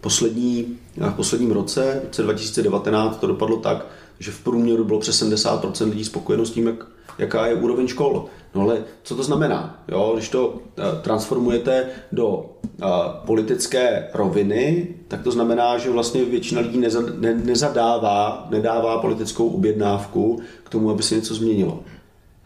Poslední, 0.00 0.78
v 0.96 1.14
posledním 1.14 1.50
roce, 1.50 2.00
v 2.00 2.04
roce 2.04 2.22
2019, 2.22 3.16
to 3.16 3.26
dopadlo 3.26 3.56
tak, 3.56 3.86
že 4.18 4.30
v 4.30 4.40
průměru 4.40 4.84
bylo 4.84 5.00
přes 5.00 5.22
70% 5.22 5.90
lidí 5.90 6.04
spokojeno 6.04 6.44
s 6.44 6.50
tím, 6.50 6.66
jak, 6.66 6.86
jaká 7.18 7.46
je 7.46 7.54
úroveň 7.54 7.86
škol. 7.86 8.24
No 8.54 8.60
ale 8.60 8.84
co 9.02 9.16
to 9.16 9.22
znamená? 9.22 9.84
Jo, 9.88 10.10
když 10.14 10.28
to 10.28 10.48
uh, 10.48 10.58
transformujete 11.02 11.86
do 12.12 12.28
uh, 12.36 12.86
politické 13.26 14.08
roviny, 14.14 14.94
tak 15.08 15.22
to 15.22 15.30
znamená, 15.30 15.78
že 15.78 15.90
vlastně 15.90 16.24
většina 16.24 16.60
lidí 16.60 16.78
neza, 16.78 17.02
ne, 17.18 17.34
nezadává, 17.34 18.46
nedává 18.50 18.98
politickou 18.98 19.48
objednávku 19.48 20.40
k 20.64 20.68
tomu, 20.68 20.90
aby 20.90 21.02
se 21.02 21.14
něco 21.14 21.34
změnilo. 21.34 21.80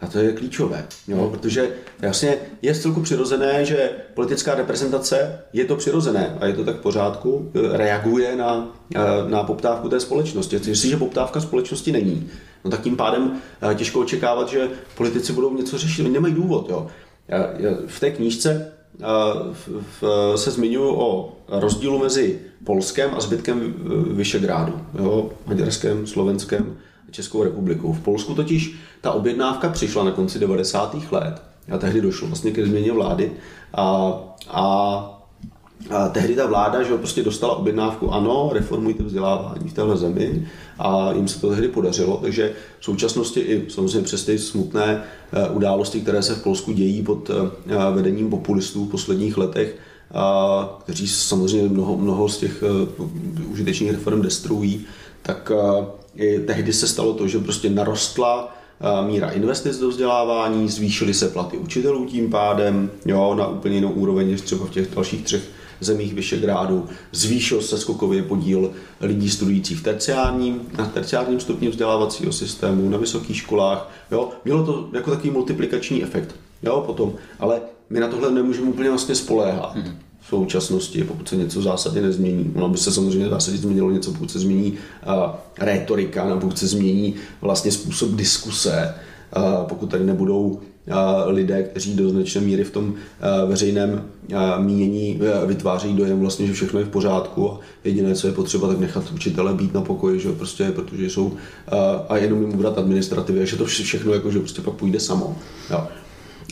A 0.00 0.06
to 0.06 0.18
je 0.18 0.32
klíčové, 0.32 0.86
jo? 1.08 1.28
protože 1.30 1.68
jasně 2.02 2.36
je 2.62 2.74
celku 2.74 3.00
přirozené, 3.00 3.64
že 3.64 3.90
politická 4.14 4.54
reprezentace 4.54 5.38
je 5.52 5.64
to 5.64 5.76
přirozené 5.76 6.36
a 6.40 6.46
je 6.46 6.52
to 6.52 6.64
tak 6.64 6.76
v 6.76 6.80
pořádku, 6.80 7.52
reaguje 7.72 8.36
na, 8.36 8.76
na 9.28 9.42
poptávku 9.42 9.88
té 9.88 10.00
společnosti. 10.00 10.56
Jestliže 10.56 10.96
poptávka 10.96 11.40
společnosti 11.40 11.92
není, 11.92 12.28
no 12.64 12.70
tak 12.70 12.82
tím 12.82 12.96
pádem 12.96 13.32
těžko 13.74 14.00
očekávat, 14.00 14.48
že 14.48 14.68
politici 14.96 15.32
budou 15.32 15.56
něco 15.56 15.78
řešit. 15.78 16.02
Oni 16.02 16.12
nemají 16.12 16.34
důvod. 16.34 16.66
Jo? 16.70 16.86
V 17.86 18.00
té 18.00 18.10
knížce 18.10 18.72
se 20.36 20.50
zmiňuji 20.50 20.94
o 20.96 21.36
rozdílu 21.48 21.98
mezi 21.98 22.40
Polskem 22.64 23.10
a 23.16 23.20
zbytkem 23.20 23.74
Vyšegrádu, 24.10 24.80
jo? 24.98 25.30
Maďarskem, 25.46 26.06
Slovenskem, 26.06 26.76
Českou 27.10 27.42
republikou. 27.42 27.92
V 27.92 28.00
Polsku 28.00 28.34
totiž 28.34 28.78
ta 29.00 29.12
objednávka 29.12 29.68
přišla 29.68 30.04
na 30.04 30.10
konci 30.10 30.38
90. 30.38 30.96
let 31.10 31.42
a 31.72 31.78
tehdy 31.78 32.00
došlo 32.00 32.28
vlastně 32.28 32.50
ke 32.50 32.66
změně 32.66 32.92
vlády 32.92 33.32
a, 33.74 34.12
a 34.50 35.14
a 35.90 36.08
tehdy 36.08 36.36
ta 36.36 36.46
vláda 36.46 36.82
že 36.82 36.96
prostě 36.96 37.22
dostala 37.22 37.56
objednávku, 37.56 38.12
ano, 38.12 38.50
reformujte 38.52 39.02
vzdělávání 39.02 39.68
v 39.68 39.72
téhle 39.72 39.96
zemi 39.96 40.48
a 40.78 41.12
jim 41.12 41.28
se 41.28 41.40
to 41.40 41.50
tehdy 41.50 41.68
podařilo, 41.68 42.16
takže 42.16 42.52
v 42.80 42.84
současnosti 42.84 43.40
i 43.40 43.70
samozřejmě 43.70 44.02
přes 44.02 44.24
ty 44.24 44.38
smutné 44.38 45.02
eh, 45.32 45.50
události, 45.50 46.00
které 46.00 46.22
se 46.22 46.34
v 46.34 46.42
Polsku 46.42 46.72
dějí 46.72 47.02
pod 47.02 47.30
eh, 47.30 47.92
vedením 47.92 48.30
populistů 48.30 48.84
v 48.84 48.90
posledních 48.90 49.38
letech, 49.38 49.76
a 50.14 50.78
kteří 50.84 51.08
samozřejmě 51.08 51.68
mnoho, 51.68 51.96
mnoho 51.96 52.28
z 52.28 52.38
těch 52.38 52.62
eh, 52.62 53.02
užitečných 53.52 53.90
reform 53.90 54.22
destruují, 54.22 54.84
tak 55.22 55.52
i 56.16 56.38
tehdy 56.38 56.72
se 56.72 56.88
stalo 56.88 57.14
to, 57.14 57.28
že 57.28 57.38
prostě 57.38 57.70
narostla 57.70 58.57
míra 59.06 59.30
investic 59.30 59.78
do 59.78 59.88
vzdělávání, 59.88 60.68
zvýšily 60.68 61.14
se 61.14 61.28
platy 61.28 61.58
učitelů 61.58 62.06
tím 62.06 62.30
pádem 62.30 62.90
jo, 63.06 63.34
na 63.34 63.46
úplně 63.46 63.74
jinou 63.74 63.90
úroveň 63.90 64.30
než 64.30 64.40
třeba 64.40 64.66
v 64.66 64.70
těch 64.70 64.94
dalších 64.94 65.24
třech 65.24 65.50
zemích 65.80 66.14
Vyšegrádu. 66.14 66.86
Zvýšil 67.12 67.62
se 67.62 67.78
skokově 67.78 68.22
podíl 68.22 68.72
lidí 69.00 69.30
studujících 69.30 69.78
v 69.78 69.82
terciárním, 69.82 70.60
na 70.78 70.86
terciárním 70.86 71.40
stupni 71.40 71.68
vzdělávacího 71.68 72.32
systému, 72.32 72.88
na 72.88 72.98
vysokých 72.98 73.36
školách. 73.36 73.90
Jo. 74.10 74.30
Mělo 74.44 74.66
to 74.66 74.88
jako 74.92 75.10
takový 75.10 75.30
multiplikační 75.30 76.02
efekt. 76.02 76.34
Jo, 76.62 76.82
potom. 76.86 77.14
Ale 77.38 77.60
my 77.90 78.00
na 78.00 78.08
tohle 78.08 78.30
nemůžeme 78.30 78.68
úplně 78.68 78.88
vlastně 78.88 79.14
spoléhat. 79.14 79.74
Hmm 79.74 80.07
současnosti, 80.28 81.04
pokud 81.04 81.28
se 81.28 81.36
něco 81.36 81.62
zásadně 81.62 82.02
nezmění. 82.02 82.52
Ono 82.54 82.68
by 82.68 82.78
se 82.78 82.92
samozřejmě 82.92 83.28
zásadně 83.28 83.60
změnilo 83.60 83.90
něco, 83.90 84.12
pokud 84.12 84.30
se 84.30 84.38
změní 84.38 84.72
uh, 84.72 85.12
rétorika, 85.60 86.26
nebo 86.26 86.40
pokud 86.40 86.58
se 86.58 86.66
změní 86.66 87.14
vlastně 87.40 87.72
způsob 87.72 88.10
diskuse, 88.10 88.94
uh, 89.36 89.42
pokud 89.68 89.90
tady 89.90 90.04
nebudou 90.04 90.42
uh, 90.46 90.60
lidé, 91.26 91.62
kteří 91.62 91.94
do 91.94 92.10
značné 92.10 92.40
míry 92.40 92.64
v 92.64 92.70
tom 92.70 92.84
uh, 92.88 92.94
veřejném 93.48 93.90
uh, 94.32 94.64
mínění 94.64 95.20
uh, 95.20 95.48
vytvářejí 95.48 95.94
dojem 95.94 96.20
vlastně, 96.20 96.46
že 96.46 96.52
všechno 96.52 96.80
je 96.80 96.86
v 96.86 96.88
pořádku 96.88 97.50
a 97.50 97.60
jediné, 97.84 98.14
co 98.14 98.26
je 98.26 98.32
potřeba, 98.32 98.68
tak 98.68 98.78
nechat 98.78 99.10
učitele 99.14 99.54
být 99.54 99.74
na 99.74 99.80
pokoji, 99.80 100.20
že 100.20 100.32
prostě, 100.32 100.70
protože 100.70 101.10
jsou 101.10 101.26
uh, 101.26 101.34
a 102.08 102.16
jenom 102.16 102.40
jim 102.40 102.54
ubrat 102.54 102.78
administrativy, 102.78 103.46
že 103.46 103.56
to 103.56 103.64
všechno 103.64 104.12
jako, 104.12 104.30
že 104.30 104.38
prostě 104.38 104.62
pak 104.62 104.74
půjde 104.74 105.00
samo. 105.00 105.36
Jo. 105.70 105.86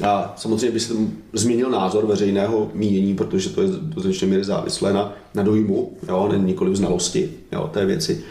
A 0.04 0.34
samozřejmě 0.36 0.70
by 0.70 0.80
se 0.80 0.94
změnil 1.32 1.70
názor 1.70 2.06
veřejného 2.06 2.70
mínění, 2.74 3.14
protože 3.14 3.50
to 3.50 3.62
je 3.62 3.68
do 3.68 4.00
značné 4.00 4.28
míry 4.28 4.44
závislé 4.44 4.92
na, 4.92 5.12
na 5.34 5.42
dojmu, 5.42 5.92
jo, 6.08 6.32
nikoli 6.36 6.70
v 6.70 6.76
znalosti 6.76 7.30
jo, 7.52 7.70
té 7.72 7.86
věci. 7.86 8.24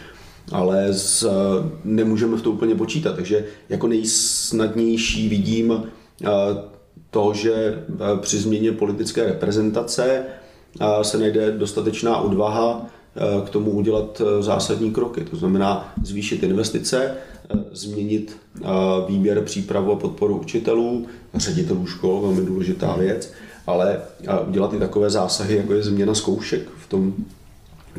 Ale 0.52 0.92
z, 0.92 1.26
nemůžeme 1.84 2.36
v 2.36 2.42
to 2.42 2.50
úplně 2.50 2.74
počítat, 2.74 3.16
takže 3.16 3.44
jako 3.68 3.86
nejsnadnější 3.86 5.28
vidím 5.28 5.82
to, 7.10 7.32
že 7.34 7.84
při 8.20 8.38
změně 8.38 8.72
politické 8.72 9.24
reprezentace 9.24 10.24
se 11.02 11.18
najde 11.18 11.52
dostatečná 11.52 12.20
odvaha 12.20 12.86
k 13.46 13.50
tomu 13.50 13.70
udělat 13.70 14.22
zásadní 14.40 14.90
kroky. 14.90 15.20
To 15.20 15.36
znamená 15.36 15.94
zvýšit 16.02 16.42
investice, 16.42 17.14
změnit 17.72 18.36
výběr, 19.08 19.42
přípravu 19.42 19.92
a 19.92 19.96
podporu 19.96 20.38
učitelů, 20.38 21.06
ředitelů 21.40 21.86
škol, 21.86 22.20
velmi 22.20 22.46
důležitá 22.46 22.96
věc, 22.96 23.32
ale 23.66 24.00
udělat 24.48 24.72
i 24.72 24.78
takové 24.78 25.10
zásahy, 25.10 25.56
jako 25.56 25.72
je 25.72 25.82
změna 25.82 26.14
zkoušek 26.14 26.68
v 26.78 26.88
tom 26.88 27.14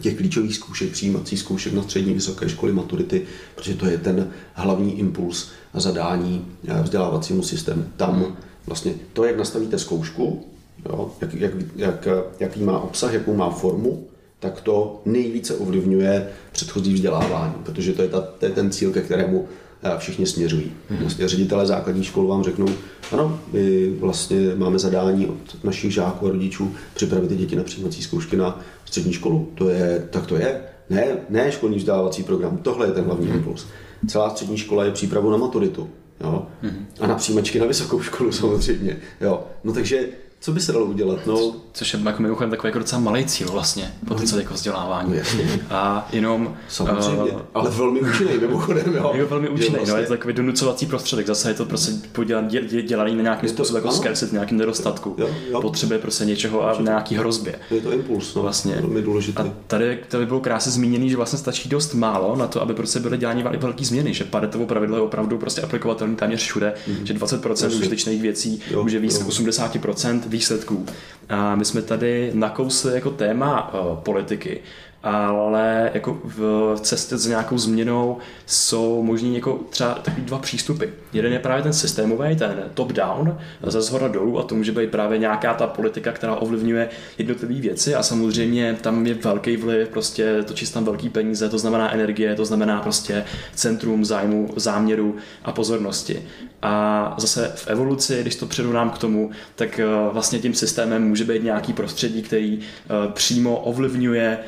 těch 0.01 0.17
klíčových 0.17 0.55
zkoušek, 0.55 0.91
přijímacích 0.91 1.39
zkoušek 1.39 1.73
na 1.73 1.83
střední 1.83 2.13
vysoké 2.13 2.49
školy 2.49 2.73
maturity, 2.73 3.25
protože 3.55 3.73
to 3.73 3.85
je 3.85 3.97
ten 3.97 4.31
hlavní 4.53 4.99
impuls 4.99 5.49
a 5.73 5.79
zadání 5.79 6.45
vzdělávacímu 6.83 7.43
systému. 7.43 7.85
Tam 7.97 8.37
vlastně 8.67 8.93
to, 9.13 9.23
jak 9.23 9.37
nastavíte 9.37 9.79
zkoušku, 9.79 10.45
jo, 10.89 11.11
jak, 11.21 11.33
jak, 11.33 11.51
jak, 11.75 12.07
jaký 12.39 12.63
má 12.63 12.79
obsah, 12.79 13.13
jakou 13.13 13.35
má 13.35 13.49
formu, 13.49 14.07
tak 14.39 14.61
to 14.61 15.01
nejvíce 15.05 15.55
ovlivňuje 15.55 16.29
předchozí 16.51 16.93
vzdělávání, 16.93 17.53
protože 17.63 17.93
to 17.93 18.01
je, 18.01 18.07
ta, 18.07 18.21
to 18.21 18.45
je 18.45 18.51
ten 18.51 18.71
cíl, 18.71 18.91
ke 18.91 19.01
kterému 19.01 19.47
eh, 19.47 19.66
všichni 19.97 20.25
směřují. 20.25 20.71
Vlastně 20.89 21.27
ředitelé 21.27 21.65
základních 21.65 22.05
škol 22.05 22.27
vám 22.27 22.43
řeknou, 22.43 22.67
ano, 23.11 23.39
my 23.53 23.89
vlastně 23.89 24.37
máme 24.55 24.79
zadání 24.79 25.27
od 25.27 25.63
našich 25.63 25.93
žáků 25.93 26.27
a 26.27 26.29
rodičů 26.29 26.75
připravit 26.93 27.27
ty 27.27 27.35
děti 27.35 27.55
na 27.55 27.63
přijímací 27.63 28.03
zkoušky 28.03 28.37
na 28.37 28.59
střední 28.85 29.13
školu. 29.13 29.51
To 29.55 29.69
je, 29.69 30.07
tak 30.09 30.25
to 30.25 30.35
je. 30.35 30.61
Ne, 30.89 31.05
ne 31.29 31.51
školní 31.51 31.77
vzdělávací 31.77 32.23
program, 32.23 32.57
tohle 32.57 32.87
je 32.87 32.91
ten 32.91 33.03
hlavní 33.03 33.27
hmm. 33.27 33.35
impuls. 33.35 33.65
Celá 34.07 34.29
střední 34.29 34.57
škola 34.57 34.85
je 34.85 34.91
přípravou 34.91 35.31
na 35.31 35.37
maturitu. 35.37 35.89
Jo? 36.21 36.47
Hmm. 36.61 36.87
A 36.99 37.07
na 37.07 37.15
přijímačky 37.15 37.59
na 37.59 37.65
vysokou 37.65 38.01
školu 38.01 38.31
samozřejmě. 38.31 38.97
Jo? 39.21 39.43
No 39.63 39.73
takže 39.73 40.07
co 40.39 40.51
by 40.51 40.59
se 40.59 40.71
dalo 40.71 40.85
udělat? 40.85 41.19
No, 41.25 41.55
Což 41.77 41.93
je 41.93 41.99
jako 42.05 42.21
mimochodem 42.21 42.49
takový 42.49 42.67
jako 42.67 42.79
docela 42.79 43.01
malý 43.01 43.25
cíl 43.25 43.47
vlastně, 43.51 43.93
po 44.07 44.15
to 44.15 44.23
celé 44.23 44.41
jako 44.41 44.53
vzdělávání. 44.53 45.17
Jasně. 45.17 45.59
A 45.69 46.07
jenom... 46.11 46.57
Samozřejmě, 46.69 47.31
uh, 47.31 47.41
ale 47.53 47.69
velmi 47.69 48.01
účinný 48.01 48.37
mimochodem, 48.37 48.95
jo. 48.95 49.11
Je 49.15 49.25
velmi 49.25 49.49
účinný, 49.49 49.75
vlastně... 49.75 49.93
no, 49.93 49.99
je 49.99 50.05
to 50.05 50.13
takový 50.13 50.33
donucovací 50.33 50.85
prostředek, 50.85 51.27
zase 51.27 51.49
je 51.49 51.53
to 51.53 51.65
prostě 51.65 51.91
podělat, 52.11 52.47
dě, 52.47 52.61
dě, 52.61 52.81
dělaný 52.81 53.15
na 53.15 53.21
nějaký 53.21 53.47
způsob 53.47 53.75
jako 53.75 53.91
scarcity, 53.91 54.33
nějakým 54.33 54.57
nedostatku, 54.57 55.15
jo, 55.17 55.29
jo. 55.51 55.61
potřebuje 55.61 55.99
prostě 55.99 56.25
něčeho 56.25 56.67
a 56.67 56.73
na 56.73 56.81
nějaký 56.81 57.15
hrozbě. 57.15 57.59
Je 57.71 57.81
to 57.81 57.91
impuls, 57.91 58.35
no, 58.35 58.41
vlastně. 58.41 58.75
velmi 58.75 59.01
důležitý. 59.01 59.37
A 59.37 59.53
tady 59.67 59.99
to 60.07 60.17
by 60.17 60.25
bylo 60.25 60.39
krásně 60.39 60.71
zmíněný, 60.71 61.09
že 61.09 61.17
vlastně 61.17 61.39
stačí 61.39 61.69
dost 61.69 61.93
málo 61.93 62.35
na 62.35 62.47
to, 62.47 62.61
aby 62.61 62.73
prostě 62.73 62.99
byly 62.99 63.17
dělány 63.17 63.43
velké 63.57 63.85
změny, 63.85 64.13
že 64.13 64.23
Paretovo 64.23 64.65
pravidlo 64.65 64.97
je 64.97 65.01
opravdu 65.01 65.37
prostě 65.37 65.61
aplikovatelné 65.61 66.15
téměř 66.15 66.41
všude, 66.41 66.73
mm-hmm. 66.87 67.03
že 67.03 67.13
20% 67.13 67.67
užitečných 67.67 68.21
věcí 68.21 68.61
jo, 68.71 68.83
může 68.83 68.99
výjít 68.99 69.13
80% 69.13 70.26
výsledků. 70.27 70.85
A 71.29 71.55
my 71.55 71.65
jsme 71.65 71.81
tady 71.81 72.31
nakousli 72.33 72.93
jako 72.93 73.09
téma 73.09 73.73
uh, 73.73 73.97
politiky, 73.97 74.59
ale 75.03 75.91
jako 75.93 76.19
v 76.23 76.75
cestě 76.81 77.17
s 77.17 77.27
nějakou 77.27 77.57
změnou 77.57 78.17
jsou 78.45 79.03
možný 79.03 79.35
jako 79.35 79.59
třeba 79.69 79.93
takový 79.93 80.25
dva 80.25 80.39
přístupy. 80.39 80.85
Jeden 81.13 81.33
je 81.33 81.39
právě 81.39 81.63
ten 81.63 81.73
systémový, 81.73 82.35
ten 82.35 82.63
top-down, 82.73 83.37
ze 83.63 83.81
zhora 83.81 84.07
dolů 84.07 84.39
a 84.39 84.43
to 84.43 84.55
může 84.55 84.71
být 84.71 84.91
právě 84.91 85.17
nějaká 85.17 85.53
ta 85.53 85.67
politika, 85.67 86.11
která 86.11 86.35
ovlivňuje 86.35 86.89
jednotlivé 87.17 87.53
věci 87.53 87.95
a 87.95 88.03
samozřejmě 88.03 88.77
tam 88.81 89.07
je 89.07 89.13
velký 89.13 89.57
vliv, 89.57 89.89
prostě 89.89 90.43
točí 90.43 90.65
tam 90.65 90.85
velký 90.85 91.09
peníze, 91.09 91.49
to 91.49 91.59
znamená 91.59 91.93
energie, 91.93 92.35
to 92.35 92.45
znamená 92.45 92.81
prostě 92.81 93.23
centrum 93.55 94.05
zájmu, 94.05 94.53
záměru 94.55 95.15
a 95.43 95.51
pozornosti. 95.51 96.23
A 96.61 97.15
zase 97.17 97.51
v 97.55 97.67
evoluci, 97.67 98.21
když 98.21 98.35
to 98.35 98.45
předunám 98.45 98.89
k 98.89 98.97
tomu, 98.97 99.31
tak 99.55 99.79
eh, 99.79 99.85
vlastně 100.11 100.39
tím 100.39 100.53
systémem 100.53 101.07
může 101.07 101.23
být 101.23 101.43
nějaký 101.43 101.73
prostředí, 101.73 102.21
který 102.21 102.59
eh, 102.59 103.11
přímo 103.13 103.59
ovlivňuje, 103.59 104.39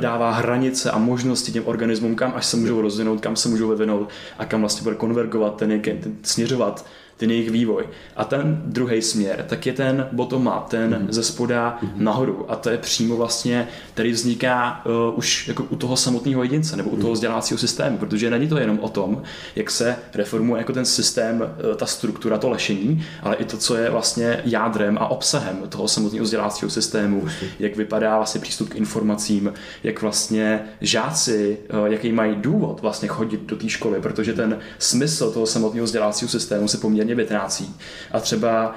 dává 0.00 0.30
hranice 0.30 0.90
a 0.90 0.98
možnosti 0.98 1.52
těm 1.52 1.66
organismům, 1.66 2.14
kam 2.14 2.32
až 2.36 2.46
se 2.46 2.56
můžou 2.56 2.80
rozvinout, 2.80 3.20
kam 3.20 3.36
se 3.36 3.48
můžou 3.48 3.68
vyvinout 3.68 4.08
a 4.38 4.44
kam 4.44 4.60
vlastně 4.60 4.82
bude 4.82 4.96
konvergovat, 4.96 5.56
ten, 5.56 5.80
ten 5.80 6.16
směřovat 6.22 6.86
ten 7.24 7.30
jejich 7.30 7.50
vývoj. 7.50 7.84
A 8.16 8.24
ten 8.24 8.62
druhý 8.66 9.02
směr, 9.02 9.44
tak 9.48 9.66
je 9.66 9.72
ten 9.72 10.08
bottom-up, 10.12 10.64
ten 10.68 10.94
mm-hmm. 10.94 11.12
ze 11.12 11.22
spoda 11.22 11.78
mm-hmm. 11.82 11.90
nahoru. 11.96 12.44
A 12.48 12.56
to 12.56 12.70
je 12.70 12.78
přímo 12.78 13.16
vlastně, 13.16 13.68
který 13.94 14.12
vzniká 14.12 14.82
uh, 14.84 15.18
už 15.18 15.48
jako 15.48 15.62
u 15.62 15.76
toho 15.76 15.96
samotného 15.96 16.42
jedince 16.42 16.76
nebo 16.76 16.90
u 16.90 16.96
toho 16.96 17.08
mhm. 17.08 17.14
vzdělávacího 17.14 17.58
systému, 17.58 17.98
protože 17.98 18.30
není 18.30 18.48
to 18.48 18.58
jenom 18.58 18.78
o 18.78 18.88
tom, 18.88 19.22
jak 19.56 19.70
se 19.70 19.96
reformuje 20.14 20.58
jako 20.58 20.72
ten 20.72 20.84
systém, 20.84 21.40
uh, 21.40 21.76
ta 21.76 21.86
struktura, 21.86 22.38
to 22.38 22.48
lešení, 22.48 23.04
ale 23.22 23.36
i 23.36 23.44
to, 23.44 23.56
co 23.56 23.76
je 23.76 23.90
vlastně 23.90 24.42
jádrem 24.44 24.98
a 25.00 25.08
obsahem 25.08 25.56
toho 25.68 25.88
samotného 25.88 26.24
vzdělávacího 26.24 26.70
systému, 26.70 27.20
mm-hmm. 27.20 27.46
jak 27.58 27.76
vypadá 27.76 28.16
vlastně 28.16 28.40
přístup 28.40 28.68
k 28.68 28.76
informacím, 28.76 29.52
jak 29.82 30.02
vlastně 30.02 30.60
žáci, 30.80 31.58
uh, 31.72 31.86
jaký 31.86 32.12
mají 32.12 32.34
důvod 32.34 32.80
vlastně 32.82 33.08
chodit 33.08 33.40
do 33.40 33.56
té 33.56 33.68
školy, 33.68 34.00
protože 34.00 34.32
ten 34.32 34.58
smysl 34.78 35.30
toho 35.30 35.46
samotného 35.46 35.84
vzdělávacího 35.84 36.28
systému 36.28 36.68
se 36.68 36.78
poměrně 36.78 37.13
poměrně 37.14 37.24
vytrácí. 37.24 37.76
A 38.12 38.20
třeba 38.20 38.76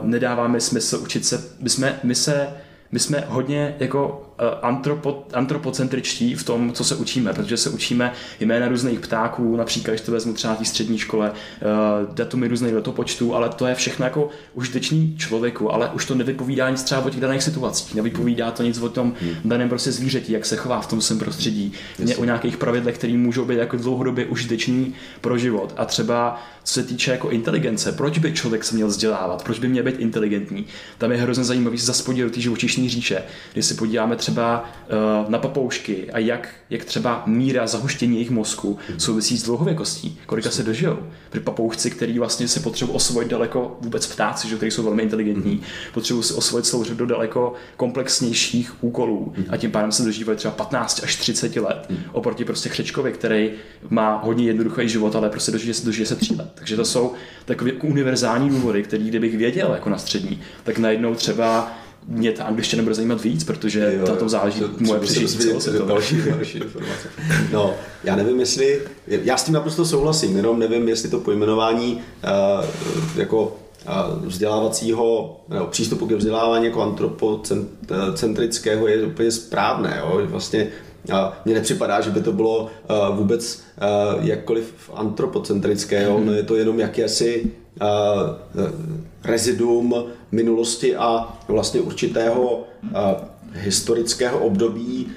uh, 0.00 0.06
nedáváme 0.06 0.60
smysl 0.60 0.98
učit 1.02 1.26
se, 1.26 1.44
my 1.60 1.70
jsme, 1.70 2.00
my 2.02 2.14
se 2.14 2.48
my 2.92 2.98
jsme 2.98 3.24
hodně 3.28 3.76
jako 3.78 4.34
antropo, 4.62 5.26
antropocentričtí 5.32 6.34
v 6.34 6.44
tom, 6.44 6.72
co 6.72 6.84
se 6.84 6.96
učíme, 6.96 7.32
protože 7.32 7.56
se 7.56 7.70
učíme 7.70 8.12
jména 8.40 8.68
různých 8.68 9.00
ptáků, 9.00 9.56
například, 9.56 9.92
když 9.92 10.00
to 10.00 10.12
vezmu 10.12 10.32
třeba 10.32 10.54
v 10.54 10.58
té 10.58 10.64
střední 10.64 10.98
škole, 10.98 11.32
eh, 11.32 11.64
datumy 12.14 12.48
různých 12.48 12.74
letopočtů, 12.74 13.34
ale 13.34 13.48
to 13.48 13.66
je 13.66 13.74
všechno 13.74 14.04
jako 14.04 14.28
užitečný 14.54 15.16
člověku, 15.18 15.72
ale 15.72 15.90
už 15.94 16.06
to 16.06 16.14
nevypovídá 16.14 16.70
nic 16.70 16.82
třeba 16.82 17.04
o 17.04 17.10
těch 17.10 17.20
daných 17.20 17.42
situacích, 17.42 17.94
nevypovídá 17.94 18.50
to 18.50 18.62
nic 18.62 18.78
o 18.78 18.88
tom 18.88 19.14
hmm. 19.20 19.34
daném 19.44 19.68
prostě 19.68 19.92
zvířeti, 19.92 20.32
jak 20.32 20.46
se 20.46 20.56
chová 20.56 20.80
v 20.80 20.86
tom 20.86 21.00
svém 21.00 21.18
prostředí, 21.18 21.72
Jasně. 21.98 22.16
o 22.16 22.24
nějakých 22.24 22.56
pravidlech, 22.56 22.98
které 22.98 23.12
můžou 23.12 23.44
být 23.44 23.58
jako 23.58 23.76
dlouhodobě 23.76 24.26
užitečný 24.26 24.94
pro 25.20 25.38
život. 25.38 25.74
A 25.76 25.84
třeba 25.84 26.42
co 26.66 26.72
se 26.72 26.82
týče 26.82 27.10
jako 27.10 27.30
inteligence, 27.30 27.92
proč 27.92 28.18
by 28.18 28.32
člověk 28.32 28.64
se 28.64 28.74
měl 28.74 28.88
vzdělávat, 28.88 29.44
proč 29.44 29.58
by 29.58 29.68
měl 29.68 29.84
být 29.84 29.98
inteligentní, 29.98 30.66
tam 30.98 31.12
je 31.12 31.18
hrozně 31.18 31.44
zajímavý 31.44 31.78
do 32.22 32.30
té 32.30 32.40
živočišní 32.40 32.88
říše, 32.88 33.22
když 33.52 33.66
si 33.66 33.74
podíváme 33.74 34.16
třeba 34.26 34.64
uh, 35.24 35.30
na 35.30 35.38
papoušky 35.38 36.10
a 36.10 36.18
jak, 36.18 36.48
jak 36.70 36.84
třeba 36.84 37.22
míra 37.26 37.66
zahuštění 37.66 38.14
jejich 38.14 38.30
mozku 38.30 38.78
souvisí 38.98 39.38
s 39.38 39.42
dlouhověkostí, 39.42 40.18
kolika 40.26 40.50
se 40.50 40.62
dožijou. 40.62 40.98
Protože 41.30 41.40
papoušci, 41.44 41.90
který 41.90 42.18
vlastně 42.18 42.48
si 42.48 42.60
potřebují 42.60 42.96
osvojit 42.96 43.30
daleko, 43.30 43.78
vůbec 43.80 44.06
ptáci, 44.06 44.48
že, 44.48 44.56
kteří 44.56 44.70
jsou 44.70 44.82
velmi 44.82 45.02
inteligentní, 45.02 45.52
mm. 45.52 45.60
potřebují 45.94 46.24
si 46.24 46.34
osvojit 46.34 46.66
celou 46.66 46.84
řadu 46.84 47.06
daleko 47.06 47.52
komplexnějších 47.76 48.84
úkolů 48.84 49.32
mm. 49.36 49.44
a 49.48 49.56
tím 49.56 49.70
pádem 49.70 49.92
se 49.92 50.04
dožívají 50.04 50.38
třeba 50.38 50.54
15 50.54 51.00
až 51.02 51.16
30 51.16 51.56
let 51.56 51.90
oproti 52.12 52.44
prostě 52.44 52.68
křečkovi, 52.68 53.12
který 53.12 53.50
má 53.88 54.20
hodně 54.24 54.44
jednoduchý 54.44 54.88
život, 54.88 55.16
ale 55.16 55.30
prostě 55.30 55.52
dožije, 55.52 55.74
dožije 55.84 56.06
se 56.06 56.16
3 56.16 56.34
let. 56.34 56.50
Takže 56.54 56.76
to 56.76 56.84
jsou 56.84 57.12
takové 57.44 57.72
univerzální 57.72 58.50
důvody, 58.50 58.82
které 58.82 59.04
kdybych 59.04 59.36
věděl 59.36 59.70
jako 59.74 59.90
na 59.90 59.98
střední, 59.98 60.40
tak 60.64 60.78
najednou 60.78 61.14
třeba 61.14 61.76
mě 62.08 62.32
ta 62.32 62.44
angličtina 62.44 62.82
bude 62.82 62.94
zajímat 62.94 63.22
víc, 63.22 63.44
protože 63.44 63.94
jo, 63.98 64.06
na 64.08 64.16
tom 64.16 64.28
záleží 64.28 64.60
to, 64.60 64.68
moje 64.80 65.00
přežití 65.00 65.48
další, 65.86 66.22
další 66.22 66.58
informace. 66.58 67.08
No, 67.52 67.74
já 68.04 68.16
nevím, 68.16 68.40
jestli, 68.40 68.80
já 69.06 69.36
s 69.36 69.44
tím 69.44 69.54
naprosto 69.54 69.84
souhlasím, 69.84 70.36
jenom 70.36 70.58
nevím, 70.58 70.88
jestli 70.88 71.08
to 71.08 71.20
pojmenování 71.20 71.94
uh, 71.94 72.00
jako 73.16 73.42
uh, 73.42 73.48
vzdělávacího, 74.26 75.40
no, 75.48 75.66
přístupu 75.66 76.06
ke 76.06 76.16
vzdělávání 76.16 76.64
jako 76.64 76.82
antropocentrického 76.82 78.88
je 78.88 79.06
úplně 79.06 79.30
správné. 79.30 79.96
Jo? 80.00 80.20
Vlastně 80.26 80.68
a 81.12 81.40
mně 81.44 81.54
nepřipadá, 81.54 82.00
že 82.00 82.10
by 82.10 82.20
to 82.20 82.32
bylo 82.32 82.60
uh, 82.60 82.68
vůbec 83.16 83.62
uh, 84.16 84.26
jakkoliv 84.26 84.90
antropocentrické, 84.94 86.02
jo? 86.02 86.18
Mm-hmm. 86.18 86.24
no 86.24 86.32
je 86.32 86.42
to 86.42 86.56
jenom 86.56 86.80
jakési 86.80 87.50
reziduum 89.24 90.04
minulosti 90.32 90.96
a 90.96 91.38
vlastně 91.48 91.80
určitého 91.80 92.64
historického 93.52 94.38
období, 94.38 95.08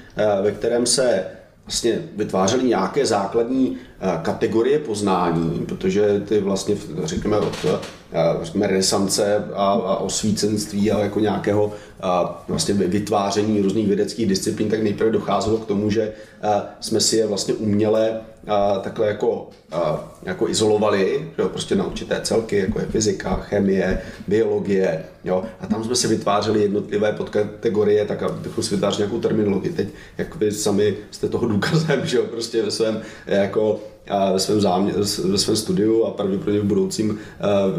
ve 0.42 0.50
kterém 0.52 0.86
se 0.86 1.24
vlastně 1.66 2.02
vytvářely 2.16 2.64
nějaké 2.64 3.06
základní 3.06 3.76
kategorie 4.22 4.78
poznání, 4.78 5.66
protože 5.68 6.20
ty 6.28 6.40
vlastně, 6.40 6.76
řekněme, 7.04 7.38
od 7.38 7.66
řekněme, 8.42 8.66
renesance 8.66 9.44
a, 9.54 9.64
a 9.64 9.96
osvícenství 9.96 10.90
a 10.90 10.98
jako 10.98 11.20
nějakého 11.20 11.72
a 12.02 12.44
vlastně 12.48 12.74
vytváření 12.74 13.60
různých 13.60 13.86
vědeckých 13.86 14.26
disciplín, 14.26 14.68
tak 14.68 14.82
nejprve 14.82 15.10
docházelo 15.10 15.58
k 15.58 15.66
tomu, 15.66 15.90
že 15.90 16.12
jsme 16.80 17.00
si 17.00 17.16
je 17.16 17.26
vlastně 17.26 17.54
uměle 17.54 18.20
takhle 18.82 19.06
jako, 19.06 19.48
jako 20.22 20.48
izolovali, 20.48 21.32
jo, 21.38 21.48
prostě 21.48 21.74
na 21.74 21.86
určité 21.86 22.20
celky, 22.20 22.56
jako 22.56 22.80
je 22.80 22.86
fyzika, 22.86 23.34
chemie, 23.36 24.02
biologie, 24.28 25.04
jo, 25.24 25.44
a 25.60 25.66
tam 25.66 25.84
jsme 25.84 25.96
si 25.96 26.08
vytvářeli 26.08 26.62
jednotlivé 26.62 27.12
podkategorie, 27.12 28.04
tak 28.04 28.22
abychom 28.22 28.64
si 28.64 28.74
vytvářeli 28.74 29.00
nějakou 29.00 29.20
terminologii. 29.20 29.72
Teď, 29.72 29.88
jak 30.18 30.36
vy 30.36 30.52
sami 30.52 30.96
jste 31.10 31.28
toho 31.28 31.46
důkazem, 31.46 32.00
že 32.06 32.16
jo, 32.16 32.24
prostě 32.30 32.62
ve 32.62 32.70
svém 32.70 33.02
jako 33.26 33.80
ve 34.32 34.38
svém, 34.38 34.60
zámě, 34.60 34.92
ve 35.24 35.38
svém 35.38 35.56
studiu 35.56 36.04
a 36.04 36.10
pravděpodobně 36.10 36.60
v 36.60 36.64
budoucím 36.64 37.18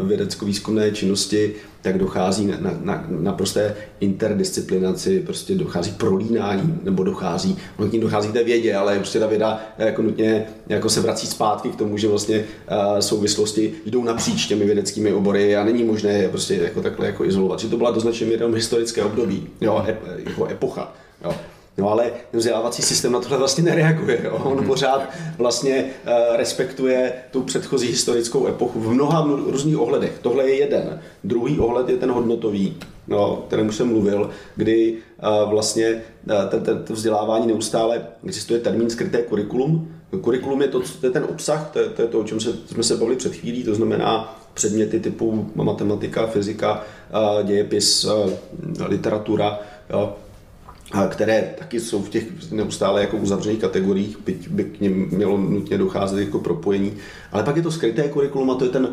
vědecko-výzkumné 0.02 0.90
činnosti, 0.90 1.54
tak 1.82 1.98
dochází 1.98 2.46
na, 2.46 2.56
na, 2.82 3.04
na 3.08 3.32
prosté 3.32 3.74
interdisciplinaci, 4.00 5.20
prostě 5.20 5.54
dochází 5.54 5.90
k 5.90 5.96
prolínání, 5.96 6.80
nebo 6.82 7.04
dochází, 7.04 7.56
k 7.88 7.92
ní 7.92 8.00
dochází 8.00 8.28
k 8.28 8.32
té 8.32 8.44
vědě, 8.44 8.74
ale 8.74 8.96
prostě 8.96 9.20
ta 9.20 9.26
věda 9.26 9.60
jako 9.78 10.02
nutně 10.02 10.46
jako 10.68 10.88
se 10.88 11.00
vrací 11.00 11.26
zpátky 11.26 11.68
k 11.68 11.76
tomu, 11.76 11.98
že 11.98 12.08
vlastně 12.08 12.38
uh, 12.38 12.98
souvislosti 12.98 13.74
jdou 13.86 14.04
napříč 14.04 14.46
těmi 14.46 14.64
vědeckými 14.64 15.12
obory 15.12 15.56
a 15.56 15.64
není 15.64 15.84
možné 15.84 16.12
je 16.12 16.28
prostě 16.28 16.54
jako 16.54 16.82
takhle 16.82 17.06
jako 17.06 17.24
izolovat. 17.24 17.60
Že 17.60 17.68
to 17.68 17.76
byla 17.76 17.90
do 17.90 18.00
značné 18.00 18.26
historické 18.54 19.02
období, 19.02 19.48
jo, 19.60 19.84
ep, 19.88 20.02
jako 20.26 20.46
epocha. 20.46 20.92
Jo. 21.24 21.34
No 21.78 21.90
ale 21.90 22.12
vzdělávací 22.32 22.82
systém 22.82 23.12
na 23.12 23.20
tohle 23.20 23.38
vlastně 23.38 23.64
nereaguje. 23.64 24.20
Jo? 24.24 24.40
On 24.44 24.56
mhm. 24.56 24.66
pořád 24.66 25.08
vlastně 25.38 25.84
uh, 25.84 26.36
respektuje 26.36 27.12
tu 27.30 27.42
předchozí 27.42 27.88
historickou 27.88 28.46
epochu 28.46 28.80
v 28.80 28.92
mnoha 28.92 29.28
různých 29.46 29.78
ohledech. 29.78 30.18
Tohle 30.22 30.48
je 30.48 30.54
jeden. 30.54 31.00
Druhý 31.24 31.58
ohled 31.58 31.88
je 31.88 31.96
ten 31.96 32.10
hodnotový, 32.10 32.76
no, 33.08 33.32
o 33.32 33.36
kterém 33.36 33.72
jsem 33.72 33.88
mluvil, 33.88 34.30
kdy 34.56 34.92
uh, 35.42 35.50
vlastně 35.50 36.02
ten, 36.50 36.62
ten, 36.62 36.84
to 36.84 36.92
vzdělávání 36.92 37.46
neustále 37.46 38.06
existuje 38.26 38.60
termín 38.60 38.90
skryté 38.90 39.22
kurikulum. 39.22 39.94
Kurikulum 40.20 40.62
je, 40.62 40.68
to, 40.68 40.80
to 41.00 41.06
je 41.06 41.10
ten 41.10 41.24
obsah, 41.30 41.70
to 41.72 41.78
je, 41.78 41.88
to 41.88 42.02
je 42.02 42.08
to, 42.08 42.20
o 42.20 42.24
čem 42.24 42.40
se, 42.40 42.52
jsme 42.66 42.82
se 42.82 42.96
bavili 42.96 43.16
před 43.16 43.34
chvílí, 43.34 43.64
to 43.64 43.74
znamená 43.74 44.38
předměty 44.54 45.00
typu 45.00 45.50
matematika, 45.54 46.26
fyzika, 46.26 46.84
dějepis, 47.44 48.06
literatura, 48.88 49.60
jo, 49.90 50.16
které 51.08 51.54
taky 51.58 51.80
jsou 51.80 52.02
v 52.02 52.08
těch 52.08 52.52
neustále 52.52 53.00
jako 53.00 53.16
uzavřených 53.16 53.60
kategoriích, 53.60 54.18
byť 54.24 54.48
by 54.48 54.64
k 54.64 54.80
ním 54.80 55.08
mělo 55.10 55.38
nutně 55.38 55.78
docházet 55.78 56.20
jako 56.20 56.38
propojení. 56.38 56.92
Ale 57.32 57.42
pak 57.42 57.56
je 57.56 57.62
to 57.62 57.70
skryté 57.70 58.08
kurikulum 58.08 58.50
a 58.50 58.54
to, 58.54 58.64
je 58.64 58.70
ten, 58.70 58.88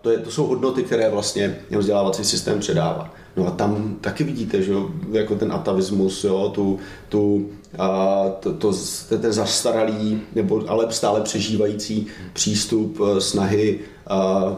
to, 0.00 0.10
je, 0.10 0.18
to 0.18 0.30
jsou 0.30 0.46
hodnoty, 0.46 0.82
které 0.82 1.10
vlastně 1.10 1.58
vzdělávací 1.78 2.24
systém 2.24 2.60
předává. 2.60 3.14
No 3.36 3.46
a 3.46 3.50
tam 3.50 3.96
taky 4.00 4.24
vidíte, 4.24 4.62
že 4.62 4.72
jo, 4.72 4.90
jako 5.12 5.34
ten 5.34 5.52
atavismus, 5.52 6.24
jo, 6.24 6.52
tu, 6.54 6.78
tu, 7.08 7.50
a 7.78 8.24
to, 8.40 8.52
to, 8.52 8.72
ten 9.08 9.32
zastaralý, 9.32 10.20
nebo 10.34 10.62
ale 10.68 10.86
stále 10.90 11.20
přežívající 11.20 12.06
přístup 12.32 13.00
e, 13.00 13.20
snahy 13.20 13.80
a, 14.06 14.56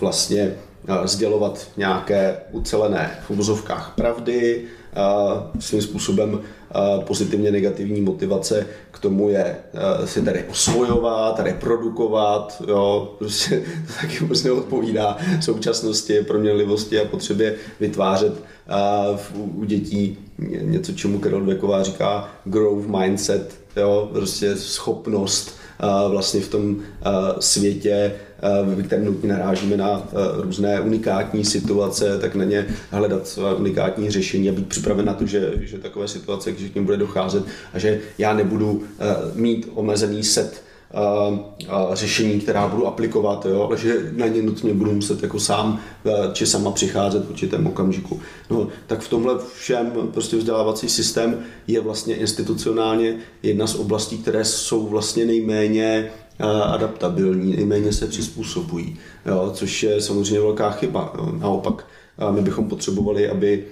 vlastně 0.00 0.54
sdělovat 1.04 1.68
nějaké 1.76 2.36
ucelené 2.50 3.18
v 3.26 3.30
uvozovkách 3.30 3.92
pravdy, 3.96 4.64
svým 5.58 5.82
způsobem 5.82 6.40
pozitivně 7.06 7.50
negativní 7.50 8.00
motivace 8.00 8.66
k 8.90 8.98
tomu 8.98 9.28
je 9.28 9.56
si 10.04 10.22
tady 10.22 10.44
osvojovat, 10.50 11.40
reprodukovat, 11.40 12.62
jo, 12.68 13.14
prostě 13.18 13.62
to 13.86 13.92
taky 14.00 14.24
moc 14.24 14.42
neodpovídá 14.42 15.16
současnosti, 15.40 16.20
proměnlivosti 16.22 17.00
a 17.00 17.04
potřebě 17.04 17.54
vytvářet 17.80 18.32
u 19.34 19.64
dětí 19.64 20.18
něco, 20.60 20.92
čemu 20.92 21.18
Karel 21.18 21.40
Dweková 21.40 21.82
říká 21.82 22.30
growth 22.44 22.86
mindset, 22.86 23.54
jo, 23.76 24.08
prostě 24.12 24.56
schopnost 24.56 25.59
vlastně 26.08 26.40
v 26.40 26.48
tom 26.48 26.76
světě 27.38 28.12
ve 28.74 28.82
kterém 28.82 29.04
nutně 29.04 29.28
narážíme 29.28 29.76
na 29.76 30.08
různé 30.36 30.80
unikátní 30.80 31.44
situace, 31.44 32.18
tak 32.18 32.34
na 32.34 32.44
ně 32.44 32.66
hledat 32.90 33.38
unikátní 33.56 34.10
řešení 34.10 34.48
a 34.48 34.52
být 34.52 34.68
připraven 34.68 35.06
na 35.06 35.14
to, 35.14 35.26
že, 35.26 35.52
že 35.60 35.78
takové 35.78 36.08
situace, 36.08 36.52
že 36.58 36.68
k 36.68 36.74
ním 36.74 36.84
bude 36.84 36.96
docházet 36.96 37.44
a 37.72 37.78
že 37.78 38.00
já 38.18 38.34
nebudu 38.34 38.82
mít 39.34 39.68
omezený 39.74 40.22
set 40.22 40.62
řešení, 41.92 42.40
která 42.40 42.68
budu 42.68 42.86
aplikovat, 42.86 43.46
jo, 43.46 43.62
ale 43.62 43.76
že 43.76 44.10
na 44.16 44.26
ně 44.26 44.42
nutně 44.42 44.74
budu 44.74 44.92
muset 44.92 45.22
jako 45.22 45.40
sám 45.40 45.80
či 46.32 46.46
sama 46.46 46.70
přicházet 46.70 47.26
v 47.26 47.30
určitém 47.30 47.66
okamžiku. 47.66 48.20
No, 48.50 48.68
tak 48.86 49.00
v 49.00 49.08
tomhle 49.08 49.34
všem 49.54 49.92
prostě 50.12 50.36
vzdělávací 50.36 50.88
systém 50.88 51.38
je 51.66 51.80
vlastně 51.80 52.14
institucionálně 52.14 53.16
jedna 53.42 53.66
z 53.66 53.74
oblastí, 53.74 54.18
které 54.18 54.44
jsou 54.44 54.86
vlastně 54.86 55.24
nejméně 55.24 56.10
adaptabilní, 56.64 57.56
nejméně 57.56 57.92
se 57.92 58.06
přizpůsobují, 58.06 58.96
jo, 59.26 59.50
což 59.54 59.82
je 59.82 60.00
samozřejmě 60.00 60.40
velká 60.40 60.70
chyba. 60.70 61.12
Jo. 61.18 61.32
Naopak, 61.38 61.86
my 62.30 62.40
bychom 62.40 62.68
potřebovali, 62.68 63.28
aby 63.28 63.64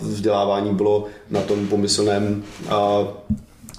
vzdělávání 0.00 0.74
bylo 0.74 1.06
na 1.30 1.40
tom 1.40 1.66
pomyslném 1.66 2.42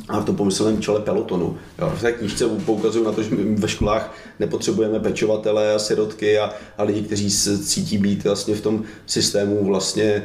a 0.10 0.20
v 0.20 0.26
tom 0.26 0.36
pomyslném 0.36 0.82
čele 0.82 0.99
pelotonu. 0.99 1.58
Jo, 1.80 1.93
v 1.95 2.01
té 2.01 2.12
knížce 2.12 2.47
poukazují 2.47 3.06
na 3.06 3.12
to, 3.12 3.24
že 3.24 3.36
my 3.36 3.56
ve 3.56 3.68
školách 3.68 4.16
nepotřebujeme 4.39 4.99
pečovatele 4.99 5.74
a 5.74 5.80
sirotky 5.80 6.39
a, 6.39 6.54
a 6.78 6.84
lidi, 6.84 7.01
kteří 7.01 7.32
se 7.32 7.58
cítí 7.58 7.97
být 7.97 8.24
vlastně 8.24 8.56
v 8.56 8.62
tom 8.62 8.84
systému 9.06 9.66
vlastně 9.66 10.24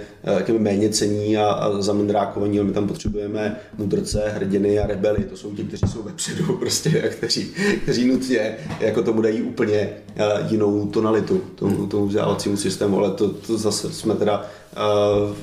eh, 0.49 0.53
méně 0.53 0.89
cení 0.89 1.37
a, 1.37 1.47
a 1.47 1.83
zamendrákovaní, 1.83 2.59
ale 2.59 2.69
my 2.69 2.75
tam 2.75 2.89
potřebujeme 2.89 3.57
mudrce, 3.79 4.33
hrdiny 4.35 4.79
a 4.79 4.87
rebely. 4.87 5.25
To 5.25 5.37
jsou 5.37 5.55
ti, 5.55 5.65
kteří 5.65 5.87
jsou 5.93 6.03
vepředu, 6.03 6.57
prostě, 6.61 7.03
a 7.03 7.09
kteří, 7.09 7.53
kteří 7.83 8.09
nutně 8.09 8.57
jako 8.81 9.03
tomu 9.03 9.23
dají 9.23 9.43
úplně 9.43 9.91
eh, 10.17 10.25
jinou 10.49 10.87
tonalitu 10.87 11.41
tomu, 11.55 11.87
tomu 11.87 12.07
vzdělávacímu 12.07 12.57
systému, 12.57 12.99
ale 12.99 13.11
to, 13.11 13.29
to 13.29 13.59
zase 13.59 13.93
jsme 13.93 14.15
teda 14.15 14.47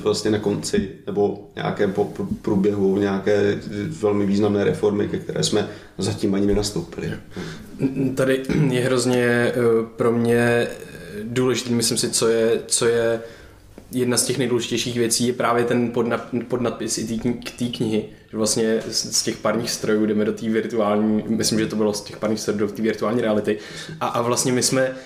vlastně 0.02 0.30
na 0.30 0.38
konci 0.38 0.88
nebo 1.06 1.50
nějakém 1.56 1.94
průběhu 2.42 2.98
nějaké 2.98 3.58
velmi 3.88 4.26
významné 4.26 4.64
reformy, 4.64 5.08
ke 5.08 5.18
které 5.18 5.42
jsme 5.42 5.68
zatím 5.98 6.34
ani 6.34 6.46
nenastoupili. 6.46 7.12
Tady 8.14 8.42
je 8.70 8.80
hrozně 8.80 9.24
eh, 9.24 9.52
pro 9.96 10.12
mě 10.12 10.66
důležitý, 11.22 11.74
myslím 11.74 11.98
si, 11.98 12.10
co 12.10 12.28
je, 12.28 12.60
co 12.66 12.86
je 12.86 13.20
jedna 13.90 14.16
z 14.16 14.24
těch 14.24 14.38
nejdůležitějších 14.38 14.98
věcí 14.98 15.26
je 15.26 15.32
právě 15.32 15.64
ten 15.64 15.90
podnap, 15.90 16.20
podnadpis 16.48 16.98
i 16.98 17.20
té 17.58 17.64
knihy, 17.64 18.04
že 18.30 18.36
vlastně 18.36 18.82
z, 18.88 19.16
z 19.16 19.22
těch 19.22 19.36
parních 19.36 19.70
strojů 19.70 20.06
jdeme 20.06 20.24
do 20.24 20.32
té 20.32 20.48
virtuální, 20.48 21.24
myslím, 21.28 21.58
že 21.58 21.66
to 21.66 21.76
bylo 21.76 21.92
z 21.92 22.00
těch 22.00 22.16
parních 22.16 22.40
strojů 22.40 22.58
do 22.58 22.68
té 22.68 22.82
virtuální 22.82 23.20
reality. 23.20 23.58
A, 24.00 24.06
a 24.06 24.22
vlastně 24.22 24.52
my 24.52 24.62
jsme 24.62 24.96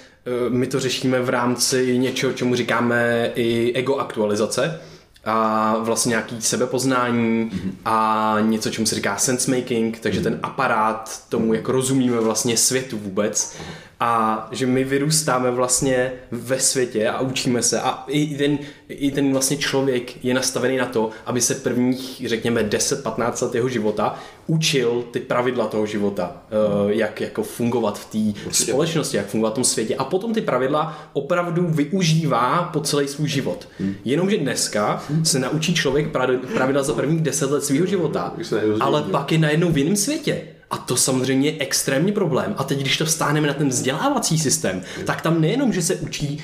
my 0.49 0.67
to 0.67 0.81
řešíme 0.81 1.21
v 1.21 1.29
rámci 1.29 1.99
něčeho, 1.99 2.33
čemu 2.33 2.55
říkáme 2.55 3.31
i 3.35 3.73
ego 3.75 3.97
aktualizace 3.97 4.81
a 5.25 5.77
vlastně 5.79 6.11
nějaký 6.11 6.43
sebepoznání 6.43 7.51
mm-hmm. 7.51 7.73
a 7.85 8.37
něco, 8.41 8.71
čemu 8.71 8.87
se 8.87 8.95
říká 8.95 9.17
sense 9.17 9.51
making, 9.51 9.99
takže 9.99 10.21
mm-hmm. 10.21 10.25
ten 10.25 10.41
aparát 10.43 11.23
tomu, 11.29 11.55
jak 11.55 11.69
rozumíme 11.69 12.21
vlastně 12.21 12.57
světu 12.57 12.99
vůbec 12.99 13.57
a 14.01 14.49
že 14.53 14.67
my 14.67 14.85
vyrůstáme 14.85 15.51
vlastně 15.51 16.13
ve 16.31 16.61
světě 16.61 17.09
a 17.09 17.21
učíme 17.21 17.63
se 17.63 17.81
a 17.81 18.05
i 18.09 18.37
ten, 18.37 18.59
i 18.89 19.11
ten 19.11 19.33
vlastně 19.33 19.57
člověk 19.57 20.25
je 20.25 20.35
nastavený 20.35 20.77
na 20.77 20.87
to, 20.87 21.11
aby 21.27 21.41
se 21.41 21.55
prvních, 21.55 22.23
řekněme, 22.27 22.63
10-15 22.63 23.45
let 23.45 23.55
jeho 23.55 23.69
života 23.69 24.19
učil 24.47 25.05
ty 25.11 25.21
pravidla 25.21 25.67
toho 25.67 25.87
života, 25.87 26.37
eh, 26.51 26.95
jak 26.95 27.21
jako 27.21 27.43
fungovat 27.43 27.99
v 27.99 28.35
té 28.35 28.41
společnosti, 28.53 29.17
jak 29.17 29.27
fungovat 29.27 29.51
v 29.51 29.55
tom 29.55 29.65
světě 29.65 29.97
a 29.97 30.05
potom 30.05 30.35
ty 30.35 30.41
pravidla 30.41 31.11
opravdu 31.13 31.67
využívá 31.67 32.71
po 32.73 32.81
celý 32.81 33.09
svůj 33.09 33.29
život. 33.29 33.69
Hmm. 33.79 33.95
Jenomže 34.05 34.39
dneska 34.39 35.03
se 35.23 35.39
naučí 35.39 35.75
člověk 35.75 36.09
pravidla 36.55 36.83
za 36.83 36.95
prvních 36.95 37.21
10 37.21 37.51
let 37.51 37.65
svého 37.65 37.87
života, 37.87 38.35
ale 38.81 39.03
pak 39.03 39.33
je 39.33 39.39
najednou 39.39 39.69
v 39.73 39.79
jiném 39.79 39.97
světě. 39.97 40.43
A 40.71 40.79
to 40.79 40.97
samozřejmě 40.97 41.51
je 41.51 41.57
extrémní 41.59 42.13
problém. 42.13 42.55
A 42.57 42.65
teď, 42.65 42.81
když 42.81 42.97
to 42.97 43.05
vstáhneme 43.05 43.49
na 43.49 43.55
ten 43.55 43.69
vzdělávací 43.69 44.39
systém, 44.39 44.83
tak 45.05 45.21
tam 45.21 45.41
nejenom, 45.41 45.73
že 45.73 45.83
se 45.83 45.95
učí, 45.95 46.39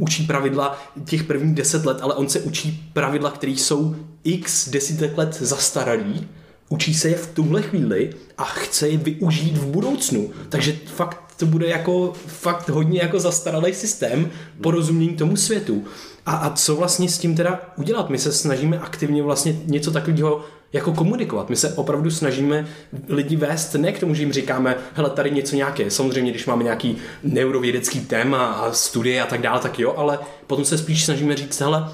učí 0.00 0.26
pravidla 0.26 0.82
těch 1.04 1.24
prvních 1.24 1.54
deset 1.54 1.86
let, 1.86 1.98
ale 2.00 2.14
on 2.14 2.28
se 2.28 2.40
učí 2.40 2.90
pravidla, 2.92 3.30
které 3.30 3.52
jsou 3.52 3.96
x 4.24 4.68
desítek 4.68 5.18
let 5.18 5.38
zastaralý, 5.40 6.28
učí 6.68 6.94
se 6.94 7.08
je 7.08 7.14
v 7.14 7.26
tuhle 7.26 7.62
chvíli 7.62 8.10
a 8.38 8.44
chce 8.44 8.88
je 8.88 8.98
využít 8.98 9.56
v 9.56 9.66
budoucnu. 9.66 10.30
Takže 10.48 10.76
fakt 10.96 11.34
to 11.36 11.46
bude 11.46 11.66
jako 11.66 12.12
fakt 12.26 12.68
hodně 12.68 13.00
jako 13.02 13.20
zastaralý 13.20 13.74
systém 13.74 14.30
porozumění 14.60 15.16
tomu 15.16 15.36
světu. 15.36 15.84
A, 16.26 16.32
a 16.32 16.50
co 16.50 16.76
vlastně 16.76 17.08
s 17.08 17.18
tím 17.18 17.36
teda 17.36 17.60
udělat? 17.76 18.10
My 18.10 18.18
se 18.18 18.32
snažíme 18.32 18.78
aktivně 18.78 19.22
vlastně 19.22 19.60
něco 19.66 19.90
takového 19.90 20.44
jako 20.72 20.92
komunikovat. 20.92 21.50
My 21.50 21.56
se 21.56 21.74
opravdu 21.74 22.10
snažíme 22.10 22.66
lidi 23.08 23.36
vést 23.36 23.74
ne 23.74 23.92
k 23.92 24.00
tomu, 24.00 24.14
že 24.14 24.22
jim 24.22 24.32
říkáme, 24.32 24.76
hele, 24.94 25.10
tady 25.10 25.30
něco 25.30 25.56
nějaké. 25.56 25.90
Samozřejmě, 25.90 26.30
když 26.30 26.46
máme 26.46 26.64
nějaký 26.64 26.96
neurovědecký 27.22 28.00
téma 28.00 28.46
a 28.46 28.72
studie 28.72 29.22
a 29.22 29.26
tak 29.26 29.40
dále, 29.40 29.60
tak 29.60 29.78
jo, 29.78 29.94
ale 29.96 30.18
potom 30.46 30.64
se 30.64 30.78
spíš 30.78 31.04
snažíme 31.04 31.36
říct, 31.36 31.60
hele, 31.60 31.88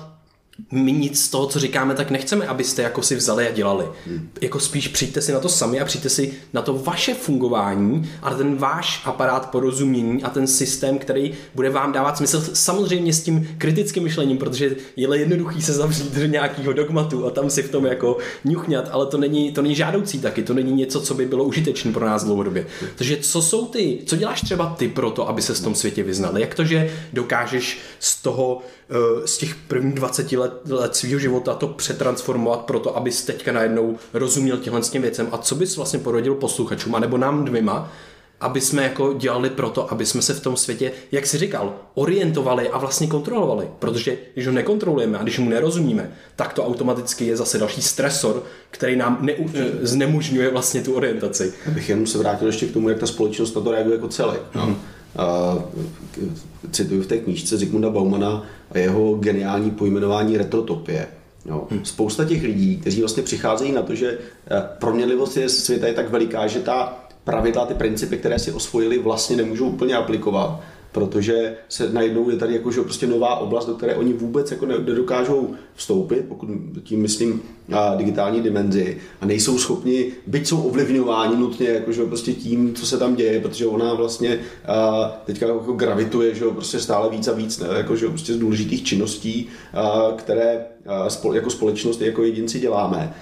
my 0.72 0.92
nic 0.92 1.22
z 1.24 1.28
toho, 1.28 1.46
co 1.46 1.60
říkáme, 1.60 1.94
tak 1.94 2.10
nechceme, 2.10 2.46
abyste 2.46 2.82
jako 2.82 3.02
si 3.02 3.16
vzali 3.16 3.48
a 3.48 3.50
dělali. 3.50 3.84
Hmm. 4.06 4.28
Jako 4.40 4.60
spíš 4.60 4.88
přijďte 4.88 5.22
si 5.22 5.32
na 5.32 5.40
to 5.40 5.48
sami 5.48 5.80
a 5.80 5.84
přijďte 5.84 6.08
si 6.08 6.32
na 6.52 6.62
to 6.62 6.74
vaše 6.74 7.14
fungování 7.14 8.10
a 8.22 8.34
ten 8.34 8.56
váš 8.56 9.02
aparát 9.04 9.50
porozumění 9.50 10.22
a 10.22 10.30
ten 10.30 10.46
systém, 10.46 10.98
který 10.98 11.34
bude 11.54 11.70
vám 11.70 11.92
dávat 11.92 12.16
smysl 12.16 12.44
samozřejmě 12.52 13.12
s 13.12 13.22
tím 13.22 13.48
kritickým 13.58 14.02
myšlením, 14.02 14.38
protože 14.38 14.76
je 14.96 15.18
jednoduchý 15.18 15.62
se 15.62 15.72
zavřít 15.72 16.14
do 16.14 16.26
nějakého 16.26 16.72
dogmatu 16.72 17.26
a 17.26 17.30
tam 17.30 17.50
si 17.50 17.62
v 17.62 17.70
tom 17.70 17.86
jako 17.86 18.18
ňuchňat, 18.44 18.88
ale 18.92 19.06
to 19.06 19.18
není, 19.18 19.52
to 19.52 19.62
není 19.62 19.74
žádoucí 19.74 20.20
taky, 20.20 20.42
to 20.42 20.54
není 20.54 20.72
něco, 20.72 21.00
co 21.00 21.14
by 21.14 21.26
bylo 21.26 21.44
užitečné 21.44 21.92
pro 21.92 22.06
nás 22.06 22.24
dlouhodobě. 22.24 22.66
Takže 22.96 23.16
co 23.16 23.42
jsou 23.42 23.66
ty, 23.66 23.98
co 24.06 24.16
děláš 24.16 24.42
třeba 24.42 24.74
ty 24.78 24.88
pro 24.88 25.10
to, 25.10 25.28
aby 25.28 25.42
se 25.42 25.54
v 25.54 25.60
tom 25.60 25.74
světě 25.74 26.02
vyznal? 26.02 26.38
Jak 26.38 26.54
to, 26.54 26.64
že 26.64 26.90
dokážeš 27.12 27.78
z 27.98 28.22
toho 28.22 28.62
z 29.24 29.38
těch 29.38 29.54
prvních 29.54 29.94
20 29.94 30.32
let, 30.32 30.52
let 30.70 30.96
svého 30.96 31.18
života 31.18 31.54
to 31.54 31.68
přetransformovat 31.68 32.60
proto, 32.60 32.96
abys 32.96 33.24
teďka 33.24 33.52
najednou 33.52 33.96
rozuměl 34.14 34.56
těmhle 34.56 34.82
s 34.82 34.90
těm 34.90 35.02
věcem 35.02 35.28
a 35.32 35.38
co 35.38 35.54
bys 35.54 35.76
vlastně 35.76 35.98
porodil 35.98 36.34
posluchačům, 36.34 36.94
anebo 36.94 37.18
nám 37.18 37.44
dvěma, 37.44 37.92
aby 38.40 38.60
jsme 38.60 38.82
jako 38.82 39.12
dělali 39.12 39.50
proto, 39.50 39.92
aby 39.92 40.06
jsme 40.06 40.22
se 40.22 40.34
v 40.34 40.40
tom 40.40 40.56
světě, 40.56 40.92
jak 41.12 41.26
si 41.26 41.38
říkal, 41.38 41.74
orientovali 41.94 42.68
a 42.68 42.78
vlastně 42.78 43.06
kontrolovali. 43.06 43.68
Protože 43.78 44.18
když 44.34 44.46
ho 44.46 44.52
nekontrolujeme 44.52 45.18
a 45.18 45.22
když 45.22 45.38
mu 45.38 45.50
nerozumíme, 45.50 46.12
tak 46.36 46.52
to 46.52 46.66
automaticky 46.66 47.26
je 47.26 47.36
zase 47.36 47.58
další 47.58 47.82
stresor, 47.82 48.42
který 48.70 48.96
nám 48.96 49.18
ne, 49.20 49.32
eh, 49.32 49.64
znemožňuje 49.82 50.50
vlastně 50.50 50.82
tu 50.82 50.94
orientaci. 50.94 51.54
Abych 51.66 51.88
jenom 51.88 52.06
se 52.06 52.18
vrátil 52.18 52.46
ještě 52.46 52.66
k 52.66 52.72
tomu, 52.72 52.88
jak 52.88 52.98
ta 52.98 53.06
společnost 53.06 53.54
na 53.54 53.62
to 53.62 53.70
reaguje 53.70 53.96
jako 53.96 54.08
celé. 54.08 54.38
No. 54.54 54.66
Mm 54.66 54.76
cituju 56.70 57.02
v 57.02 57.06
té 57.06 57.18
knížce 57.18 57.56
Zygmunda 57.56 57.90
Baumana 57.90 58.46
a 58.70 58.78
jeho 58.78 59.14
geniální 59.14 59.70
pojmenování 59.70 60.36
retrotopie. 60.36 61.08
Jo. 61.46 61.66
Hm. 61.70 61.80
Spousta 61.84 62.24
těch 62.24 62.42
lidí, 62.42 62.76
kteří 62.76 63.00
vlastně 63.00 63.22
přicházejí 63.22 63.72
na 63.72 63.82
to, 63.82 63.94
že 63.94 64.18
eh, 64.50 64.62
proměnlivost 64.78 65.36
je 65.36 65.48
světa 65.48 65.86
je 65.86 65.94
tak 65.94 66.10
veliká, 66.10 66.46
že 66.46 66.60
ta 66.60 67.06
pravidla, 67.24 67.66
ty 67.66 67.74
principy, 67.74 68.16
které 68.16 68.38
si 68.38 68.52
osvojili, 68.52 68.98
vlastně 68.98 69.36
nemůžou 69.36 69.68
úplně 69.68 69.94
aplikovat 69.94 70.60
protože 70.96 71.56
se 71.68 71.92
najednou 71.92 72.30
je 72.30 72.36
tady 72.36 72.52
jako, 72.52 72.72
že 72.72 72.80
prostě 72.80 73.06
nová 73.06 73.36
oblast, 73.36 73.66
do 73.66 73.74
které 73.74 73.94
oni 73.94 74.12
vůbec 74.12 74.50
jako 74.50 74.66
nedokážou 74.66 75.54
vstoupit, 75.74 76.24
pokud 76.28 76.48
tím 76.82 77.02
myslím 77.02 77.42
a 77.72 77.94
digitální 77.94 78.40
dimenzi 78.40 78.98
a 79.20 79.26
nejsou 79.26 79.58
schopni, 79.58 80.12
byť 80.26 80.46
jsou 80.46 80.62
ovlivňováni 80.62 81.36
nutně 81.36 81.68
jako, 81.68 81.92
že 81.92 82.04
prostě 82.04 82.32
tím, 82.32 82.74
co 82.74 82.86
se 82.86 82.98
tam 82.98 83.14
děje, 83.14 83.40
protože 83.40 83.66
ona 83.66 83.94
vlastně 83.94 84.38
teďka 85.24 85.46
jako 85.46 85.72
gravituje 85.72 86.34
že 86.34 86.44
prostě 86.44 86.80
stále 86.80 87.10
víc 87.10 87.28
a 87.28 87.32
víc 87.32 87.58
ne, 87.58 87.68
jako, 87.76 87.96
že 87.96 88.08
prostě 88.08 88.34
z 88.34 88.38
důležitých 88.38 88.84
činností, 88.84 89.48
které 90.16 90.64
jako 91.32 91.50
společnost 91.50 92.00
jako 92.00 92.22
jedinci 92.22 92.60
děláme, 92.60 93.14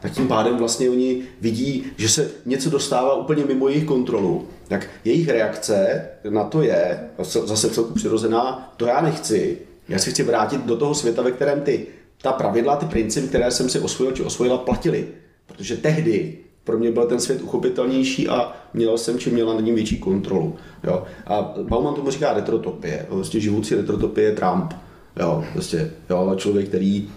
tak 0.00 0.12
tím 0.12 0.28
pádem 0.28 0.56
vlastně 0.56 0.90
oni 0.90 1.22
vidí, 1.40 1.84
že 1.96 2.08
se 2.08 2.30
něco 2.46 2.70
dostává 2.70 3.14
úplně 3.14 3.44
mimo 3.44 3.68
jejich 3.68 3.84
kontrolu 3.84 4.46
tak 4.68 4.88
jejich 5.04 5.28
reakce 5.28 6.08
na 6.30 6.44
to 6.44 6.62
je, 6.62 7.00
zase 7.18 7.70
celku 7.70 7.94
přirozená, 7.94 8.72
to 8.76 8.86
já 8.86 9.00
nechci, 9.00 9.58
já 9.88 9.98
si 9.98 10.10
chci 10.10 10.22
vrátit 10.22 10.64
do 10.64 10.76
toho 10.76 10.94
světa, 10.94 11.22
ve 11.22 11.30
kterém 11.30 11.60
ty, 11.60 11.86
ta 12.22 12.32
pravidla, 12.32 12.76
ty 12.76 12.86
principy, 12.86 13.28
které 13.28 13.50
jsem 13.50 13.68
si 13.68 13.80
osvojil 13.80 14.12
či 14.12 14.22
osvojila, 14.22 14.58
platily. 14.58 15.08
Protože 15.46 15.76
tehdy 15.76 16.38
pro 16.64 16.78
mě 16.78 16.90
byl 16.90 17.06
ten 17.06 17.20
svět 17.20 17.42
uchopitelnější 17.42 18.28
a 18.28 18.52
měl 18.74 18.98
jsem 18.98 19.18
či 19.18 19.30
měla 19.30 19.54
nad 19.54 19.60
ním 19.60 19.74
větší 19.74 19.98
kontrolu. 19.98 20.56
Jo. 20.84 21.04
A 21.26 21.54
Bauman 21.62 21.94
tomu 21.94 22.10
říká 22.10 22.32
retrotopie, 22.32 23.06
vlastně 23.08 23.40
živoucí 23.40 23.74
retrotopie 23.74 24.28
je 24.28 24.34
Trump. 24.34 24.74
Jo, 25.20 25.44
prostě, 25.52 25.90
jo, 26.10 26.34
člověk, 26.36 26.68
který 26.68 27.08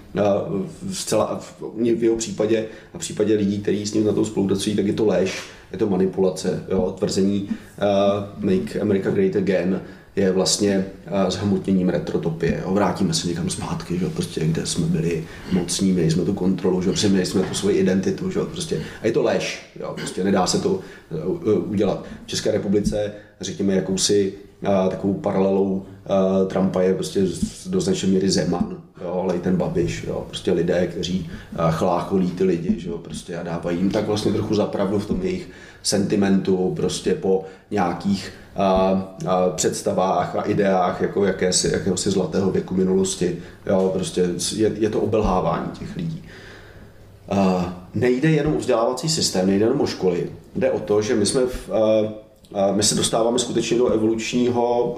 zcela, 0.91 1.41
v 1.97 2.03
jeho 2.03 2.15
případě 2.15 2.65
a 2.93 2.97
v 2.97 2.99
případě 2.99 3.35
lidí, 3.35 3.59
kteří 3.59 3.85
s 3.85 3.93
ním 3.93 4.05
na 4.05 4.13
tom 4.13 4.25
spolupracují, 4.25 4.75
tak 4.75 4.87
je 4.87 4.93
to 4.93 5.05
lež, 5.05 5.39
je 5.71 5.77
to 5.77 5.89
manipulace, 5.89 6.63
jo, 6.71 6.95
tvrzení 6.97 7.49
uh, 7.49 8.49
Make 8.53 8.81
America 8.81 9.09
Great 9.09 9.35
Again 9.35 9.81
je 10.15 10.31
vlastně 10.31 10.85
uh, 11.07 11.29
zhmotněním 11.29 11.89
retrotopie. 11.89 12.61
Jo. 12.63 12.73
Vrátíme 12.73 13.13
se 13.13 13.27
někam 13.27 13.49
zpátky, 13.49 13.99
že, 13.99 14.09
prostě, 14.09 14.45
kde 14.45 14.65
jsme 14.65 14.85
byli 14.85 15.25
mocní, 15.51 15.91
měli 15.91 16.11
jsme 16.11 16.25
tu 16.25 16.33
kontrolu, 16.33 16.81
že, 16.81 16.89
prostě 16.89 17.09
měli 17.09 17.25
jsme 17.25 17.41
tu 17.41 17.53
svoji 17.53 17.77
identitu. 17.77 18.31
Že, 18.31 18.39
prostě. 18.39 18.81
A 19.01 19.05
je 19.05 19.11
to 19.11 19.23
lež, 19.23 19.71
jo, 19.79 19.93
prostě 19.95 20.23
nedá 20.23 20.47
se 20.47 20.59
to 20.59 20.69
uh, 20.69 21.71
udělat. 21.71 22.05
V 22.25 22.27
České 22.27 22.51
republice, 22.51 23.11
řekněme, 23.41 23.73
jakousi 23.73 24.33
takovou 24.89 25.13
paralelou 25.13 25.85
Trumpa 26.47 26.81
je 26.81 26.93
prostě 26.93 27.25
do 27.65 27.81
značné 27.81 28.09
míry 28.09 28.29
Zeman, 28.29 28.77
jo, 29.01 29.19
ale 29.23 29.35
i 29.35 29.39
ten 29.39 29.55
Babiš, 29.55 30.03
jo, 30.07 30.25
prostě 30.27 30.51
lidé, 30.51 30.87
kteří 30.87 31.29
chlácholí 31.69 32.31
ty 32.31 32.43
lidi, 32.43 32.79
že 32.79 32.89
jo, 32.89 32.97
prostě 32.97 33.37
a 33.37 33.43
dávají 33.43 33.77
jim 33.77 33.89
tak 33.89 34.07
vlastně 34.07 34.33
trochu 34.33 34.55
zapravdu 34.55 34.99
v 34.99 35.05
tom 35.05 35.21
jejich 35.21 35.49
sentimentu, 35.83 36.73
prostě 36.75 37.15
po 37.15 37.45
nějakých 37.71 38.33
uh, 38.57 38.99
uh, 39.23 39.29
představách 39.55 40.35
a 40.35 40.41
ideách 40.41 41.01
jako 41.01 41.25
jakési, 41.25 41.71
jakéhosi 41.73 42.11
zlatého 42.11 42.51
věku 42.51 42.73
minulosti, 42.75 43.37
jo, 43.65 43.89
prostě 43.93 44.29
je, 44.55 44.71
je 44.79 44.89
to 44.89 44.99
obelhávání 44.99 45.71
těch 45.79 45.95
lidí. 45.95 46.23
Uh, 47.31 47.63
nejde 47.93 48.31
jenom 48.31 48.55
o 48.55 48.57
vzdělávací 48.57 49.09
systém, 49.09 49.47
nejde 49.47 49.65
jenom 49.65 49.81
o 49.81 49.85
školy, 49.85 50.29
jde 50.55 50.71
o 50.71 50.79
to, 50.79 51.01
že 51.01 51.15
my 51.15 51.25
jsme 51.25 51.41
v, 51.41 51.69
uh, 51.69 51.75
my 52.75 52.83
se 52.83 52.95
dostáváme 52.95 53.39
skutečně 53.39 53.77
do 53.77 53.87
evolučního, 53.87 54.97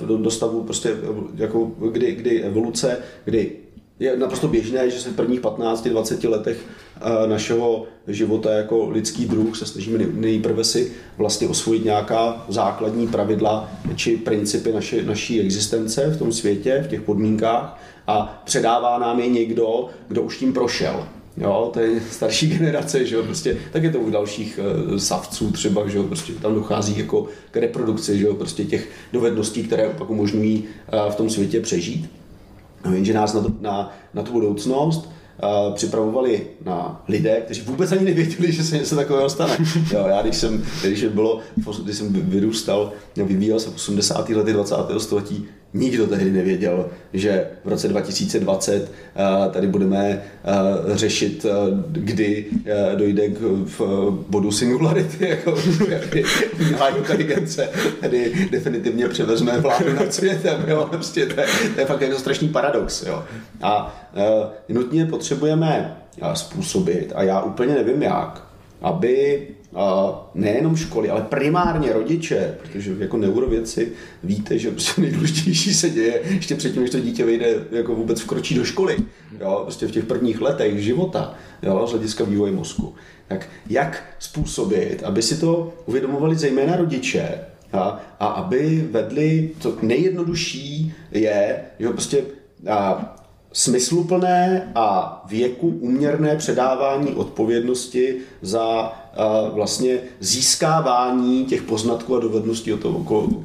eh, 0.00 0.06
do, 0.06 0.18
do 0.18 0.30
stavu 0.30 0.62
prostě 0.62 0.96
jako 1.34 1.70
kdy, 1.92 2.12
kdy 2.12 2.42
evoluce, 2.42 2.98
kdy 3.24 3.52
je 4.00 4.16
naprosto 4.16 4.48
běžné, 4.48 4.90
že 4.90 5.00
se 5.00 5.10
v 5.10 5.16
prvních 5.16 5.40
15-20 5.40 6.28
letech 6.28 6.58
eh, 6.96 7.26
našeho 7.26 7.86
života 8.08 8.52
jako 8.52 8.90
lidský 8.90 9.24
druh 9.24 9.58
se 9.58 9.66
snažíme 9.66 9.98
nejprve 10.12 10.64
si 10.64 10.92
vlastně 11.18 11.48
osvojit 11.48 11.84
nějaká 11.84 12.44
základní 12.48 13.06
pravidla 13.06 13.70
či 13.96 14.16
principy 14.16 14.72
naše, 14.72 15.02
naší 15.02 15.40
existence 15.40 16.06
v 16.06 16.18
tom 16.18 16.32
světě, 16.32 16.82
v 16.86 16.90
těch 16.90 17.02
podmínkách 17.02 17.80
a 18.06 18.42
předává 18.44 18.98
nám 18.98 19.20
je 19.20 19.28
někdo, 19.28 19.88
kdo 20.08 20.22
už 20.22 20.38
tím 20.38 20.52
prošel. 20.52 21.06
Jo, 21.36 21.70
to 21.72 21.80
je 21.80 22.00
starší 22.10 22.48
generace, 22.58 23.06
že 23.06 23.14
jo, 23.14 23.22
prostě, 23.22 23.56
tak 23.72 23.82
je 23.82 23.90
to 23.90 23.98
u 23.98 24.10
dalších 24.10 24.60
uh, 24.88 24.96
savců 24.96 25.50
třeba, 25.50 25.88
že 25.88 25.98
jo, 25.98 26.04
prostě 26.04 26.32
tam 26.32 26.54
dochází 26.54 26.98
jako 26.98 27.26
k 27.50 27.56
reprodukci, 27.56 28.18
že 28.18 28.24
jo, 28.24 28.34
prostě 28.34 28.64
těch 28.64 28.88
dovedností, 29.12 29.62
které 29.62 29.88
pak 29.88 30.10
umožňují 30.10 30.64
uh, 30.92 31.12
v 31.12 31.14
tom 31.14 31.30
světě 31.30 31.60
přežít. 31.60 32.10
No, 32.84 32.94
jenže 32.94 33.14
nás 33.14 33.34
na, 33.34 33.40
to, 33.40 33.52
na, 33.60 33.96
na 34.14 34.22
tu 34.22 34.32
budoucnost 34.32 35.10
uh, 35.68 35.74
připravovali 35.74 36.46
na 36.64 37.04
lidé, 37.08 37.40
kteří 37.44 37.62
vůbec 37.62 37.92
ani 37.92 38.04
nevěděli, 38.04 38.52
že 38.52 38.64
se 38.64 38.78
něco 38.78 38.96
takového 38.96 39.30
stane. 39.30 39.56
Jo, 39.92 40.04
já 40.08 40.22
když 40.22 40.36
jsem, 40.36 40.64
když 40.84 41.04
bylo, 41.04 41.40
když 41.84 41.96
jsem 41.96 42.12
vyrůstal, 42.12 42.92
vyvíjel 43.16 43.60
se 43.60 43.70
v 43.70 43.74
80. 43.74 44.28
letech 44.28 44.54
20. 44.54 44.74
století, 44.98 45.46
Nikdo 45.76 46.06
tehdy 46.06 46.30
nevěděl, 46.30 46.90
že 47.12 47.46
v 47.64 47.68
roce 47.68 47.88
2020 47.88 48.92
eh, 49.16 49.50
tady 49.50 49.66
budeme 49.66 49.98
eh, 50.08 50.22
řešit, 50.96 51.46
eh, 51.48 51.50
kdy 51.92 52.46
dojde 52.96 53.28
k 53.28 53.40
bodu 54.28 54.52
singularity, 54.52 55.28
jako 55.28 55.54
umělá 56.60 56.88
inteligence 56.88 57.68
tedy 58.00 58.48
definitivně 58.50 59.08
převezme 59.08 59.58
vládu 59.58 59.94
nad 59.94 60.14
světem. 60.14 60.64
Jo? 60.66 60.86
Prostě 60.90 61.26
to, 61.26 61.40
je, 61.40 61.46
to 61.74 61.80
je 61.80 61.86
fakt 61.86 62.00
jako 62.00 62.18
strašný 62.18 62.48
paradox. 62.48 63.02
Jo? 63.06 63.24
A 63.62 63.96
nutně 64.68 65.06
potřebujeme 65.06 65.96
způsobit, 66.34 67.12
a 67.14 67.22
já 67.22 67.42
úplně 67.42 67.74
nevím 67.74 68.02
jak, 68.02 68.46
aby 68.82 69.42
nejenom 70.34 70.76
školy, 70.76 71.10
ale 71.10 71.22
primárně 71.22 71.92
rodiče, 71.92 72.54
protože 72.62 72.96
jako 72.98 73.16
neurovědci 73.16 73.92
víte, 74.22 74.58
že 74.58 74.70
prostě 74.70 75.00
nejdůležitější 75.00 75.74
se 75.74 75.90
děje 75.90 76.20
ještě 76.24 76.54
předtím, 76.54 76.82
než 76.82 76.90
to 76.90 77.00
dítě 77.00 77.24
vyjde, 77.24 77.54
jako 77.70 77.94
vůbec 77.94 78.20
vkročí 78.20 78.54
do 78.54 78.64
školy, 78.64 78.96
jo, 79.40 79.60
prostě 79.62 79.86
v 79.86 79.90
těch 79.90 80.04
prvních 80.04 80.40
letech 80.40 80.82
života, 80.82 81.34
jo, 81.62 81.86
z 81.86 81.90
hlediska 81.90 82.24
vývoje 82.24 82.52
mozku. 82.52 82.94
Tak 83.28 83.48
jak 83.68 84.02
způsobit, 84.18 85.02
aby 85.04 85.22
si 85.22 85.40
to 85.40 85.74
uvědomovali 85.86 86.36
zejména 86.36 86.76
rodiče, 86.76 87.38
a, 87.72 88.00
a 88.20 88.26
aby 88.26 88.88
vedli, 88.90 89.50
to 89.62 89.74
nejjednodušší 89.82 90.94
je, 91.10 91.60
že 91.78 91.88
prostě 91.88 92.24
a, 92.70 93.12
smysluplné 93.52 94.72
a 94.74 95.22
věku 95.28 95.68
uměrné 95.68 96.36
předávání 96.36 97.14
odpovědnosti 97.14 98.16
za 98.42 98.92
vlastně 99.54 99.98
získávání 100.20 101.44
těch 101.44 101.62
poznatků 101.62 102.16
a 102.16 102.20
dovedností 102.20 102.72
od 102.72 102.80
toho, 102.80 102.98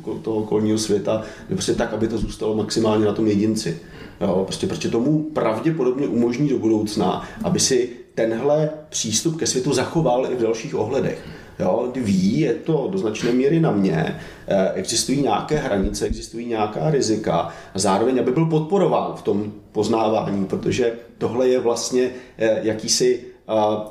od 0.03 0.21
toho 0.21 0.37
okolního 0.37 0.77
světa, 0.77 1.21
prostě 1.49 1.73
tak, 1.73 1.93
aby 1.93 2.07
to 2.07 2.17
zůstalo 2.17 2.55
maximálně 2.55 3.05
na 3.05 3.13
tom 3.13 3.27
jedinci. 3.27 3.79
Jo, 4.21 4.41
prostě, 4.45 4.67
protože 4.67 4.89
tomu 4.89 5.23
pravděpodobně 5.23 6.07
umožní 6.07 6.49
do 6.49 6.59
budoucna, 6.59 7.27
aby 7.43 7.59
si 7.59 7.89
tenhle 8.15 8.69
přístup 8.89 9.39
ke 9.39 9.47
světu 9.47 9.73
zachoval 9.73 10.27
i 10.31 10.35
v 10.35 10.41
dalších 10.41 10.75
ohledech. 10.75 11.23
Jo, 11.59 11.91
ví, 11.95 12.39
je 12.39 12.53
to 12.53 12.87
do 12.91 12.97
značné 12.97 13.31
míry 13.31 13.59
na 13.59 13.71
mě, 13.71 14.19
eh, 14.47 14.71
existují 14.73 15.21
nějaké 15.21 15.57
hranice, 15.57 16.05
existují 16.05 16.45
nějaká 16.45 16.89
rizika 16.89 17.49
a 17.73 17.79
zároveň, 17.79 18.19
aby 18.19 18.31
byl 18.31 18.45
podporován 18.45 19.13
v 19.15 19.21
tom 19.21 19.53
poznávání, 19.71 20.45
protože 20.45 20.93
tohle 21.17 21.47
je 21.47 21.59
vlastně 21.59 22.09
eh, 22.37 22.59
jakýsi 22.63 23.30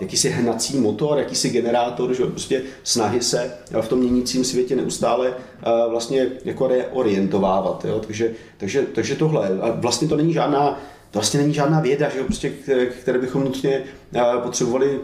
jakýsi 0.01 0.31
hnací 0.31 0.79
motor, 0.79 1.19
jakýsi 1.19 1.51
generátor, 1.51 2.15
že 2.15 2.25
prostě 2.25 2.63
snahy 2.85 3.23
se 3.23 3.53
v 3.81 3.89
tom 3.89 3.99
měnícím 3.99 4.45
světě 4.45 4.77
neustále 4.77 5.35
vlastně 5.91 6.27
jako 6.45 6.67
reorientovávat. 6.67 7.85
Jo? 7.85 8.01
Takže, 8.07 8.31
takže, 8.57 8.87
takže 8.95 9.17
tohle. 9.17 9.49
A 9.61 9.71
vlastně 9.71 10.09
to 10.09 10.17
není 10.17 10.33
žádná 10.33 10.81
to 11.11 11.19
vlastně 11.19 11.41
není 11.41 11.55
žádná 11.55 11.81
věda, 11.81 12.09
že 12.09 12.19
jo, 12.19 12.25
prostě, 12.25 12.53
které 13.03 13.19
bychom 13.19 13.45
nutně 13.45 13.83
potřebovali 14.43 15.01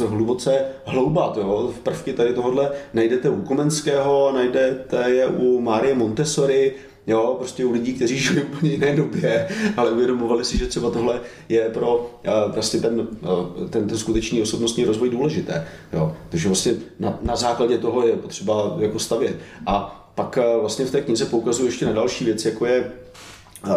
e, 0.00 0.06
hluboce 0.06 0.64
hloubat. 0.84 1.36
Jo. 1.36 1.72
V 1.76 1.80
prvky 1.80 2.12
tady 2.12 2.34
tohohle 2.34 2.70
najdete 2.94 3.30
u 3.30 3.42
Komenského, 3.42 4.32
najdete 4.34 5.10
je 5.10 5.26
u 5.26 5.60
Márie 5.60 5.94
Montessori, 5.94 6.74
jo, 7.10 7.34
prostě 7.38 7.64
u 7.64 7.72
lidí, 7.72 7.92
kteří 7.94 8.18
žili 8.18 8.42
úplně 8.42 8.70
jiné 8.70 8.96
době, 8.96 9.48
ale 9.76 9.90
uvědomovali 9.90 10.44
si, 10.44 10.58
že 10.58 10.66
třeba 10.66 10.90
tohle 10.90 11.20
je 11.48 11.68
pro 11.68 11.96
uh, 11.98 12.52
prostě 12.52 12.80
ten, 12.80 13.00
uh, 13.00 13.68
ten, 13.68 13.88
ten 13.88 13.98
skutečný 13.98 14.42
osobnostní 14.42 14.84
rozvoj 14.84 15.10
důležité. 15.10 15.66
Jo. 15.92 16.16
Takže 16.28 16.48
vlastně 16.48 16.72
na, 16.98 17.18
na 17.22 17.36
základě 17.36 17.78
toho 17.78 18.06
je 18.06 18.16
potřeba 18.16 18.76
jako 18.78 18.98
stavět. 18.98 19.36
A 19.66 19.96
pak 20.14 20.36
uh, 20.36 20.60
vlastně 20.60 20.84
v 20.84 20.90
té 20.90 21.00
knize 21.00 21.24
poukazuju 21.24 21.68
ještě 21.68 21.86
na 21.86 21.92
další 21.92 22.24
věc, 22.24 22.44
jako 22.44 22.66
je 22.66 22.92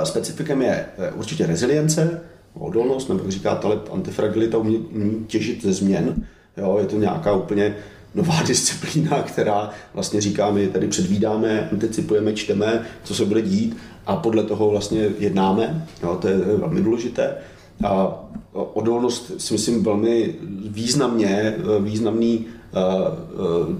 specifikem 0.03 0.61
je 0.61 0.85
určitě 1.15 1.45
rezilience, 1.45 2.21
odolnost, 2.53 3.09
nebo 3.09 3.23
jak 3.23 3.31
říká 3.31 3.55
Taleb, 3.55 3.89
antifragilita, 3.93 4.57
umí, 4.57 4.77
umí 4.77 5.25
těžit 5.27 5.63
ze 5.63 5.73
změn. 5.73 6.27
Jo, 6.57 6.77
je 6.79 6.85
to 6.85 6.97
nějaká 6.97 7.33
úplně 7.33 7.75
nová 8.15 8.43
disciplína, 8.47 9.23
která 9.23 9.69
vlastně 9.93 10.21
říká, 10.21 10.51
my 10.51 10.67
tady 10.67 10.87
předvídáme, 10.87 11.69
anticipujeme, 11.71 12.33
čteme, 12.33 12.85
co 13.03 13.15
se 13.15 13.25
bude 13.25 13.41
dít 13.41 13.77
a 14.05 14.15
podle 14.15 14.43
toho 14.43 14.69
vlastně 14.69 15.09
jednáme. 15.19 15.87
Jo, 16.03 16.17
to 16.21 16.27
je 16.27 16.37
velmi 16.37 16.81
důležité. 16.81 17.35
A 17.83 18.23
odolnost 18.53 19.31
si 19.37 19.53
myslím 19.53 19.83
velmi 19.83 20.35
významně, 20.65 21.55
významný 21.79 22.45
eh, 22.45 22.79
eh, 22.79 23.15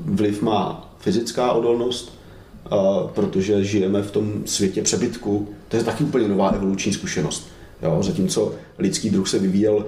vliv 0.06 0.42
má 0.42 0.94
fyzická 1.00 1.52
odolnost, 1.52 2.20
eh, 2.66 2.70
protože 3.14 3.64
žijeme 3.64 4.02
v 4.02 4.12
tom 4.12 4.34
světě 4.46 4.82
přebytku. 4.82 5.48
To 5.68 5.78
je 5.78 5.84
taky 5.84 6.04
úplně 6.04 6.28
nová 6.28 6.50
evoluční 6.50 6.94
zkušenost. 6.94 7.48
Jo, 7.82 8.04
zatímco 8.04 8.54
lidský 8.78 9.10
druh 9.10 9.30
se 9.30 9.40
vyvíjel 9.40 9.86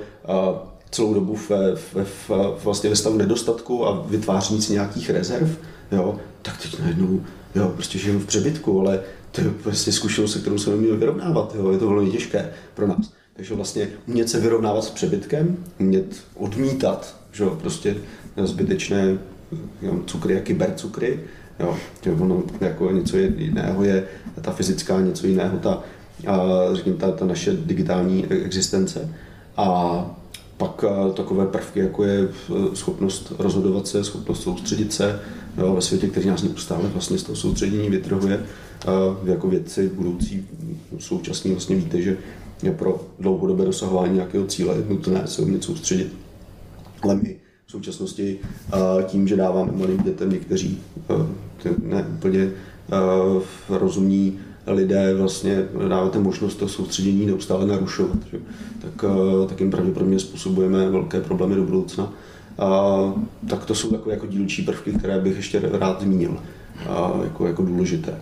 celou 0.96 1.14
dobu 1.14 1.36
v, 1.36 1.50
v, 1.76 1.96
v, 2.30 2.32
vlastně 2.64 2.90
ve 2.90 2.96
stavu 2.96 3.18
nedostatku 3.18 3.88
a 3.88 4.06
vytváření 4.08 4.62
si 4.62 4.74
nějakých 4.74 5.10
rezerv, 5.10 5.58
jo, 5.92 6.20
tak 6.42 6.62
teď 6.62 6.80
najednou 6.80 7.22
jo, 7.56 7.72
prostě 7.76 7.98
žijeme 7.98 8.20
v 8.20 8.26
přebytku, 8.26 8.80
ale 8.80 9.00
to 9.32 9.42
je 9.42 9.50
prostě 9.64 9.92
zkušenost, 9.92 10.32
se 10.32 10.40
kterou 10.40 10.58
se 10.58 10.70
nemůžeme 10.70 10.98
vyrovnávat. 10.98 11.56
Jo, 11.58 11.72
je 11.72 11.78
to 11.78 11.90
velmi 11.90 12.12
těžké 12.12 12.50
pro 12.74 12.88
nás. 12.88 13.14
Takže 13.34 13.56
vlastně 13.56 13.88
umět 14.08 14.30
se 14.30 14.40
vyrovnávat 14.40 14.84
s 14.84 14.90
přebytkem, 14.90 15.58
umět 15.80 16.24
odmítat 16.36 17.16
že 17.36 17.44
jo, 17.44 17.58
prostě 17.62 17.96
zbytečné 18.44 19.18
jo, 19.82 20.00
cukry 20.06 20.38
a 20.38 20.42
kybercukry, 20.42 21.20
jo, 21.60 21.78
že 22.02 22.12
ono 22.12 22.44
jako 22.62 22.92
něco 22.92 23.18
jiného 23.18 23.84
je 23.84 24.08
ta 24.42 24.52
fyzická, 24.52 25.02
něco 25.02 25.28
jiného 25.28 25.58
ta, 25.58 25.84
a, 26.28 26.40
řekněme, 26.74 26.98
ta, 26.98 27.12
ta 27.12 27.26
naše 27.26 27.52
digitální 27.54 28.26
existence. 28.26 29.16
A 29.58 30.18
pak 30.58 30.84
eh, 30.88 31.14
takové 31.14 31.46
prvky, 31.46 31.80
jako 31.80 32.04
je 32.04 32.28
eh, 32.30 32.76
schopnost 32.76 33.34
rozhodovat 33.40 33.88
se, 33.88 34.04
schopnost 34.04 34.44
soustředit 34.44 34.94
se 34.94 35.20
jo, 35.58 35.76
ve 35.76 35.82
světě, 35.82 36.08
který 36.08 36.28
nás 36.28 36.44
neustále 36.44 36.90
vlastně 36.90 37.18
z 37.18 37.24
toho 37.24 37.36
soustředění 37.36 37.90
vytrhuje. 37.90 38.46
Eh, 38.86 39.30
jako 39.32 39.48
vědci 39.48 39.92
budoucí 39.94 40.48
současní 41.00 41.52
vlastně 41.52 41.76
víte, 41.76 42.02
že 42.02 42.18
pro 42.78 43.08
dlouhodobé 43.20 43.66
dosahování 43.66 44.14
nějakého 44.14 44.46
cíle 44.46 44.76
je 44.76 44.86
nutné 44.90 45.22
se 45.26 45.42
umět 45.42 45.64
soustředit. 45.64 46.14
Ale 47.02 47.16
my 47.16 47.36
v 47.68 47.72
současnosti 47.72 48.40
tím, 49.06 49.28
že 49.28 49.36
dáváme 49.36 49.72
malým 49.72 50.04
dětem 50.04 50.30
někteří 50.30 50.82
ne 51.84 52.06
úplně 52.18 52.52
rozumní 53.70 54.40
lidé 54.68 55.14
vlastně 55.14 55.64
dáváte 55.90 56.20
možnost 56.20 56.56
to 56.56 56.68
soustředění 56.68 57.26
neustále 57.26 57.68
narušovat, 57.68 58.18
že? 58.32 58.38
Tak, 58.82 59.06
eh, 59.10 59.48
tak 59.48 59.60
jim 59.60 59.72
pravděpodobně 59.72 60.20
způsobujeme 60.20 60.90
velké 60.90 61.22
problémy 61.22 61.56
do 61.56 61.64
budoucna. 61.64 62.14
A, 62.60 62.92
tak 63.50 63.66
to 63.66 63.76
jsou 63.76 63.92
takové 63.92 64.16
jako 64.16 64.28
dílčí 64.28 64.64
prvky, 64.64 64.92
které 64.92 65.20
bych 65.20 65.36
ještě 65.36 65.62
rád 65.72 66.02
zmínil 66.02 66.38
a, 66.90 67.12
jako, 67.24 67.48
jako 67.48 67.64
důležité. 67.64 68.14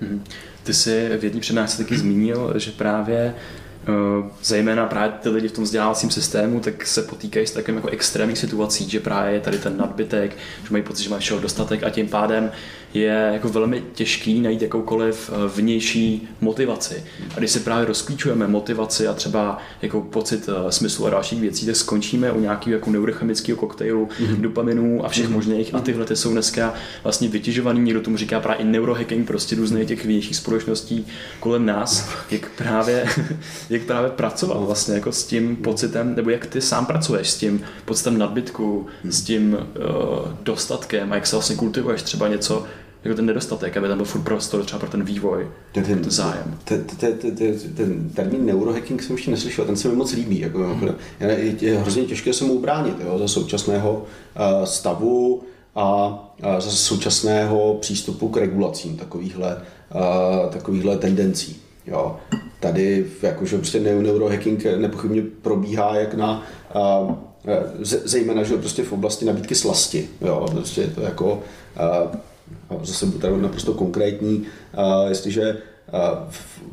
Mhm. 0.00 0.22
Ty 0.62 0.74
jsi 0.74 1.10
v 1.20 1.24
jedné 1.24 1.40
přednášce 1.40 1.78
taky 1.78 1.98
zmínil, 1.98 2.52
že 2.56 2.70
právě 2.70 3.34
Eh, 3.88 4.30
zejména 4.44 4.86
právě 4.86 5.12
ty 5.22 5.28
lidi 5.28 5.48
v 5.48 5.52
tom 5.52 5.64
vzdělávacím 5.64 6.10
systému, 6.10 6.60
tak 6.60 6.86
se 6.86 7.02
potýkají 7.02 7.46
s 7.46 7.50
takovým 7.50 7.76
jako 7.76 7.88
extrémní 7.88 8.36
situací, 8.36 8.90
že 8.90 9.00
právě 9.00 9.34
je 9.34 9.40
tady 9.40 9.58
ten 9.58 9.76
nadbytek, 9.76 10.36
že 10.62 10.68
mají 10.70 10.84
pocit, 10.84 11.02
že 11.02 11.10
mají 11.10 11.20
všeho 11.20 11.40
dostatek 11.40 11.84
a 11.84 11.90
tím 11.90 12.08
pádem 12.08 12.50
je 12.94 13.30
jako 13.32 13.48
velmi 13.48 13.82
těžký 13.94 14.40
najít 14.40 14.62
jakoukoliv 14.62 15.30
eh, 15.32 15.48
vnější 15.56 16.28
motivaci. 16.40 17.04
A 17.36 17.38
když 17.38 17.50
si 17.50 17.60
právě 17.60 17.84
rozklíčujeme 17.84 18.46
motivaci 18.48 19.08
a 19.08 19.12
třeba 19.12 19.58
jako 19.82 20.00
pocit 20.00 20.48
eh, 20.48 20.72
smyslu 20.72 21.06
a 21.06 21.10
dalších 21.10 21.40
věcí, 21.40 21.66
tak 21.66 21.76
skončíme 21.76 22.32
u 22.32 22.40
nějakého 22.40 22.74
jako 22.74 22.90
neurochemického 22.90 23.58
koktejlu 23.58 24.06
mm-hmm. 24.06 24.40
dopaminů 24.40 25.04
a 25.04 25.08
všech 25.08 25.28
mm-hmm. 25.28 25.32
možných. 25.32 25.74
A 25.74 25.80
tyhle 25.80 26.04
ty 26.04 26.16
jsou 26.16 26.32
dneska 26.32 26.74
vlastně 27.02 27.28
vytěžovaný, 27.28 27.80
někdo 27.80 28.00
tomu 28.00 28.16
říká 28.16 28.40
právě 28.40 28.62
i 28.62 28.64
neurohacking, 28.64 29.26
prostě 29.26 29.56
různých 29.56 29.88
těch 29.88 30.04
vnějších 30.04 30.36
společností 30.36 31.06
kolem 31.40 31.66
nás, 31.66 32.08
jak 32.30 32.50
právě 32.50 33.06
jak 33.70 33.82
právě 33.82 34.10
pracovat 34.10 34.58
vlastně 34.58 34.94
jako 34.94 35.12
s 35.12 35.24
tím 35.24 35.56
pocitem, 35.56 36.14
nebo 36.14 36.30
jak 36.30 36.46
ty 36.46 36.60
sám 36.60 36.86
pracuješ 36.86 37.30
s 37.30 37.36
tím 37.36 37.62
pocitem 37.84 38.18
nadbytku, 38.18 38.86
s 39.04 39.22
tím 39.22 39.52
uh, 39.54 39.58
dostatkem 40.42 41.12
a 41.12 41.14
jak 41.14 41.26
se 41.26 41.36
vlastně 41.36 41.56
kultivuješ 41.56 42.02
třeba 42.02 42.28
něco, 42.28 42.66
jako 43.04 43.16
ten 43.16 43.26
nedostatek, 43.26 43.76
aby 43.76 43.88
tam 43.88 43.96
byl 43.96 44.06
furt 44.06 44.20
prostor 44.20 44.64
třeba 44.64 44.80
pro 44.80 44.90
ten 44.90 45.04
vývoj, 45.04 45.48
ten, 45.72 45.84
ten, 45.84 45.98
ten 45.98 46.10
zájem. 46.10 46.58
Ten, 46.64 46.84
ten, 46.84 47.12
ten, 47.18 47.34
ten 47.76 48.10
termín 48.10 48.46
neurohacking 48.46 49.02
jsem 49.02 49.16
ještě 49.16 49.30
neslyšel, 49.30 49.64
ten 49.64 49.76
se 49.76 49.88
mi 49.88 49.96
moc 49.96 50.12
líbí. 50.12 50.40
Jako, 50.40 50.58
hmm. 50.58 50.88
je, 51.20 51.54
je 51.60 51.78
hrozně 51.78 52.04
těžké 52.04 52.32
se 52.32 52.44
mu 52.44 52.54
ubránit 52.54 52.96
jo, 53.04 53.18
za 53.18 53.28
současného 53.28 53.92
uh, 53.92 54.64
stavu 54.64 55.42
a 55.74 56.08
uh, 56.44 56.60
za 56.60 56.70
současného 56.70 57.74
přístupu 57.80 58.28
k 58.28 58.36
regulacím 58.36 58.96
takovýchhle, 58.96 59.56
uh, 59.94 60.50
takovýchhle 60.50 60.96
tendencí. 60.96 61.56
Jo. 61.86 62.16
Tady 62.60 63.06
jakože 63.22 63.56
prostě 63.56 63.80
neurohacking 63.80 64.64
nepochybně 64.76 65.22
probíhá 65.42 65.96
jak 65.96 66.14
na 66.14 66.42
uh, 67.04 67.14
zejména 67.82 68.42
že 68.42 68.56
prostě 68.56 68.82
v 68.82 68.92
oblasti 68.92 69.24
nabídky 69.24 69.54
slasti. 69.54 70.08
Jo. 70.20 70.46
Prostě 70.50 70.80
je 70.80 70.88
to 70.88 71.00
jako 71.00 71.32
uh, 71.32 72.20
zase 72.82 73.06
bude 73.06 73.30
naprosto 73.30 73.74
konkrétní, 73.74 74.42
jestliže 75.08 75.56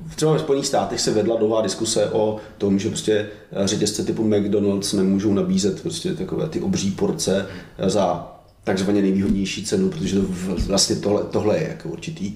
v 0.07 0.15
třeba 0.15 0.33
ve 0.33 0.39
Spojených 0.39 0.67
státech 0.67 1.01
se 1.01 1.11
vedla 1.11 1.35
dlouhá 1.35 1.61
diskuse 1.61 2.09
o 2.09 2.37
tom, 2.57 2.79
že 2.79 2.89
prostě 2.89 3.27
řetězce 3.65 4.03
typu 4.03 4.23
McDonald's 4.23 4.93
nemůžou 4.93 5.33
nabízet 5.33 5.81
prostě 5.81 6.13
takové 6.13 6.49
ty 6.49 6.61
obří 6.61 6.91
porce 6.91 7.45
za 7.87 8.33
takzvaně 8.63 9.01
nejvýhodnější 9.01 9.65
cenu, 9.65 9.89
protože 9.89 10.19
to 10.19 10.25
vlastně 10.67 10.95
tohle, 10.95 11.23
tohle 11.23 11.57
je 11.57 11.67
jako 11.67 11.89
určitý 11.89 12.33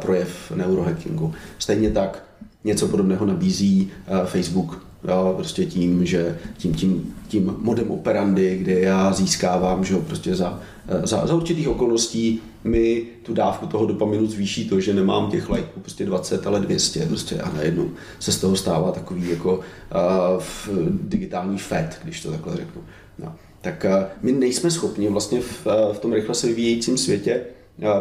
projev 0.00 0.52
neurohackingu. 0.54 1.32
Stejně 1.58 1.90
tak 1.90 2.24
něco 2.64 2.88
podobného 2.88 3.26
nabízí 3.26 3.90
Facebook 4.24 4.86
jo, 5.08 5.32
prostě 5.36 5.66
tím, 5.66 6.06
že 6.06 6.38
tím, 6.56 6.74
tím, 6.74 7.14
tím 7.28 7.54
modem 7.58 7.90
operandy, 7.90 8.58
kde 8.58 8.80
já 8.80 9.12
získávám, 9.12 9.84
že 9.84 9.94
jo, 9.94 10.00
prostě 10.00 10.34
za, 10.34 10.60
za, 11.04 11.26
za 11.26 11.34
určitých 11.34 11.68
okolností 11.68 12.40
mi 12.64 13.06
tu 13.22 13.34
dávku 13.34 13.66
toho 13.66 13.86
dopaminu 13.86 14.26
zvýší 14.26 14.68
to, 14.68 14.80
že 14.80 14.94
nemám 14.94 15.30
těch 15.30 15.50
lajků 15.50 15.80
prostě 15.80 16.06
20, 16.06 16.46
ale 16.46 16.60
200 16.60 17.06
prostě 17.06 17.40
a 17.40 17.52
najednou 17.52 17.90
se 18.18 18.32
z 18.32 18.40
toho 18.40 18.56
stává 18.56 18.92
takový 18.92 19.30
jako 19.30 19.56
uh, 19.56 20.42
digitální 20.90 21.58
fat, 21.58 21.98
když 22.04 22.22
to 22.22 22.30
takhle 22.30 22.56
řeknu. 22.56 22.82
No 23.18 23.34
tak 23.60 23.84
eh, 23.84 24.06
my 24.22 24.32
nejsme 24.32 24.70
schopni 24.70 25.08
vlastně 25.08 25.40
v, 25.40 25.66
eh, 25.66 25.94
v 25.94 25.98
tom 25.98 26.12
rychle 26.12 26.34
se 26.34 26.46
vyvíjejícím 26.46 26.98
světě 26.98 27.44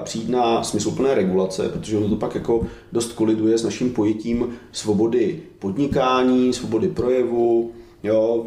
přijít 0.04 0.30
na 0.30 0.64
smysluplné 0.64 1.16
regulace, 1.16 1.70
protože 1.70 1.98
ono 1.98 2.10
to 2.10 2.16
pak 2.16 2.36
jako 2.36 2.68
dost 2.92 3.14
koliduje 3.14 3.58
s 3.58 3.64
naším 3.64 3.90
pojetím 3.90 4.50
svobody 4.72 5.40
podnikání, 5.60 6.54
svobody 6.54 6.88
projevu, 6.88 7.72
Jo, 8.08 8.46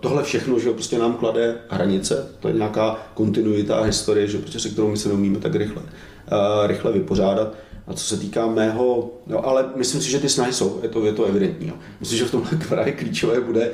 tohle 0.00 0.22
všechno, 0.22 0.58
že 0.58 0.70
prostě 0.70 0.98
nám 0.98 1.14
klade 1.14 1.58
hranice, 1.68 2.28
to 2.40 2.48
je 2.48 2.54
nějaká 2.54 3.06
kontinuita 3.14 3.76
a 3.76 3.84
historie, 3.84 4.26
že 4.26 4.38
prostě 4.38 4.60
se 4.60 4.68
kterou 4.68 4.88
my 4.88 4.96
se 4.96 5.08
neumíme 5.08 5.38
tak 5.38 5.54
rychle, 5.54 5.82
rychle 6.66 6.92
vypořádat. 6.92 7.54
A 7.86 7.94
co 7.94 8.04
se 8.04 8.16
týká 8.16 8.46
mého, 8.46 9.10
no 9.26 9.46
ale 9.46 9.64
myslím 9.76 10.00
si, 10.00 10.10
že 10.10 10.18
ty 10.18 10.28
snahy 10.28 10.52
jsou, 10.52 10.80
je 10.82 10.88
to, 10.88 11.06
je 11.06 11.12
to 11.12 11.24
evidentní. 11.24 11.68
Jo. 11.68 11.74
Myslím, 12.00 12.18
že 12.18 12.24
v 12.24 12.30
tomhle 12.30 12.50
právě 12.68 12.92
klíčové 12.92 13.40
bude, 13.40 13.70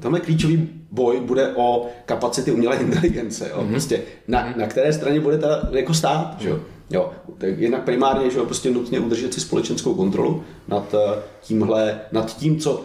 tamhle 0.00 0.20
klíčový 0.20 0.68
boj 0.90 1.20
bude 1.20 1.48
o 1.54 1.86
kapacity 2.06 2.52
umělé 2.52 2.76
inteligence, 2.76 3.48
jo. 3.50 3.62
Mm-hmm. 3.62 3.70
Prostě 3.70 4.02
na, 4.28 4.54
na 4.56 4.66
které 4.66 4.92
straně 4.92 5.20
bude 5.20 5.38
ta 5.38 5.68
jako 5.72 5.94
stát, 5.94 6.36
že 6.40 6.48
jo. 6.48 6.60
Jo, 6.90 7.12
tak 7.38 7.58
jednak 7.58 7.84
primárně, 7.84 8.30
že 8.30 8.38
jo, 8.38 8.44
prostě 8.44 8.70
nutně 8.70 9.00
udržet 9.00 9.34
si 9.34 9.40
společenskou 9.40 9.94
kontrolu 9.94 10.44
nad 10.68 10.94
eh, 10.94 11.22
tímhle, 11.42 12.00
nad 12.12 12.36
tím, 12.36 12.60
co 12.60 12.84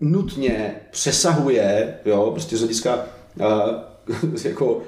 nutně 0.00 0.74
přesahuje, 0.90 1.94
jo, 2.04 2.30
prostě 2.32 2.56
z 2.56 2.60
hlediska 2.60 2.98
uh, 3.40 4.34
jako 4.44 4.74
uh, 4.74 4.80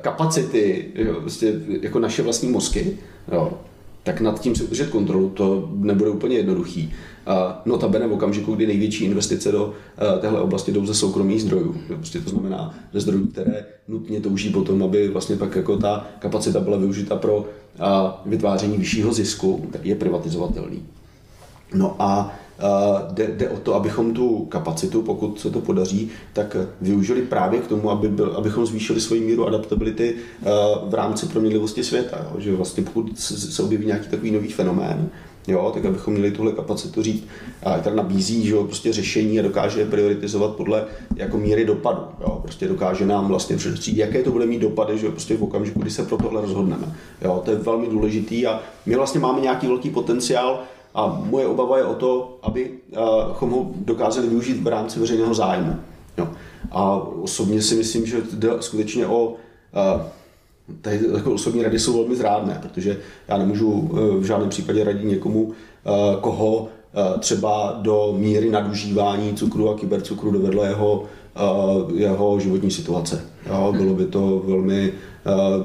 kapacity, 0.00 0.92
jo, 0.94 1.20
prostě 1.20 1.60
jako 1.80 1.98
naše 1.98 2.22
vlastní 2.22 2.50
mozky, 2.50 2.98
jo, 3.32 3.58
tak 4.02 4.20
nad 4.20 4.40
tím 4.40 4.54
si 4.54 4.64
udržet 4.64 4.90
kontrolu, 4.90 5.28
to 5.28 5.68
nebude 5.72 6.10
úplně 6.10 6.36
jednoduchý. 6.36 6.92
Uh, 7.66 7.88
bene 7.90 8.06
v 8.06 8.12
okamžiku, 8.12 8.54
kdy 8.54 8.66
největší 8.66 9.04
investice 9.04 9.52
do 9.52 9.66
uh, 9.66 10.20
téhle 10.20 10.40
oblasti 10.40 10.72
jdou 10.72 10.86
ze 10.86 10.94
soukromých 10.94 11.42
zdrojů. 11.42 11.76
Prostě 11.86 12.20
to 12.20 12.30
znamená 12.30 12.74
ze 12.92 13.00
zdrojů, 13.00 13.26
které 13.26 13.64
nutně 13.88 14.20
touží 14.20 14.50
potom, 14.50 14.82
aby 14.82 15.08
vlastně 15.08 15.36
pak 15.36 15.56
jako 15.56 15.76
ta 15.76 16.06
kapacita 16.18 16.60
byla 16.60 16.76
využita 16.76 17.16
pro 17.16 17.36
uh, 17.36 17.44
vytváření 18.26 18.78
vyššího 18.78 19.12
zisku, 19.12 19.66
který 19.70 19.88
je 19.88 19.94
privatizovatelný. 19.94 20.82
No 21.74 21.96
a 21.98 22.34
Jde, 23.10 23.26
jde 23.26 23.48
o 23.48 23.56
to, 23.56 23.74
abychom 23.74 24.14
tu 24.14 24.44
kapacitu, 24.44 25.02
pokud 25.02 25.40
se 25.40 25.50
to 25.50 25.60
podaří, 25.60 26.10
tak 26.32 26.56
využili 26.80 27.22
právě 27.22 27.60
k 27.60 27.66
tomu, 27.66 27.90
aby 27.90 28.08
byl, 28.08 28.34
abychom 28.36 28.66
zvýšili 28.66 29.00
svoji 29.00 29.20
míru 29.20 29.46
adaptability 29.46 30.14
v 30.88 30.94
rámci 30.94 31.26
proměnlivosti 31.26 31.84
světa. 31.84 32.18
Jo? 32.24 32.40
Že 32.40 32.56
vlastně 32.56 32.82
pokud 32.82 33.18
se 33.18 33.62
objeví 33.62 33.86
nějaký 33.86 34.08
takový 34.08 34.30
nový 34.30 34.48
fenomén, 34.48 35.08
jo, 35.48 35.70
tak 35.74 35.84
abychom 35.84 36.14
měli 36.14 36.30
tuhle 36.30 36.52
kapacitu 36.52 37.02
říct, 37.02 37.24
a 37.62 37.78
která 37.78 37.96
nabízí 37.96 38.46
že 38.46 38.54
jo, 38.54 38.64
prostě 38.64 38.92
řešení 38.92 39.40
a 39.40 39.42
dokáže 39.42 39.80
je 39.80 39.86
prioritizovat 39.86 40.50
podle 40.50 40.84
jako 41.16 41.38
míry 41.38 41.64
dopadu. 41.64 42.02
Jo, 42.20 42.38
prostě 42.42 42.68
dokáže 42.68 43.06
nám 43.06 43.28
vlastně 43.28 43.56
předstřít, 43.56 43.96
jaké 43.96 44.22
to 44.22 44.30
bude 44.30 44.46
mít 44.46 44.58
dopady 44.60 44.98
že 44.98 45.06
jo, 45.06 45.12
prostě 45.12 45.36
v 45.36 45.42
okamžiku, 45.42 45.80
kdy 45.80 45.90
se 45.90 46.02
pro 46.02 46.16
tohle 46.16 46.40
rozhodneme. 46.40 46.94
Jo, 47.22 47.42
to 47.44 47.50
je 47.50 47.56
velmi 47.56 47.86
důležitý 47.88 48.46
a 48.46 48.60
my 48.86 48.96
vlastně 48.96 49.20
máme 49.20 49.40
nějaký 49.40 49.66
velký 49.66 49.90
potenciál 49.90 50.62
a 50.94 51.20
moje 51.30 51.46
obava 51.46 51.78
je 51.78 51.84
o 51.84 51.94
to, 51.94 52.38
abychom 52.42 53.50
ho 53.50 53.70
dokázali 53.76 54.28
využít 54.28 54.62
v 54.62 54.66
rámci 54.66 55.00
veřejného 55.00 55.34
zájmu. 55.34 55.76
Jo. 56.18 56.28
A 56.70 56.96
osobně 56.96 57.62
si 57.62 57.74
myslím, 57.74 58.06
že 58.06 58.22
jde 58.32 58.50
skutečně 58.60 59.06
o 59.06 59.34
tady 60.80 61.00
jako 61.14 61.32
osobní 61.32 61.62
rady 61.62 61.78
jsou 61.78 61.92
velmi 61.92 62.16
zrádné, 62.16 62.58
protože 62.62 63.00
já 63.28 63.38
nemůžu 63.38 63.90
v 64.18 64.24
žádném 64.24 64.48
případě 64.48 64.84
radit 64.84 65.04
někomu, 65.04 65.52
koho 66.20 66.68
třeba 67.18 67.78
do 67.82 68.14
míry 68.16 68.50
nadužívání 68.50 69.34
cukru 69.34 69.70
a 69.70 69.74
kybercukru 69.74 70.30
dovedla 70.30 70.66
jeho, 70.66 71.04
jeho 71.94 72.40
životní 72.40 72.70
situace. 72.70 73.24
Jo, 73.46 73.74
bylo 73.76 73.94
by 73.94 74.06
to 74.06 74.42
velmi 74.46 74.92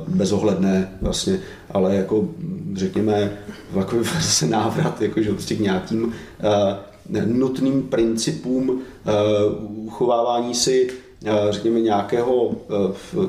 bezohledné 0.08 0.98
vlastně, 1.02 1.40
ale 1.72 1.96
jako 1.96 2.30
řekněme 2.74 3.38
takový 3.74 4.04
zase 4.16 4.48
návrat 4.48 5.02
jako, 5.02 5.22
že 5.22 5.32
prostě 5.32 5.56
k 5.56 5.60
nějakým 5.60 6.14
nutným 7.26 7.84
principům 7.84 8.82
uchovávání 9.86 10.56
si 10.56 10.90
řekněme, 11.50 11.80
nějakého 11.80 12.56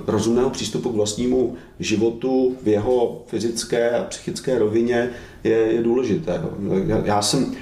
rozumného 0.07 0.51
přístupu 0.51 0.91
k 0.91 0.95
vlastnímu 0.95 1.57
životu 1.80 2.57
v 2.62 2.68
jeho 2.68 3.22
fyzické 3.26 3.91
a 3.91 4.05
psychické 4.05 4.59
rovině 4.59 5.11
je, 5.45 5.57
je 5.57 5.82
důležité. 5.82 6.41
Já 7.05 7.22
jsem 7.22 7.55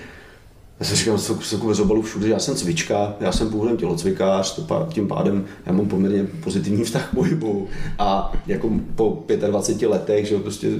já 0.80 0.86
jsem 0.86 0.96
říkal, 0.96 1.18
co 1.18 1.40
se 1.40 1.56
bez 1.56 1.80
obalu 1.80 2.02
všude, 2.02 2.28
já 2.28 2.38
jsem 2.38 2.54
cvička, 2.54 3.14
já 3.20 3.32
jsem 3.32 3.50
původem 3.50 3.76
tělocvikář, 3.76 4.60
tím 4.88 5.08
pádem 5.08 5.44
já 5.66 5.72
mám 5.72 5.88
poměrně 5.88 6.24
pozitivní 6.24 6.84
vztah 6.84 7.10
k 7.10 7.14
pohybu 7.14 7.68
a 7.98 8.32
jako 8.46 8.70
po 8.94 9.24
25 9.46 9.88
letech, 9.88 10.26
že 10.26 10.38
prostě 10.38 10.70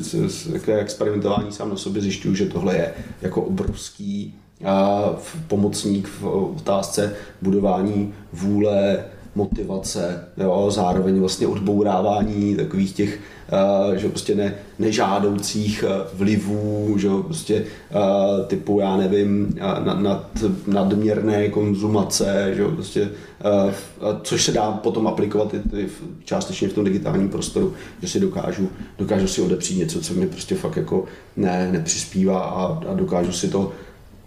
takové 0.53 0.81
experimentování 0.81 1.53
sám 1.53 1.71
na 1.71 1.77
sobě 1.77 2.03
zjišťuju, 2.03 2.35
že 2.35 2.47
tohle 2.47 2.77
je 2.77 2.95
jako 3.23 3.43
obrovský 3.43 4.35
a, 4.65 5.05
pomocník 5.49 6.09
v 6.09 6.25
otázce 6.57 7.15
budování 7.43 8.15
vůle, 8.33 9.05
motivace, 9.39 10.25
jo, 10.37 10.67
zároveň 10.71 11.21
vlastně 11.21 11.47
odbourávání 11.47 12.57
takových 12.57 12.93
těch 12.93 13.19
uh, 13.89 13.95
že 13.95 14.09
prostě 14.09 14.35
ne, 14.35 14.55
nežádoucích 14.79 15.85
uh, 15.85 16.19
vlivů, 16.19 16.95
že 16.99 17.09
prostě 17.25 17.65
uh, 17.65 18.47
typu, 18.47 18.81
já 18.81 18.97
nevím, 18.97 19.59
nad, 19.85 20.01
nad, 20.01 20.45
nadměrné 20.67 21.49
konzumace, 21.49 22.53
že 22.57 22.65
prostě, 22.65 23.09
což 24.23 24.45
se 24.45 24.53
dá 24.53 24.73
potom 24.73 25.07
aplikovat 25.07 25.55
i, 25.55 25.77
i 25.77 25.89
částečně 26.25 26.69
v 26.69 26.73
tom 26.73 26.85
digitálním 26.85 27.29
prostoru, 27.29 27.73
že 28.03 28.09
si 28.09 28.21
dokážu, 28.21 28.69
dokážu 28.99 29.29
si 29.29 29.43
odepřít 29.43 29.79
něco, 29.79 30.01
co 30.01 30.15
mě 30.15 30.27
prostě 30.27 30.55
fakt 30.55 30.77
jako 30.77 31.05
ne, 31.37 31.69
nepřispívá 31.73 32.41
a, 32.41 32.81
a 32.89 32.95
dokážu 32.95 33.33
si 33.33 33.49
to 33.49 33.73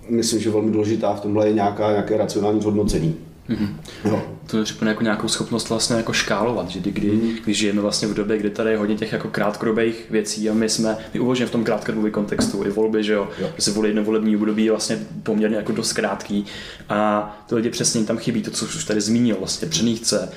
myslím, 0.09 0.41
že 0.41 0.49
velmi 0.49 0.72
důležitá 0.72 1.14
v 1.14 1.22
tomhle 1.22 1.47
je 1.47 1.53
nějaká, 1.53 1.91
nějaké 1.91 2.18
racionální 2.18 2.62
zhodnocení. 2.62 3.16
Mm-hmm. 3.49 3.67
No. 4.05 4.23
To 4.47 4.57
je 4.57 4.63
připomíná 4.63 4.91
jako 4.91 5.03
nějakou 5.03 5.27
schopnost 5.27 5.69
vlastně 5.69 5.95
jako 5.95 6.13
škálovat, 6.13 6.69
že 6.69 6.79
kdy, 6.79 7.11
mm. 7.11 7.35
když 7.43 7.57
žijeme 7.57 7.81
vlastně 7.81 8.07
v 8.07 8.13
době, 8.13 8.37
kdy 8.37 8.49
tady 8.49 8.71
je 8.71 8.77
hodně 8.77 8.95
těch 8.95 9.11
jako 9.11 9.27
krátkodobých 9.27 10.05
věcí 10.09 10.49
a 10.49 10.53
my 10.53 10.69
jsme, 10.69 10.97
my 11.13 11.19
uvažujeme 11.19 11.49
v 11.49 11.51
tom 11.51 11.63
krátkodobém 11.63 12.11
kontextu, 12.11 12.63
i 12.65 12.69
volby, 12.69 13.03
že 13.03 13.13
jo, 13.13 13.27
jo. 13.39 13.49
že 13.57 13.71
volí 13.71 13.89
jedno 13.89 14.03
volební 14.03 14.35
období 14.35 14.65
je 14.65 14.71
vlastně 14.71 14.99
poměrně 15.23 15.55
jako 15.57 15.71
dost 15.71 15.93
krátký 15.93 16.45
a 16.89 17.43
to 17.49 17.55
lidi 17.55 17.69
přesně 17.69 18.03
tam 18.03 18.17
chybí 18.17 18.41
to, 18.41 18.51
co 18.51 18.65
už 18.65 18.85
tady 18.85 19.01
zmínil, 19.01 19.35
vlastně 19.39 19.67
přenýchce, 19.67 20.31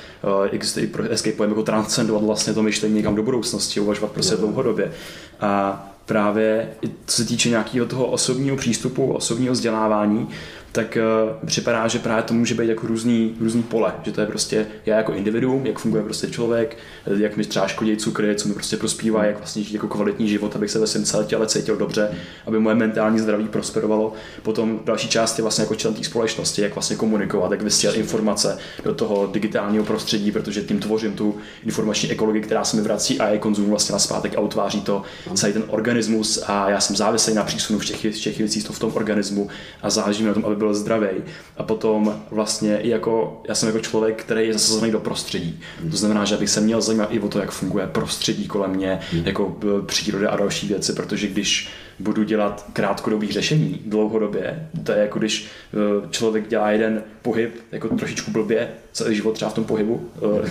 existuje 0.50 0.86
pro 0.86 1.11
escape 1.11 1.36
pojem 1.36 1.50
jako 1.50 1.62
transcendovat 1.62 2.22
vlastně 2.22 2.55
to 2.55 2.62
myšlení 2.62 2.94
někam 2.94 3.14
do 3.14 3.22
budoucnosti, 3.22 3.80
uvažovat 3.80 4.12
prostě 4.12 4.36
dlouhodobě. 4.36 4.92
A 5.40 5.94
právě 6.07 6.68
co 7.07 7.16
se 7.16 7.28
týče 7.28 7.48
nějakého 7.48 7.86
toho 7.86 8.07
osobního 8.07 8.57
přístupu, 8.57 9.12
osobního 9.12 9.52
vzdělávání, 9.52 10.28
tak 10.75 10.99
uh, 11.01 11.47
připadá, 11.47 11.89
že 11.89 11.99
právě 11.99 12.22
to 12.22 12.35
může 12.35 12.55
být 12.55 12.68
jako 12.68 12.87
různý, 12.87 13.35
různý 13.41 13.62
pole, 13.62 13.93
že 14.03 14.12
to 14.12 14.20
je 14.20 14.27
prostě 14.27 14.66
já 14.87 14.97
jako 14.97 15.12
individuum, 15.12 15.66
jak 15.66 15.79
funguje 15.79 16.03
prostě 16.03 16.27
člověk, 16.27 16.77
jak 17.16 17.37
mi 17.37 17.45
třeba 17.45 17.68
škodí 17.68 17.97
cukry, 17.97 18.37
co 18.37 18.49
mi 18.49 18.55
prostě 18.55 18.77
prospívá, 18.77 19.25
jak 19.25 19.39
vlastně 19.39 19.62
žít 19.62 19.75
jako 19.75 19.89
kvalitní 19.89 20.29
život, 20.29 20.57
abych 20.57 20.70
se 20.70 20.79
ve 20.79 20.87
celé 20.87 21.25
těle 21.25 21.47
cítil 21.47 21.77
dobře, 21.77 22.11
aby 22.47 22.59
moje 22.59 22.75
mentální 22.75 23.18
zdraví 23.18 23.49
prosperovalo. 23.49 24.12
Potom 24.43 24.81
další 24.85 25.09
část 25.09 25.39
je 25.39 25.43
vlastně 25.43 25.62
jako 25.62 25.75
člen 25.75 25.95
té 25.95 26.05
společnosti, 26.05 26.62
jak 26.62 26.75
vlastně 26.75 26.97
komunikovat, 26.97 27.51
jak 27.51 27.62
vysílat 27.62 27.97
informace 27.97 28.59
do 28.85 28.95
toho 28.95 29.27
digitálního 29.27 29.85
prostředí, 29.85 30.33
protože 30.33 30.62
tím 30.62 30.79
tvořím 30.79 31.12
tu 31.12 31.37
informační 31.64 32.11
ekologii, 32.11 32.43
která 32.43 32.64
se 32.64 32.77
mi 32.77 32.83
vrací 32.83 33.20
a 33.20 33.29
je 33.29 33.39
konzum 33.39 33.70
vlastně 33.70 33.93
na 33.93 33.99
zpátek 33.99 34.37
a 34.37 34.41
utváří 34.41 34.81
to 34.81 35.03
celý 35.35 35.53
ten 35.53 35.64
organismus 35.68 36.45
a 36.47 36.70
já 36.70 36.81
jsem 36.81 36.97
závislý 36.97 37.35
na 37.35 37.45
přísunu 37.45 37.79
všech, 37.79 38.07
všech 38.11 38.39
věcí 38.39 38.61
v 38.61 38.79
tom 38.79 38.93
organismu 38.95 39.49
a 39.83 39.91
záleží 39.91 40.25
na 40.25 40.35
tom, 40.35 40.45
aby 40.45 40.64
byl 40.65 40.75
zdravý. 40.75 41.09
A 41.57 41.62
potom 41.62 42.21
vlastně 42.31 42.79
i 42.81 42.89
jako, 42.89 43.43
já 43.49 43.55
jsem 43.55 43.69
jako 43.69 43.81
člověk, 43.81 44.23
který 44.23 44.47
je 44.47 44.53
zasazený 44.53 44.93
do 44.93 45.01
prostředí. 45.01 45.61
To 45.91 45.97
znamená, 45.97 46.25
že 46.25 46.37
bych 46.37 46.51
se 46.51 46.61
měl 46.61 46.81
zajímat 46.81 47.09
i 47.12 47.21
o 47.21 47.29
to, 47.29 47.39
jak 47.39 47.51
funguje 47.51 47.87
prostředí 47.87 48.47
kolem 48.47 48.71
mě, 48.71 49.01
mm. 49.12 49.23
jako 49.25 49.57
e, 49.62 49.87
příroda 49.87 50.31
a 50.31 50.37
další 50.37 50.69
věci, 50.69 50.93
protože 50.93 51.27
když 51.27 51.69
budu 51.99 52.23
dělat 52.23 52.67
krátkodobých 52.73 53.33
řešení 53.33 53.81
dlouhodobě, 53.87 54.69
to 54.85 54.93
je 54.93 54.99
jako 54.99 55.19
když 55.19 55.47
e, 55.47 56.11
člověk 56.11 56.49
dělá 56.49 56.71
jeden 56.71 57.03
pohyb 57.23 57.51
jako 57.73 57.89
trošičku 57.89 58.31
blbě, 58.31 58.69
celý 58.93 59.17
život 59.17 59.33
třeba 59.33 59.51
v 59.51 59.55
tom 59.55 59.65
pohybu, 59.65 60.09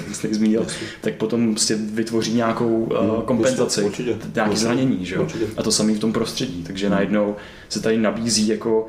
e, 0.09 0.14
jste 0.14 0.28
zmínil, 0.28 0.68
tak 1.01 1.14
potom 1.14 1.57
si 1.57 1.76
vytvoří 1.76 2.34
nějakou 2.34 2.89
kompenzaci, 3.26 3.82
určitě, 3.82 4.18
nějaké 4.36 4.55
zranění, 4.55 5.05
že 5.05 5.16
jo? 5.16 5.28
A 5.57 5.64
to 5.64 5.72
samé 5.72 5.93
v 5.93 5.99
tom 5.99 6.14
prostředí, 6.14 6.64
takže 6.64 6.89
najednou 6.89 7.36
se 7.70 7.80
tady 7.80 7.97
nabízí 7.97 8.47
jako 8.47 8.88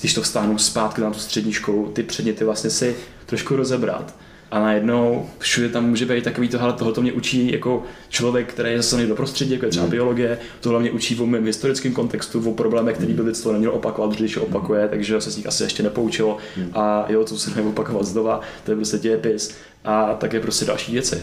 když 0.00 0.14
to 0.14 0.22
vstáhnu 0.22 0.58
zpátky 0.58 1.00
na 1.00 1.10
tu 1.10 1.18
střední 1.18 1.52
školu, 1.52 1.90
ty 1.92 2.02
předměty 2.02 2.44
vlastně 2.44 2.70
si 2.70 2.96
trošku 3.26 3.56
rozebrat. 3.56 4.14
A 4.50 4.60
najednou 4.60 5.30
všude 5.38 5.68
tam 5.68 5.88
může 5.88 6.06
být 6.06 6.24
takový 6.24 6.48
tohle, 6.48 6.72
tohle 6.72 6.92
to 6.92 7.02
mě 7.02 7.12
učí 7.12 7.52
jako 7.52 7.82
člověk, 8.08 8.52
který 8.52 8.70
je 8.70 8.76
zasazený 8.76 9.08
do 9.08 9.14
prostředí, 9.14 9.52
jako 9.52 9.64
je 9.64 9.70
třeba 9.70 9.84
mm. 9.84 9.90
biologie, 9.90 10.38
tohle 10.60 10.80
mě 10.80 10.90
učí 10.90 11.20
o 11.20 11.26
mém 11.26 11.46
historickém 11.46 11.92
kontextu, 11.92 12.50
o 12.50 12.54
problémech, 12.54 12.96
který 12.96 13.14
by 13.14 13.22
lidstvo 13.22 13.52
nemělo 13.52 13.74
opakovat, 13.74 14.16
když 14.16 14.36
je 14.36 14.42
opakuje, 14.42 14.88
takže 14.88 15.20
se 15.20 15.30
z 15.30 15.36
nich 15.36 15.46
asi 15.46 15.62
ještě 15.62 15.82
nepoučilo. 15.82 16.36
Mm. 16.56 16.70
A 16.74 17.04
jo, 17.08 17.24
to 17.24 17.38
se 17.38 17.50
neopakovat 17.56 18.06
znova, 18.06 18.40
to 18.64 18.70
je 18.70 18.76
prostě 18.76 18.98
dějepis 18.98 19.54
a 19.84 20.14
také 20.14 20.40
prostě 20.40 20.64
další 20.64 20.92
věci. 20.92 21.22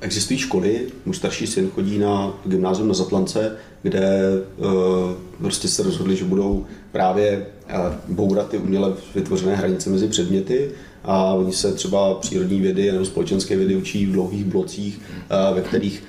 Existují 0.00 0.38
školy, 0.38 0.86
můj 1.06 1.14
starší 1.14 1.46
syn 1.46 1.70
chodí 1.70 1.98
na 1.98 2.40
gymnázium 2.46 2.88
na 2.88 2.94
Zatlance, 2.94 3.56
kde 3.82 4.20
uh, 4.56 4.66
prostě 5.38 5.68
se 5.68 5.82
rozhodli, 5.82 6.16
že 6.16 6.24
budou 6.24 6.66
právě 6.92 7.46
bourat 8.08 8.48
ty 8.48 8.58
uměle 8.58 8.92
vytvořené 9.14 9.56
hranice 9.56 9.90
mezi 9.90 10.08
předměty 10.08 10.70
a 11.04 11.34
oni 11.34 11.52
se 11.52 11.72
třeba 11.72 12.14
přírodní 12.14 12.60
vědy 12.60 12.92
nebo 12.92 13.04
společenské 13.04 13.56
vědy 13.56 13.76
učí 13.76 14.06
v 14.06 14.12
dlouhých 14.12 14.44
blocích, 14.44 15.00
ve 15.54 15.60
kterých 15.60 16.02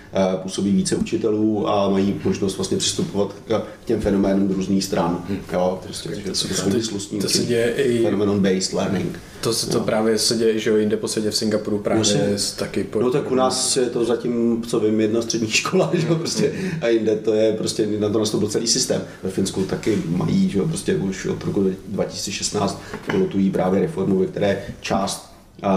působí 0.43 0.71
více 0.71 0.95
učitelů 0.95 1.69
a 1.69 1.89
mají 1.89 2.15
možnost 2.23 2.57
vlastně 2.57 2.77
přistupovat 2.77 3.35
k 3.49 3.63
těm 3.85 4.01
fenoménům 4.01 4.49
z 4.49 4.55
různých 4.55 4.83
stran. 4.83 5.25
Jo, 5.53 5.79
prostě, 5.83 6.09
to, 6.09 6.31
to, 6.31 7.17
to 7.21 7.29
se 7.29 7.43
děje 7.43 7.73
i... 7.73 8.03
Phenomenon-based 8.03 8.73
learning. 8.73 9.19
To, 9.41 9.53
to 9.53 9.77
no. 9.77 9.83
právě 9.83 10.19
se 10.19 10.35
děje, 10.35 10.59
že 10.59 10.69
jo, 10.69 10.77
jinde 10.77 10.97
po 10.97 11.07
světě 11.07 11.31
v 11.31 11.35
Singapuru 11.35 11.77
právě 11.77 12.03
no, 12.31 12.37
taky. 12.55 12.83
Po... 12.83 13.01
No 13.01 13.11
tak 13.11 13.31
u 13.31 13.35
nás 13.35 13.77
je 13.77 13.85
to 13.85 14.05
zatím, 14.05 14.63
co 14.67 14.79
vím, 14.79 15.01
jedna 15.01 15.21
střední 15.21 15.47
škola, 15.51 15.91
že 15.93 16.07
jo, 16.07 16.15
prostě, 16.15 16.53
a 16.81 16.87
jinde 16.87 17.15
to 17.15 17.33
je 17.33 17.53
prostě, 17.53 17.87
na 17.99 18.09
to 18.09 18.19
nastoupil 18.19 18.49
celý 18.49 18.67
systém. 18.67 19.01
Ve 19.23 19.31
Finsku 19.31 19.63
taky 19.63 20.03
mají, 20.05 20.49
že 20.49 20.59
jo, 20.59 20.67
prostě 20.67 20.95
už 20.95 21.25
od 21.25 21.43
roku 21.43 21.71
2016 21.87 22.81
pilotují 23.05 23.49
právě 23.49 23.81
reformu, 23.81 24.19
ve 24.19 24.25
které 24.25 24.63
část 24.81 25.33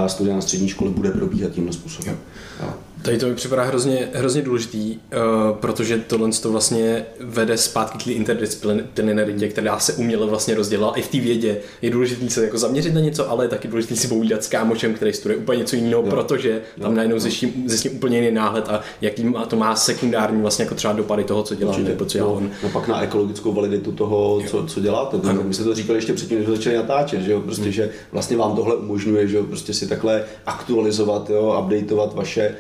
studia 0.07 0.37
na 0.37 0.41
střední 0.43 0.69
škole 0.69 0.91
bude 0.91 1.11
probíhat 1.11 1.53
tímhle 1.53 1.73
způsobem. 1.73 2.19
Jo. 2.63 2.75
Tady 3.05 3.19
to 3.19 3.27
mi 3.27 3.35
připadá 3.35 3.63
hrozně, 3.63 4.09
hrozně 4.13 4.43
důležitý, 4.43 4.97
uh, 4.97 5.57
protože 5.57 5.99
tohle 5.99 6.31
to 6.43 6.53
vlastně 6.53 7.07
vede 7.21 7.57
zpátky 7.57 7.99
k 7.99 8.07
interdisciplinaritě, 8.07 9.49
která 9.49 9.79
se 9.79 9.93
uměle 9.93 10.27
vlastně 10.27 10.55
rozdělila 10.55 10.93
i 10.93 11.03
v 11.03 11.09
té 11.09 11.21
vědě. 11.21 11.57
Je 11.83 11.91
důležité 11.91 12.31
se 12.31 12.45
jako 12.45 12.59
zaměřit 12.59 12.95
na 12.95 13.01
něco, 13.01 13.31
ale 13.31 13.45
je 13.45 13.49
taky 13.49 13.69
důležité 13.69 13.97
si 13.97 14.09
povídat 14.09 14.45
s 14.45 14.49
kámošem, 14.49 14.95
který 14.95 15.13
studuje 15.13 15.39
úplně 15.39 15.59
něco 15.59 15.77
jiného, 15.77 16.03
jo. 16.03 16.11
protože 16.11 16.63
tam 16.81 16.91
jo. 16.91 16.97
najednou 16.97 17.19
zjistím, 17.19 17.65
zjistím 17.67 17.97
úplně 17.97 18.19
jiný 18.19 18.31
náhled 18.31 18.69
a 18.69 18.81
jaký 19.01 19.25
má, 19.25 19.47
to 19.47 19.57
má 19.57 19.77
sekundární 19.77 20.43
vlastně 20.43 20.65
jako 20.65 20.75
třeba 20.75 20.93
dopady 20.93 21.25
toho, 21.25 21.43
co 21.43 21.55
dělá, 21.55 21.79
nebo 21.79 22.05
co 22.05 22.19
dělá 22.19 22.29
no, 22.29 22.35
on. 22.35 22.51
No 22.63 22.69
pak 22.69 22.89
na 22.89 23.03
ekologickou 23.03 23.53
validitu 23.53 23.93
toho, 23.93 24.43
co, 24.47 24.67
co 24.67 24.81
děláte. 24.81 25.19
To, 25.19 25.33
my 25.33 25.55
jsme 25.55 25.65
to 25.65 25.75
říkali 25.75 25.99
ještě 25.99 26.13
předtím, 26.13 26.39
než 26.39 26.49
začali 26.49 26.77
natáčet, 26.77 27.21
že 27.21 27.33
jo? 27.33 27.41
Prostě, 27.41 27.63
hmm. 27.63 27.73
že 27.73 27.91
vlastně 28.13 28.37
vám 28.37 28.57
tohle 28.57 28.77
umožňuje, 28.77 29.29
že 29.29 29.37
jo? 29.37 29.45
Prostě 29.45 29.75
si 29.75 29.89
takhle 29.89 30.25
aktualizovat, 30.47 31.31
jo? 31.31 31.63
updateovat 31.65 32.15
vaše 32.15 32.55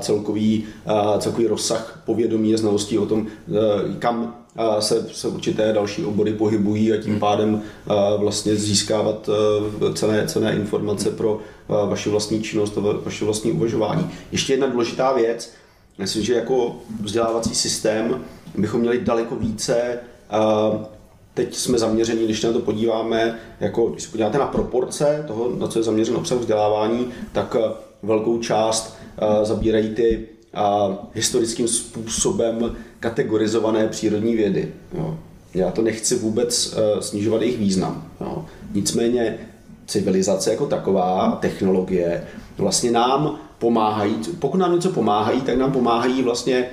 celkový, 0.00 0.64
celkový 1.18 1.46
rozsah 1.46 2.02
povědomí 2.06 2.54
a 2.54 2.56
znalostí 2.56 2.98
o 2.98 3.06
tom, 3.06 3.26
e, 3.26 3.98
kam 3.98 4.36
se, 4.78 5.06
se 5.12 5.28
určité 5.28 5.72
další 5.72 6.04
obory 6.04 6.32
pohybují 6.32 6.92
a 6.92 6.96
tím 6.96 7.10
hmm. 7.10 7.20
pádem 7.20 7.62
vlastně 8.16 8.56
získávat 8.56 9.28
e, 9.90 9.94
cené, 9.94 10.26
cené 10.26 10.56
informace 10.56 11.10
pro 11.10 11.38
vaši 11.68 12.10
vlastní 12.10 12.42
činnost 12.42 12.78
a 12.78 12.80
vaše 13.04 13.24
vlastní 13.24 13.52
uvažování. 13.52 14.10
Ještě 14.32 14.52
jedna 14.52 14.66
důležitá 14.66 15.12
věc, 15.12 15.52
myslím, 15.98 16.22
že 16.22 16.34
jako 16.34 16.76
vzdělávací 17.02 17.54
systém 17.54 18.24
bychom 18.56 18.80
měli 18.80 19.00
daleko 19.00 19.36
více 19.36 19.98
Teď 21.34 21.54
jsme 21.54 21.78
zaměřeni, 21.78 22.24
když 22.24 22.42
na 22.42 22.52
to 22.52 22.60
podíváme, 22.60 23.38
jako 23.60 23.86
když 23.86 24.02
se 24.02 24.10
podíváte 24.10 24.38
na 24.38 24.46
proporce 24.46 25.24
toho, 25.26 25.50
na 25.58 25.66
co 25.66 25.78
je 25.78 25.82
zaměřen 25.82 26.16
obsah 26.16 26.38
vzdělávání, 26.38 27.06
tak 27.32 27.56
velkou 28.02 28.38
část 28.38 28.96
zabírají 29.42 29.88
ty 29.88 30.28
historickým 31.14 31.68
způsobem 31.68 32.76
kategorizované 33.00 33.88
přírodní 33.88 34.36
vědy. 34.36 34.72
Jo. 34.94 35.18
Já 35.54 35.70
to 35.70 35.82
nechci 35.82 36.14
vůbec 36.14 36.76
e, 36.76 37.02
snižovat 37.02 37.42
jejich 37.42 37.58
význam. 37.58 38.08
Jo. 38.20 38.44
Nicméně 38.72 39.38
civilizace 39.86 40.50
jako 40.50 40.66
taková, 40.66 41.38
technologie, 41.40 42.24
vlastně 42.58 42.90
nám 42.90 43.38
pomáhají, 43.58 44.16
pokud 44.38 44.56
nám 44.56 44.74
něco 44.74 44.90
pomáhají, 44.90 45.40
tak 45.40 45.58
nám 45.58 45.72
pomáhají 45.72 46.22
vlastně 46.22 46.56
e, 46.56 46.68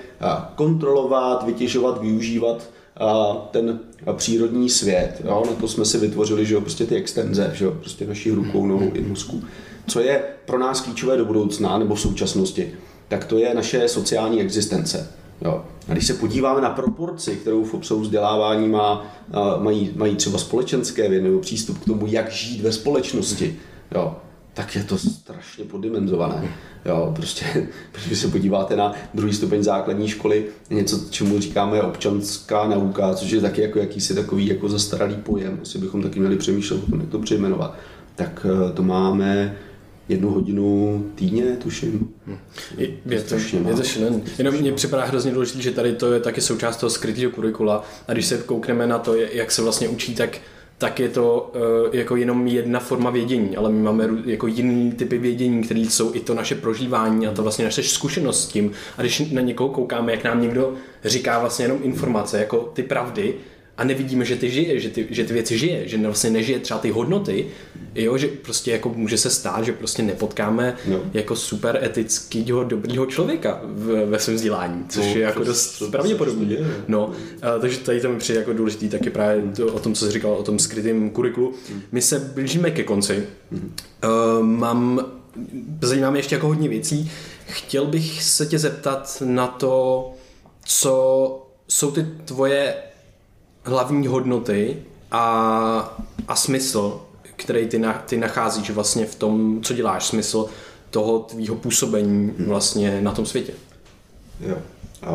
kontrolovat, 0.56 1.46
vytěžovat, 1.46 2.02
využívat 2.02 2.62
e, 2.62 3.06
ten 3.52 3.80
přírodní 4.14 4.70
svět. 4.70 5.22
Jo? 5.26 5.44
Na 5.48 5.54
to 5.54 5.68
jsme 5.68 5.86
si 5.86 5.98
vytvořili 5.98 6.46
že 6.46 6.54
jo, 6.54 6.62
prostě 6.62 6.86
ty 6.86 6.96
extenze, 6.96 7.52
že 7.54 7.66
jo? 7.66 7.72
prostě 7.72 8.08
naší 8.08 8.32
rukou, 8.32 8.66
nohou 8.66 8.92
i 8.94 9.02
mozku 9.02 9.44
co 9.88 10.00
je 10.00 10.24
pro 10.46 10.60
nás 10.60 10.82
klíčové 10.82 11.18
do 11.18 11.26
budoucna 11.26 11.78
nebo 11.78 11.96
v 11.96 12.00
současnosti, 12.00 12.74
tak 13.08 13.26
to 13.26 13.38
je 13.38 13.54
naše 13.54 13.88
sociální 13.88 14.42
existence. 14.42 15.10
Jo. 15.42 15.66
A 15.88 15.94
když 15.94 16.08
se 16.08 16.14
podíváme 16.14 16.62
na 16.62 16.70
proporci, 16.70 17.36
kterou 17.36 17.64
v 17.64 17.74
obsahu 17.74 18.00
vzdělávání 18.00 18.68
má, 18.68 19.16
mají, 19.60 19.92
mají 19.96 20.16
třeba 20.16 20.38
společenské 20.38 21.10
vědy 21.10 21.24
nebo 21.24 21.40
přístup 21.40 21.80
k 21.80 21.86
tomu, 21.86 22.08
jak 22.08 22.32
žít 22.32 22.62
ve 22.62 22.72
společnosti, 22.72 23.60
jo, 23.96 24.16
tak 24.54 24.76
je 24.76 24.84
to 24.84 24.98
strašně 24.98 25.66
poddimenzované. 25.66 26.50
Jo, 26.86 27.12
prostě, 27.16 27.46
když 28.08 28.20
se 28.20 28.28
podíváte 28.28 28.76
na 28.76 28.94
druhý 29.14 29.34
stupeň 29.34 29.64
základní 29.64 30.08
školy, 30.08 30.46
něco, 30.70 31.00
čemu 31.10 31.40
říkáme 31.40 31.82
občanská 31.82 32.68
nauka, 32.68 33.14
což 33.14 33.32
je 33.32 33.42
taky 33.42 33.62
jako 33.62 33.80
jakýsi 33.80 34.16
takový 34.16 34.48
jako 34.48 34.70
zastaralý 34.70 35.16
pojem, 35.16 35.60
asi 35.62 35.78
bychom 35.78 36.04
taky 36.04 36.20
měli 36.20 36.38
přemýšlet 36.38 36.82
jak 37.00 37.10
to 37.10 37.20
přejmenovat. 37.20 37.76
Tak 38.16 38.46
e, 38.70 38.74
to 38.74 38.84
máme 38.84 39.58
jednu 40.10 40.30
hodinu 40.30 41.06
týdně, 41.16 41.44
tuším. 41.44 42.14
Je, 42.78 42.88
je, 43.06 43.22
to, 43.22 43.36
je 43.36 43.76
to 43.76 43.84
šílen. 43.84 44.22
Jenom 44.38 44.56
mě 44.56 44.72
připadá 44.72 45.06
hrozně 45.06 45.32
důležité, 45.32 45.62
že 45.62 45.72
tady 45.72 45.96
to 45.96 46.14
je 46.14 46.20
taky 46.20 46.42
součást 46.42 46.78
toho 46.78 46.90
skrytého 46.90 47.32
kurikula 47.32 47.84
a 48.08 48.14
když 48.14 48.26
se 48.26 48.38
koukneme 48.38 48.88
na 48.88 49.00
to, 49.00 49.16
jak 49.16 49.52
se 49.52 49.62
vlastně 49.62 49.88
učí, 49.88 50.16
tak 50.16 50.40
tak 50.82 51.00
je 51.00 51.10
to 51.10 51.52
uh, 51.56 51.96
jako 51.96 52.16
jenom 52.16 52.48
jedna 52.48 52.80
forma 52.80 53.10
vědění, 53.10 53.58
ale 53.58 53.70
my 53.70 53.82
máme 53.82 54.10
jako 54.26 54.48
jiný 54.48 54.92
typy 54.92 55.18
vědění, 55.18 55.64
které 55.64 55.80
jsou 55.80 56.16
i 56.16 56.20
to 56.20 56.34
naše 56.34 56.56
prožívání 56.56 57.28
a 57.28 57.32
to 57.32 57.44
vlastně 57.44 57.66
naše 57.66 57.84
zkušenost 57.84 58.44
s 58.44 58.48
tím. 58.48 58.72
A 58.98 59.02
když 59.02 59.20
na 59.20 59.42
někoho 59.42 59.70
koukáme, 59.70 60.12
jak 60.12 60.24
nám 60.24 60.42
někdo 60.42 60.74
říká 61.06 61.40
vlastně 61.40 61.66
jenom 61.66 61.80
informace, 61.84 62.40
jako 62.40 62.58
ty 62.74 62.84
pravdy, 62.84 63.34
a 63.82 63.84
nevidíme, 63.84 64.26
že 64.26 64.36
ty 64.36 64.50
žije, 64.50 64.80
že 64.80 64.90
ty, 64.90 65.08
že 65.10 65.24
ty 65.24 65.34
věci 65.34 65.58
žije, 65.58 65.88
že 65.88 65.98
vlastně 65.98 66.30
nežije 66.30 66.60
třeba 66.60 66.80
ty 66.80 66.92
hodnoty, 66.92 67.46
jo, 67.96 68.18
že 68.18 68.28
prostě 68.28 68.72
jako 68.72 68.90
může 68.96 69.18
se 69.18 69.30
stát, 69.30 69.66
že 69.66 69.72
prostě 69.72 70.04
nepotkáme 70.04 70.76
no. 70.88 71.00
jako 71.14 71.36
super 71.36 71.80
etického 71.84 72.64
dobrýho 72.64 73.06
člověka 73.06 73.62
v, 73.64 74.06
ve 74.06 74.20
svém 74.20 74.36
vzdělání, 74.36 74.86
což 74.90 75.06
no, 75.06 75.12
je 75.12 75.20
jako 75.20 75.44
dost 75.44 75.84
pravděpodobné. 75.92 76.56
No, 76.88 77.12
a, 77.42 77.60
takže 77.60 77.78
tady 77.78 78.02
to 78.02 78.10
mi 78.10 78.18
přijde 78.18 78.40
jako 78.40 78.54
důležitý 78.54 78.90
taky 78.90 79.10
právě 79.10 79.44
to, 79.56 79.68
o 79.68 79.80
tom, 79.80 79.94
co 79.94 80.06
jsi 80.06 80.12
říkal, 80.12 80.32
o 80.32 80.44
tom 80.44 80.60
skrytém 80.60 81.10
kurikulu. 81.10 81.54
My 81.92 82.02
se 82.02 82.20
blížíme 82.20 82.72
ke 82.72 82.84
konci. 82.84 83.24
Uh, 83.52 84.46
mám, 84.46 85.06
zajímá 85.82 86.10
mě 86.10 86.20
ještě 86.20 86.36
jako 86.36 86.48
hodně 86.48 86.70
věcí. 86.70 87.12
Chtěl 87.48 87.86
bych 87.86 88.24
se 88.24 88.46
tě 88.46 88.60
zeptat 88.60 89.24
na 89.26 89.48
to, 89.48 90.14
co 90.66 91.48
jsou 91.68 91.92
ty 91.92 92.06
tvoje 92.26 92.74
hlavní 93.64 94.08
hodnoty 94.08 94.78
a, 95.12 96.00
a 96.28 96.36
smysl, 96.36 97.02
který 97.36 97.68
ty, 97.68 97.80
na, 97.80 97.94
ty 97.94 98.18
nacházíš 98.18 98.72
vlastně 98.72 99.06
v 99.06 99.16
tom, 99.16 99.60
co 99.62 99.74
děláš, 99.74 100.06
smysl 100.06 100.46
toho 100.90 101.20
tvýho 101.20 101.56
působení 101.56 102.34
hmm. 102.38 102.48
vlastně 102.48 103.02
na 103.02 103.12
tom 103.12 103.26
světě. 103.26 103.54
Jo. 104.40 104.58
A, 105.02 105.12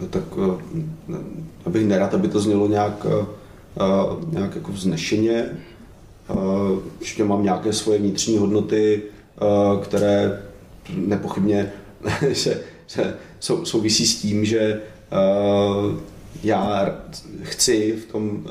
no 0.00 0.06
tak 0.10 0.22
abych 1.64 1.86
nerad, 1.86 2.14
aby 2.14 2.28
to 2.28 2.40
znělo 2.40 2.66
nějak, 2.66 3.06
a, 3.06 4.16
nějak 4.30 4.54
jako 4.54 4.72
vznešeně. 4.72 5.50
Určitě 7.00 7.24
mám 7.24 7.42
nějaké 7.42 7.72
svoje 7.72 7.98
vnitřní 7.98 8.38
hodnoty, 8.38 9.02
a, 9.38 9.80
které 9.82 10.42
nepochybně 10.94 11.72
se, 12.32 12.60
se 12.86 13.16
sou, 13.40 13.64
souvisí 13.64 14.06
s 14.06 14.20
tím, 14.20 14.44
že 14.44 14.80
a, 15.10 16.13
já 16.42 16.96
chci 17.42 17.92
v 17.92 18.12
tom 18.12 18.46
eh, 18.46 18.50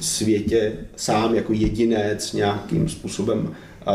světě 0.00 0.72
sám 0.96 1.34
jako 1.34 1.52
jedinec 1.52 2.32
nějakým 2.32 2.88
způsobem 2.88 3.54
eh, 3.86 3.92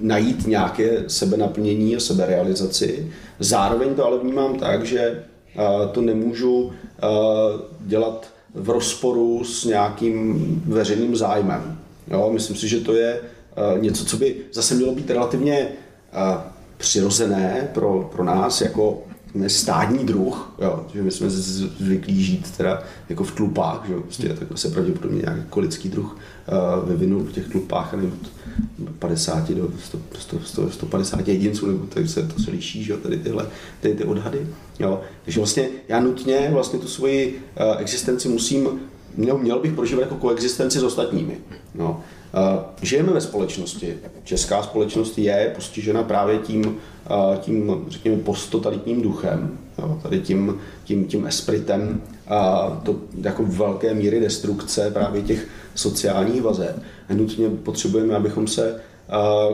najít 0.00 0.46
nějaké 0.46 1.04
sebenaplnění 1.06 1.96
a 1.96 2.00
seberealizaci. 2.00 3.12
Zároveň 3.38 3.94
to 3.94 4.06
ale 4.06 4.18
vnímám 4.18 4.58
tak, 4.58 4.84
že 4.84 5.00
eh, 5.00 5.62
to 5.92 6.00
nemůžu 6.00 6.72
dělat 7.80 8.26
v 8.54 8.70
rozporu 8.70 9.44
s 9.44 9.64
nějakým 9.64 10.62
veřejným 10.66 11.16
zájmem. 11.16 11.78
Jo, 12.10 12.30
myslím 12.32 12.56
si, 12.56 12.68
že 12.68 12.80
to 12.80 12.94
je 12.94 13.20
něco, 13.80 14.04
co 14.04 14.16
by 14.16 14.36
zase 14.52 14.74
mělo 14.74 14.94
být 14.94 15.10
relativně 15.10 15.68
přirozené 16.76 17.68
pro, 17.74 18.10
pro 18.12 18.24
nás 18.24 18.60
jako 18.60 19.02
stádní 19.46 20.04
druh, 20.04 20.54
jo, 20.58 20.86
že 20.94 21.02
my 21.02 21.10
jsme 21.10 21.30
zvyklí 21.30 22.24
žít 22.24 22.56
teda 22.56 22.82
jako 23.08 23.24
v 23.24 23.32
tlupách, 23.32 23.84
že 23.88 23.94
prostě 23.94 24.28
takhle 24.28 24.56
se 24.56 24.68
pravděpodobně 24.68 25.22
nějaký 25.22 25.40
jako 25.40 25.60
lidský 25.60 25.88
druh 25.88 26.16
uh, 26.82 26.88
vyvinul 26.88 27.20
v 27.24 27.32
těch 27.32 27.48
tlupách, 27.48 27.92
nevím, 27.92 28.20
od 28.82 28.90
50 28.98 29.50
do 29.50 29.70
100, 29.84 29.98
100, 30.18 30.40
100, 30.40 30.70
150 30.70 31.28
jedinců, 31.28 31.66
nebo 31.66 31.86
tak 31.86 32.08
se, 32.08 32.22
to 32.22 32.42
se 32.42 32.50
liší, 32.50 32.84
že 32.84 32.92
jo, 32.92 32.98
tady 32.98 33.18
tyhle 33.18 33.46
tady 33.80 33.94
ty 33.94 34.04
odhady, 34.04 34.46
jo. 34.78 35.00
Takže 35.24 35.40
vlastně 35.40 35.68
já 35.88 36.00
nutně 36.00 36.48
vlastně 36.52 36.78
tu 36.78 36.88
svoji 36.88 37.42
uh, 37.60 37.80
existenci 37.80 38.28
musím, 38.28 38.68
měl, 39.16 39.38
měl 39.38 39.58
bych 39.58 39.72
prožívat 39.72 40.02
jako 40.02 40.14
koexistenci 40.14 40.78
s 40.78 40.82
ostatními, 40.82 41.38
no. 41.74 42.00
Uh, 42.36 42.42
žijeme 42.82 43.12
ve 43.12 43.20
společnosti. 43.20 43.96
Česká 44.24 44.62
společnost 44.62 45.18
je 45.18 45.52
postižena 45.54 46.02
právě 46.02 46.38
tím, 46.38 46.76
tím, 47.40 47.84
řekněme, 47.88 48.16
posttotalitním 48.16 49.02
duchem, 49.02 49.58
jo, 49.78 49.98
tady 50.02 50.20
tím, 50.20 50.58
tím, 50.84 51.04
tím 51.04 51.26
espritem 51.26 52.02
a 52.28 52.68
to 52.84 52.96
jako 53.22 53.42
velké 53.46 53.94
míry 53.94 54.20
destrukce 54.20 54.90
právě 54.90 55.22
těch 55.22 55.48
sociální 55.74 56.40
vazeb. 56.40 56.82
Nutně 57.14 57.48
potřebujeme, 57.48 58.14
abychom 58.14 58.46
se 58.46 58.80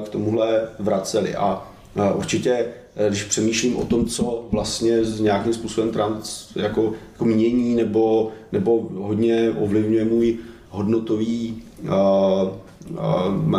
k 0.05 0.09
tomuhle 0.09 0.69
vraceli. 0.79 1.35
A 1.35 1.69
určitě, 2.15 2.67
když 3.09 3.25
přemýšlím 3.25 3.77
o 3.77 3.85
tom, 3.85 4.07
co 4.07 4.49
vlastně 4.53 5.05
s 5.05 5.21
nějakým 5.21 5.55
způsobem 5.55 5.91
trans 5.91 6.49
jako, 6.57 6.93
jako 7.13 7.25
mění 7.25 7.75
nebo, 7.75 8.31
nebo 8.53 8.89
hodně 8.95 9.51
ovlivňuje 9.59 10.05
můj 10.05 10.39
hodnotový, 10.71 11.63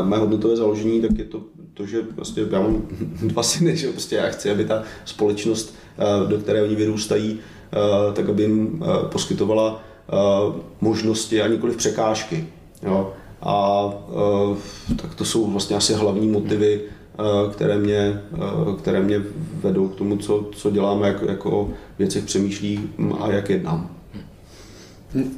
mé 0.04 0.18
hodnotové 0.18 0.56
založení, 0.56 1.02
tak 1.02 1.18
je 1.18 1.26
to 1.26 1.42
to, 1.74 1.86
že 1.86 2.02
prostě 2.02 2.46
já 2.52 2.62
mám 2.62 2.82
dva 3.22 3.44
syny, 3.44 3.78
že 3.78 3.92
prostě 3.92 4.16
já 4.16 4.30
chci, 4.30 4.52
aby 4.52 4.66
ta 4.66 4.84
společnost, 5.06 5.76
do 6.28 6.38
které 6.38 6.64
oni 6.64 6.76
vyrůstají, 6.76 7.40
tak 8.14 8.30
aby 8.30 8.44
jim 8.44 8.84
poskytovala 9.12 9.84
možnosti 10.82 11.42
a 11.42 11.48
nikoli 11.48 11.76
překážky. 11.76 12.48
Jo. 12.84 13.14
A 13.42 13.90
tak 15.02 15.16
to 15.16 15.26
jsou 15.26 15.52
vlastně 15.52 15.76
asi 15.76 15.94
hlavní 15.94 16.28
motivy, 16.28 16.82
které 17.52 17.78
mě, 17.78 18.22
které 18.78 19.02
mě 19.02 19.22
vedou 19.62 19.88
k 19.88 19.96
tomu, 19.96 20.18
co, 20.18 20.50
co 20.56 20.72
děláme, 20.72 21.08
jak, 21.08 21.22
jako 21.22 21.70
věcech 22.00 22.24
přemýšlím 22.24 22.94
a 23.20 23.32
jak 23.32 23.50
jednám. 23.50 23.90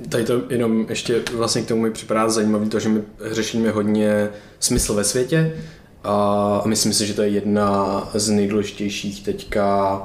Tady 0.09 0.25
to 0.25 0.41
jenom 0.49 0.85
ještě 0.89 1.23
vlastně 1.33 1.61
k 1.61 1.67
tomu 1.67 1.81
mi 1.81 1.91
připadá 1.91 2.29
zajímavé 2.29 2.65
to, 2.65 2.79
že 2.79 2.89
my 2.89 3.01
řešíme 3.31 3.71
hodně 3.71 4.29
smysl 4.59 4.93
ve 4.93 5.03
světě 5.03 5.57
a 6.03 6.61
myslím 6.65 6.93
si, 6.93 7.07
že 7.07 7.13
to 7.13 7.21
je 7.21 7.29
jedna 7.29 8.09
z 8.13 8.29
nejdůležitějších 8.29 9.23
teďka 9.23 10.01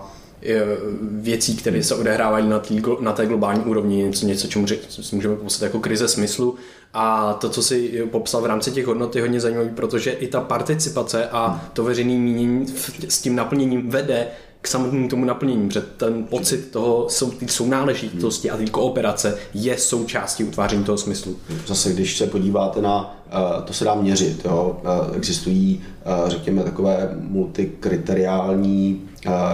věcí, 1.00 1.56
které 1.56 1.82
se 1.82 1.94
odehrávají 1.94 2.48
na, 2.48 2.58
tý, 2.58 2.82
na 3.00 3.12
té 3.12 3.26
globální 3.26 3.64
úrovni, 3.64 4.02
něco, 4.02 4.26
něco 4.26 4.48
čemu 4.48 4.66
můžeme 5.12 5.36
popsat 5.36 5.64
jako 5.64 5.80
krize 5.80 6.08
smyslu. 6.08 6.54
A 6.94 7.32
to, 7.32 7.48
co 7.48 7.62
si 7.62 8.02
popsal 8.10 8.40
v 8.40 8.46
rámci 8.46 8.70
těch 8.70 8.86
hodnot, 8.86 9.16
je 9.16 9.22
hodně 9.22 9.40
zajímavé, 9.40 9.68
protože 9.68 10.10
i 10.10 10.28
ta 10.28 10.40
participace 10.40 11.28
a 11.28 11.70
to 11.72 11.84
veřejné 11.84 12.14
mínění 12.14 12.66
s 13.08 13.22
tím 13.22 13.36
naplněním 13.36 13.90
vede 13.90 14.26
k 14.62 14.66
samotnému 14.66 15.08
tomu 15.08 15.24
naplnění, 15.24 15.68
protože 15.68 15.80
ten 15.80 16.24
pocit 16.24 16.70
toho 16.70 17.06
jsou, 17.08 17.30
ty 17.30 17.48
sounáležitosti 17.48 18.50
a 18.50 18.56
ty 18.56 18.66
kooperace 18.66 19.38
je 19.54 19.78
součástí 19.78 20.44
utváření 20.44 20.84
toho 20.84 20.98
smyslu. 20.98 21.36
Zase, 21.66 21.92
když 21.92 22.18
se 22.18 22.26
podíváte 22.26 22.82
na, 22.82 23.22
eh, 23.28 23.62
to 23.62 23.72
se 23.72 23.84
dá 23.84 23.94
měřit, 23.94 24.44
jo? 24.44 24.80
Eh, 24.84 25.16
existují, 25.16 25.82
eh, 26.04 26.30
řekněme, 26.30 26.62
takové 26.62 27.16
multikriteriální 27.20 29.02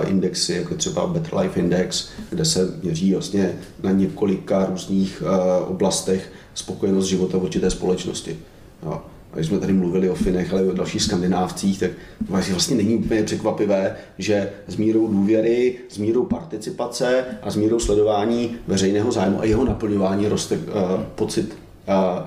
indexy, 0.06 0.52
jako 0.52 0.74
třeba 0.74 1.06
Better 1.06 1.38
Life 1.38 1.60
Index, 1.60 2.08
kde 2.30 2.44
se 2.44 2.74
měří 2.82 3.12
vlastně 3.12 3.58
na 3.82 3.90
několika 3.90 4.66
různých 4.66 5.22
oblastech 5.68 6.32
spokojenost 6.54 7.06
života 7.06 7.38
v 7.38 7.42
určité 7.42 7.70
společnosti. 7.70 8.38
Jo 8.82 9.02
když 9.36 9.46
jsme 9.46 9.58
tady 9.58 9.72
mluvili 9.72 10.10
o 10.10 10.14
Finech, 10.14 10.52
ale 10.52 10.64
i 10.64 10.68
o 10.68 10.72
dalších 10.72 11.02
skandinávcích, 11.02 11.80
tak 11.80 11.90
vlastně 12.28 12.76
není 12.76 12.96
úplně 12.96 13.22
překvapivé, 13.22 13.96
že 14.18 14.50
s 14.68 14.76
mírou 14.76 15.08
důvěry, 15.08 15.74
s 15.88 15.98
mírou 15.98 16.24
participace 16.24 17.24
a 17.42 17.50
s 17.50 17.56
mírou 17.56 17.78
sledování 17.78 18.56
veřejného 18.66 19.12
zájmu 19.12 19.40
a 19.40 19.44
jeho 19.44 19.64
naplňování 19.64 20.28
roste 20.28 20.56
uh, 20.56 20.62
pocit 21.14 21.58
uh, 21.88 22.26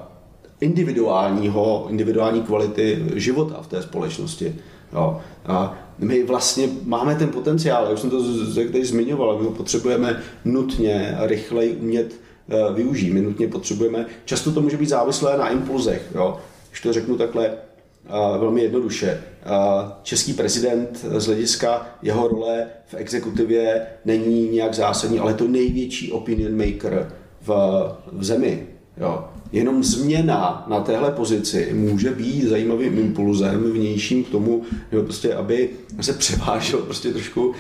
individuálního, 0.62 1.88
individuální 1.90 2.42
kvality 2.42 3.04
života 3.16 3.62
v 3.62 3.68
té 3.68 3.82
společnosti. 3.82 4.56
Jo. 4.94 5.22
A 5.46 5.78
my 6.00 6.24
vlastně 6.24 6.70
máme 6.84 7.16
ten 7.16 7.30
potenciál, 7.30 7.88
jak 7.90 7.98
jsem 7.98 8.10
to 8.10 8.24
tady 8.72 8.86
zmiňoval, 8.86 9.38
my 9.38 9.46
ho 9.46 9.52
potřebujeme 9.52 10.20
nutně, 10.46 11.18
rychleji 11.20 11.76
umět 11.76 12.16
uh, 12.48 12.76
využít. 12.76 13.14
My 13.14 13.22
nutně 13.22 13.48
potřebujeme, 13.48 14.06
často 14.26 14.52
to 14.52 14.62
může 14.62 14.78
být 14.78 14.90
závislé 14.90 15.38
na 15.38 15.50
impulzech. 15.50 16.02
Jo 16.16 16.38
když 16.70 16.82
to 16.82 16.94
řeknu 16.94 17.18
takhle 17.18 17.52
velmi 18.40 18.62
jednoduše. 18.62 19.24
Český 20.04 20.34
prezident 20.34 21.06
z 21.18 21.26
hlediska 21.26 21.88
jeho 22.02 22.28
role 22.28 22.68
v 22.88 22.94
exekutivě 22.94 23.82
není 24.06 24.50
nějak 24.50 24.74
zásadní, 24.74 25.20
ale 25.20 25.34
to 25.34 25.48
největší 25.48 26.12
opinion 26.12 26.58
maker 26.58 27.12
v, 27.42 27.52
v 28.12 28.24
zemi. 28.24 28.68
Jo. 28.98 29.26
Jenom 29.52 29.84
změna 29.84 30.66
na 30.68 30.80
téhle 30.80 31.12
pozici 31.12 31.70
může 31.74 32.12
být 32.12 32.44
zajímavým 32.44 33.00
impulzem 33.00 33.72
vnějším 33.72 34.24
k 34.24 34.30
tomu, 34.30 34.64
jo, 34.92 35.04
prostě, 35.04 35.34
aby 35.34 35.70
se 36.02 36.14
převážel 36.14 36.80
prostě 36.80 37.10
trošku 37.10 37.54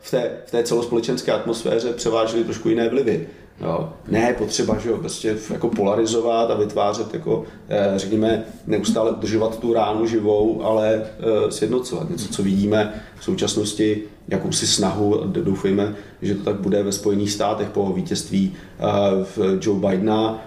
v 0.00 0.10
té, 0.10 0.30
v 0.46 0.50
té 0.50 0.62
celospolečenské 0.62 1.32
atmosféře 1.32 1.92
převážely 1.92 2.44
trošku 2.44 2.68
jiné 2.68 2.88
vlivy. 2.88 3.28
Jo. 3.62 3.92
Ne 4.08 4.34
potřeba, 4.38 4.78
že 4.78 4.88
jo, 4.88 4.96
prostě 4.96 5.36
jako 5.50 5.68
polarizovat 5.68 6.50
a 6.50 6.54
vytvářet, 6.54 7.14
jako, 7.14 7.44
eh, 7.68 7.92
řekněme, 7.96 8.44
neustále 8.66 9.10
udržovat 9.10 9.58
tu 9.58 9.72
ránu 9.72 10.06
živou, 10.06 10.64
ale 10.64 10.94
eh, 10.94 11.50
sjednocovat. 11.50 12.10
Něco, 12.10 12.28
co 12.28 12.42
vidíme 12.42 13.02
v 13.18 13.24
současnosti, 13.24 14.02
jakousi 14.28 14.66
snahu, 14.66 15.20
doufejme, 15.26 15.94
že 16.22 16.34
to 16.34 16.44
tak 16.44 16.56
bude 16.56 16.82
ve 16.82 16.92
Spojených 16.92 17.30
státech 17.32 17.68
po 17.68 17.92
vítězství 17.92 18.52
eh, 18.78 18.82
Joe 19.60 19.80
Bidena, 19.80 20.44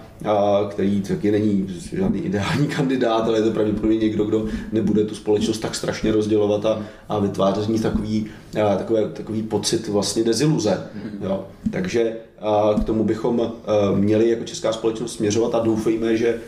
který 0.70 1.00
taky 1.00 1.30
není 1.30 1.66
žádný 1.92 2.20
ideální 2.20 2.66
kandidát, 2.66 3.28
ale 3.28 3.38
je 3.38 3.42
to 3.42 3.50
pravděpodobně 3.50 3.98
někdo, 3.98 4.24
kdo 4.24 4.46
nebude 4.72 5.04
tu 5.04 5.14
společnost 5.14 5.58
tak 5.58 5.74
strašně 5.74 6.12
rozdělovat 6.12 6.66
a, 6.66 6.82
a 7.08 7.18
vytvářet 7.18 7.64
z 7.64 7.68
ní 7.68 7.78
takový, 7.78 8.26
takový, 8.52 9.00
takový 9.12 9.42
pocit 9.42 9.88
vlastně 9.88 10.24
deziluze. 10.24 10.86
Jo. 11.20 11.46
Takže 11.70 12.16
k 12.80 12.84
tomu 12.84 13.04
bychom 13.04 13.52
měli 13.94 14.30
jako 14.30 14.44
česká 14.44 14.72
společnost 14.72 15.12
směřovat 15.12 15.54
a 15.54 15.64
doufejme, 15.64 16.16
že 16.16 16.38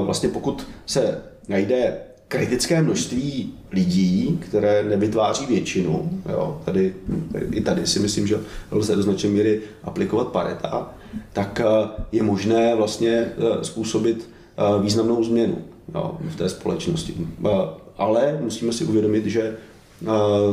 vlastně 0.00 0.28
pokud 0.28 0.66
se 0.86 1.18
najde 1.48 1.96
kritické 2.28 2.82
množství 2.82 3.54
lidí, 3.72 4.38
které 4.42 4.84
nevytváří 4.84 5.46
většinu, 5.46 6.10
jo, 6.28 6.60
tady, 6.64 6.94
i 7.50 7.60
tady 7.60 7.86
si 7.86 7.98
myslím, 7.98 8.26
že 8.26 8.36
lze 8.70 8.96
do 8.96 9.02
značné 9.02 9.30
míry 9.30 9.60
aplikovat 9.84 10.28
pareta, 10.28 10.94
tak 11.32 11.60
je 12.12 12.22
možné 12.22 12.74
vlastně 12.74 13.28
způsobit 13.62 14.30
významnou 14.82 15.24
změnu 15.24 15.58
jo, 15.94 16.16
v 16.20 16.36
té 16.36 16.48
společnosti. 16.48 17.14
Ale 17.98 18.38
musíme 18.40 18.72
si 18.72 18.84
uvědomit, 18.84 19.26
že 19.26 19.56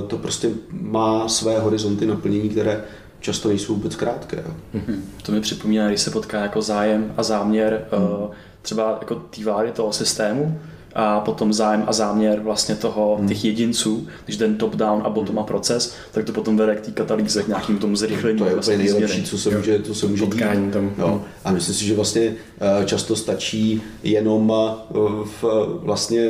to 0.07 0.17
prostě 0.17 0.49
má 0.71 1.27
své 1.27 1.59
horizonty 1.59 2.05
naplnění, 2.05 2.49
které 2.49 2.83
často 3.19 3.49
nejsou 3.49 3.75
vůbec 3.75 3.95
krátké. 3.95 4.43
Mm-hmm. 4.75 4.95
To 5.23 5.31
mi 5.31 5.41
připomíná, 5.41 5.87
když 5.87 6.01
se 6.01 6.11
potká 6.11 6.41
jako 6.41 6.61
zájem 6.61 7.13
a 7.17 7.23
záměr 7.23 7.85
mm. 7.91 8.27
třeba 8.61 8.97
jako 8.99 9.15
té 9.15 9.43
vlády 9.43 9.71
toho 9.71 9.93
systému, 9.93 10.59
a 10.95 11.19
potom 11.19 11.53
zájem 11.53 11.83
a 11.87 11.93
záměr 11.93 12.39
vlastně 12.39 12.75
toho, 12.75 13.15
hmm. 13.19 13.27
těch 13.27 13.45
jedinců, 13.45 14.07
když 14.25 14.37
ten 14.37 14.57
top-down 14.57 15.01
a 15.05 15.09
bottom-up 15.09 15.45
proces, 15.45 15.95
tak 16.11 16.25
to 16.25 16.33
potom 16.33 16.57
vede 16.57 16.75
k 16.75 16.81
té 16.81 16.91
katalýze, 16.91 17.43
k 17.43 17.47
nějakým 17.47 17.77
tomu 17.77 17.95
zrychlení. 17.95 18.39
To 18.39 18.45
je 18.45 18.53
vlastně 18.53 18.77
nejlepší, 18.77 19.23
co 19.23 19.37
se 19.37 19.57
může, 19.57 19.81
co 19.81 19.95
se 19.95 20.07
může 20.07 20.25
dít. 20.25 20.71
Tam. 20.73 20.93
Jo. 20.97 21.23
A 21.45 21.51
myslím 21.51 21.75
si, 21.75 21.85
že 21.85 21.95
vlastně 21.95 22.35
eh, 22.81 22.85
často 22.85 23.15
stačí 23.15 23.81
jenom 24.03 24.53
eh, 24.53 24.95
v, 25.41 25.43
vlastně 25.83 26.29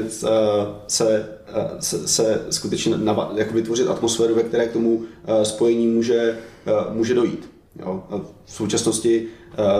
se 0.88 1.26
se, 1.80 2.08
se 2.08 2.42
skutečně 2.50 2.98
nava, 2.98 3.32
jako 3.36 3.54
vytvořit 3.54 3.88
atmosféru, 3.88 4.36
ve 4.36 4.44
které 4.44 4.68
k 4.68 4.72
tomu 4.72 5.02
spojení 5.44 5.88
může, 5.88 6.38
může 6.90 7.14
dojít. 7.14 7.50
Jo? 7.80 8.04
A 8.10 8.18
v 8.46 8.54
současnosti 8.54 9.28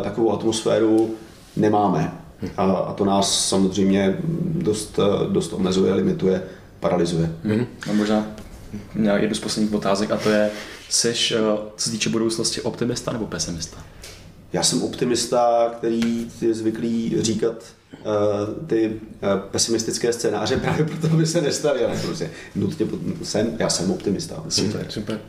takovou 0.04 0.32
atmosféru 0.32 1.16
nemáme. 1.56 2.22
A, 2.58 2.64
a 2.64 2.94
to 2.94 3.06
nás 3.06 3.50
samozřejmě 3.50 4.18
dost, 4.44 5.00
dost 5.30 5.54
omezuje, 5.54 5.94
limituje, 5.94 6.44
paralyzuje. 6.80 7.36
Mm. 7.44 7.66
A 7.90 7.94
možná 7.94 8.28
jednu 8.96 9.36
z 9.36 9.40
posledních 9.40 9.74
otázek 9.74 10.12
a 10.12 10.18
to 10.18 10.30
je, 10.30 10.52
jsi, 10.90 11.14
co 11.14 11.84
se 11.84 11.92
týče 11.92 12.10
budoucnosti, 12.10 12.62
optimista 12.62 13.12
nebo 13.12 13.28
pesimista? 13.28 13.78
Já 14.54 14.64
jsem 14.64 14.84
optimista, 14.84 15.72
který 15.78 16.28
je 16.42 16.54
zvyklý 16.54 17.22
říkat 17.22 17.56
uh, 18.06 18.68
ty 18.68 18.88
uh, 18.88 19.40
pesimistické 19.52 20.14
scénáře 20.14 20.58
právě 20.62 20.86
proto, 20.86 21.14
aby 21.14 21.26
se 21.26 21.42
nestaly, 21.42 21.86
ale 21.86 21.98
prostě 22.06 22.30
nutně 22.56 22.88
jsem, 23.24 23.56
já 23.60 23.70
jsem 23.70 23.92
optimista. 23.92 24.44
Super, 24.50 24.86
super. 24.90 25.20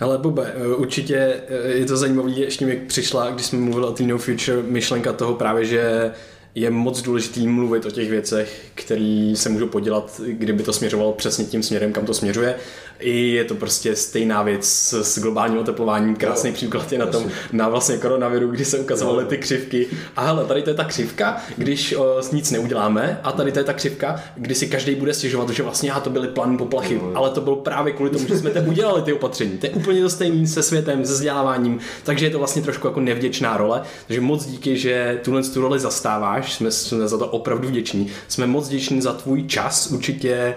Ale 0.00 0.18
Bube, 0.18 0.52
eh, 0.56 0.66
určitě 0.66 1.40
je 1.64 1.86
to 1.86 1.96
zajímavé, 1.96 2.30
ještě 2.30 2.66
mi 2.66 2.76
přišla, 2.76 3.30
když 3.30 3.46
jsme 3.46 3.58
mluvili 3.58 3.86
o 3.86 3.92
té 3.92 4.02
No 4.02 4.18
Future, 4.18 4.62
myšlenka 4.62 5.12
toho 5.12 5.34
právě, 5.34 5.64
že 5.64 6.12
je 6.54 6.70
moc 6.70 7.02
důležitý 7.02 7.46
mluvit 7.46 7.86
o 7.86 7.90
těch 7.90 8.10
věcech, 8.10 8.70
které 8.74 9.32
se 9.36 9.48
můžou 9.48 9.66
podělat, 9.66 10.20
kdyby 10.26 10.62
to 10.62 10.72
směřovalo 10.72 11.12
přesně 11.12 11.44
tím 11.44 11.62
směrem, 11.62 11.92
kam 11.92 12.06
to 12.06 12.14
směřuje. 12.14 12.54
I 13.00 13.28
je 13.28 13.44
to 13.44 13.54
prostě 13.54 13.96
stejná 13.96 14.42
věc 14.42 14.68
s, 14.68 15.02
s 15.02 15.18
globálním 15.18 15.58
oteplováním. 15.58 16.16
Krásný 16.16 16.50
jo, 16.50 16.54
příklad 16.54 16.92
je 16.92 16.98
na 16.98 17.06
tom, 17.06 17.26
na 17.52 17.68
vlastně 17.68 17.96
koronaviru, 17.96 18.48
kdy 18.48 18.64
se 18.64 18.78
ukazovaly 18.78 19.24
ty 19.24 19.38
křivky. 19.38 19.86
A 20.16 20.26
hele, 20.26 20.44
tady 20.44 20.62
to 20.62 20.70
je 20.70 20.74
ta 20.74 20.84
křivka, 20.84 21.42
když 21.56 21.92
o, 21.92 22.22
s 22.22 22.32
nic 22.32 22.50
neuděláme, 22.50 23.20
a 23.22 23.32
tady 23.32 23.52
to 23.52 23.58
je 23.58 23.64
ta 23.64 23.72
křivka, 23.72 24.22
kdy 24.36 24.54
si 24.54 24.66
každý 24.66 24.94
bude 24.94 25.14
stěžovat, 25.14 25.50
že 25.50 25.62
vlastně 25.62 25.90
já 25.90 26.00
to 26.00 26.10
byly 26.10 26.28
plány 26.28 26.58
poplachy, 26.58 27.00
ale 27.14 27.30
to 27.30 27.40
bylo 27.40 27.56
právě 27.56 27.92
kvůli 27.92 28.10
tomu, 28.10 28.28
že 28.28 28.38
jsme 28.38 28.50
to 28.50 28.60
udělali 28.60 29.02
ty 29.02 29.12
opatření. 29.12 29.58
To 29.58 29.66
je 29.66 29.72
úplně 29.72 30.02
to 30.02 30.10
stejné 30.10 30.46
se 30.46 30.62
světem, 30.62 31.04
se 31.04 31.12
vzděláváním, 31.12 31.78
takže 32.04 32.26
je 32.26 32.30
to 32.30 32.38
vlastně 32.38 32.62
trošku 32.62 32.86
jako 32.86 33.00
nevděčná 33.00 33.56
role. 33.56 33.82
Takže 34.06 34.20
moc 34.20 34.46
díky, 34.46 34.76
že 34.76 35.20
tuhle 35.24 35.42
tu 35.42 35.60
roli 35.60 35.80
zastáváš 35.80 36.54
jsme, 36.54 36.70
jsme 36.70 37.08
za 37.08 37.18
to 37.18 37.26
opravdu 37.26 37.68
vděční. 37.68 38.10
Jsme 38.28 38.46
moc 38.46 38.68
vděční 38.68 39.00
za 39.00 39.12
tvůj 39.12 39.46
čas, 39.46 39.90
určitě 39.90 40.54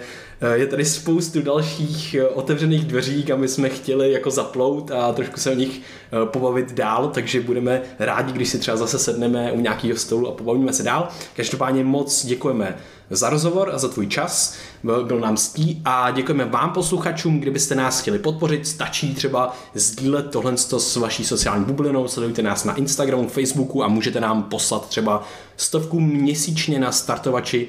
je 0.54 0.68
tady 0.68 0.86
spoustu 0.86 1.42
dalších 1.42 2.14
eh, 2.14 2.28
otevřených 2.28 2.86
dveří, 2.86 3.24
kam 3.24 3.44
jsme 3.48 3.70
chtěli 3.70 4.12
jako 4.12 4.32
zaplout 4.32 4.92
a 4.92 5.14
trošku 5.14 5.40
se 5.40 5.52
o 5.52 5.54
nich 5.54 5.82
eh, 5.82 6.26
pobavit 6.26 6.74
dál, 6.74 7.08
takže 7.14 7.42
budeme 7.42 7.82
rádi, 8.00 8.34
když 8.34 8.50
si 8.50 8.60
třeba 8.60 8.78
zase 8.78 9.00
sedneme 9.00 9.52
u 9.52 9.60
nějakého 9.60 9.98
stolu 9.98 10.28
a 10.28 10.32
pobavíme 10.32 10.74
se 10.74 10.84
dál. 10.84 11.08
Každopádně 11.36 11.84
moc 11.84 12.26
děkujeme 12.26 12.78
za 13.12 13.30
rozhovor 13.30 13.72
a 13.74 13.78
za 13.78 13.88
tvůj 13.88 14.08
čas, 14.08 14.56
byl, 14.84 15.20
nám 15.20 15.38
stí 15.38 15.82
a 15.86 16.12
děkujeme 16.12 16.46
vám 16.46 16.70
posluchačům, 16.70 17.40
kdybyste 17.40 17.76
nás 17.76 18.02
chtěli 18.02 18.20
podpořit, 18.20 18.68
stačí 18.68 19.16
třeba 19.16 19.58
sdílet 19.74 20.32
tohle 20.32 20.58
s 20.58 20.96
vaší 20.96 21.26
sociální 21.26 21.66
bublinou, 21.66 22.08
sledujte 22.08 22.42
nás 22.42 22.64
na 22.64 22.76
Instagramu, 22.76 23.28
Facebooku 23.28 23.84
a 23.84 23.88
můžete 23.88 24.20
nám 24.20 24.44
poslat 24.44 24.88
třeba 24.90 25.24
stovku 25.58 26.00
měsíčně 26.00 26.80
na 26.80 26.92
startovači, 26.92 27.68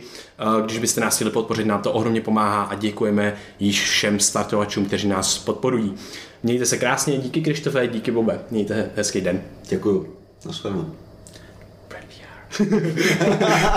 když 0.65 0.79
byste 0.79 1.01
nás 1.01 1.15
chtěli 1.15 1.31
podpořit, 1.31 1.65
nám 1.65 1.83
to 1.83 1.93
ohromně 1.93 2.21
pomáhá 2.21 2.63
a 2.63 2.75
děkujeme 2.75 3.37
již 3.61 3.91
všem 3.91 4.21
startovačům, 4.21 4.85
kteří 4.85 5.09
nás 5.09 5.39
podporují. 5.39 5.95
Mějte 6.43 6.67
se 6.67 6.79
krásně, 6.79 7.19
díky 7.19 7.41
Krištofe, 7.41 7.87
díky 7.89 8.11
Bobe, 8.11 8.41
mějte 8.51 8.91
hezký 8.97 9.21
den. 9.21 9.43
Děkuju, 9.69 10.17
nashledanou. 10.47 11.02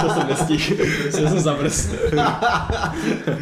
To 0.01 0.13
jsem 0.13 0.27
nestihl, 0.27 0.85
jsem 1.09 1.39
zavrst. 1.39 1.89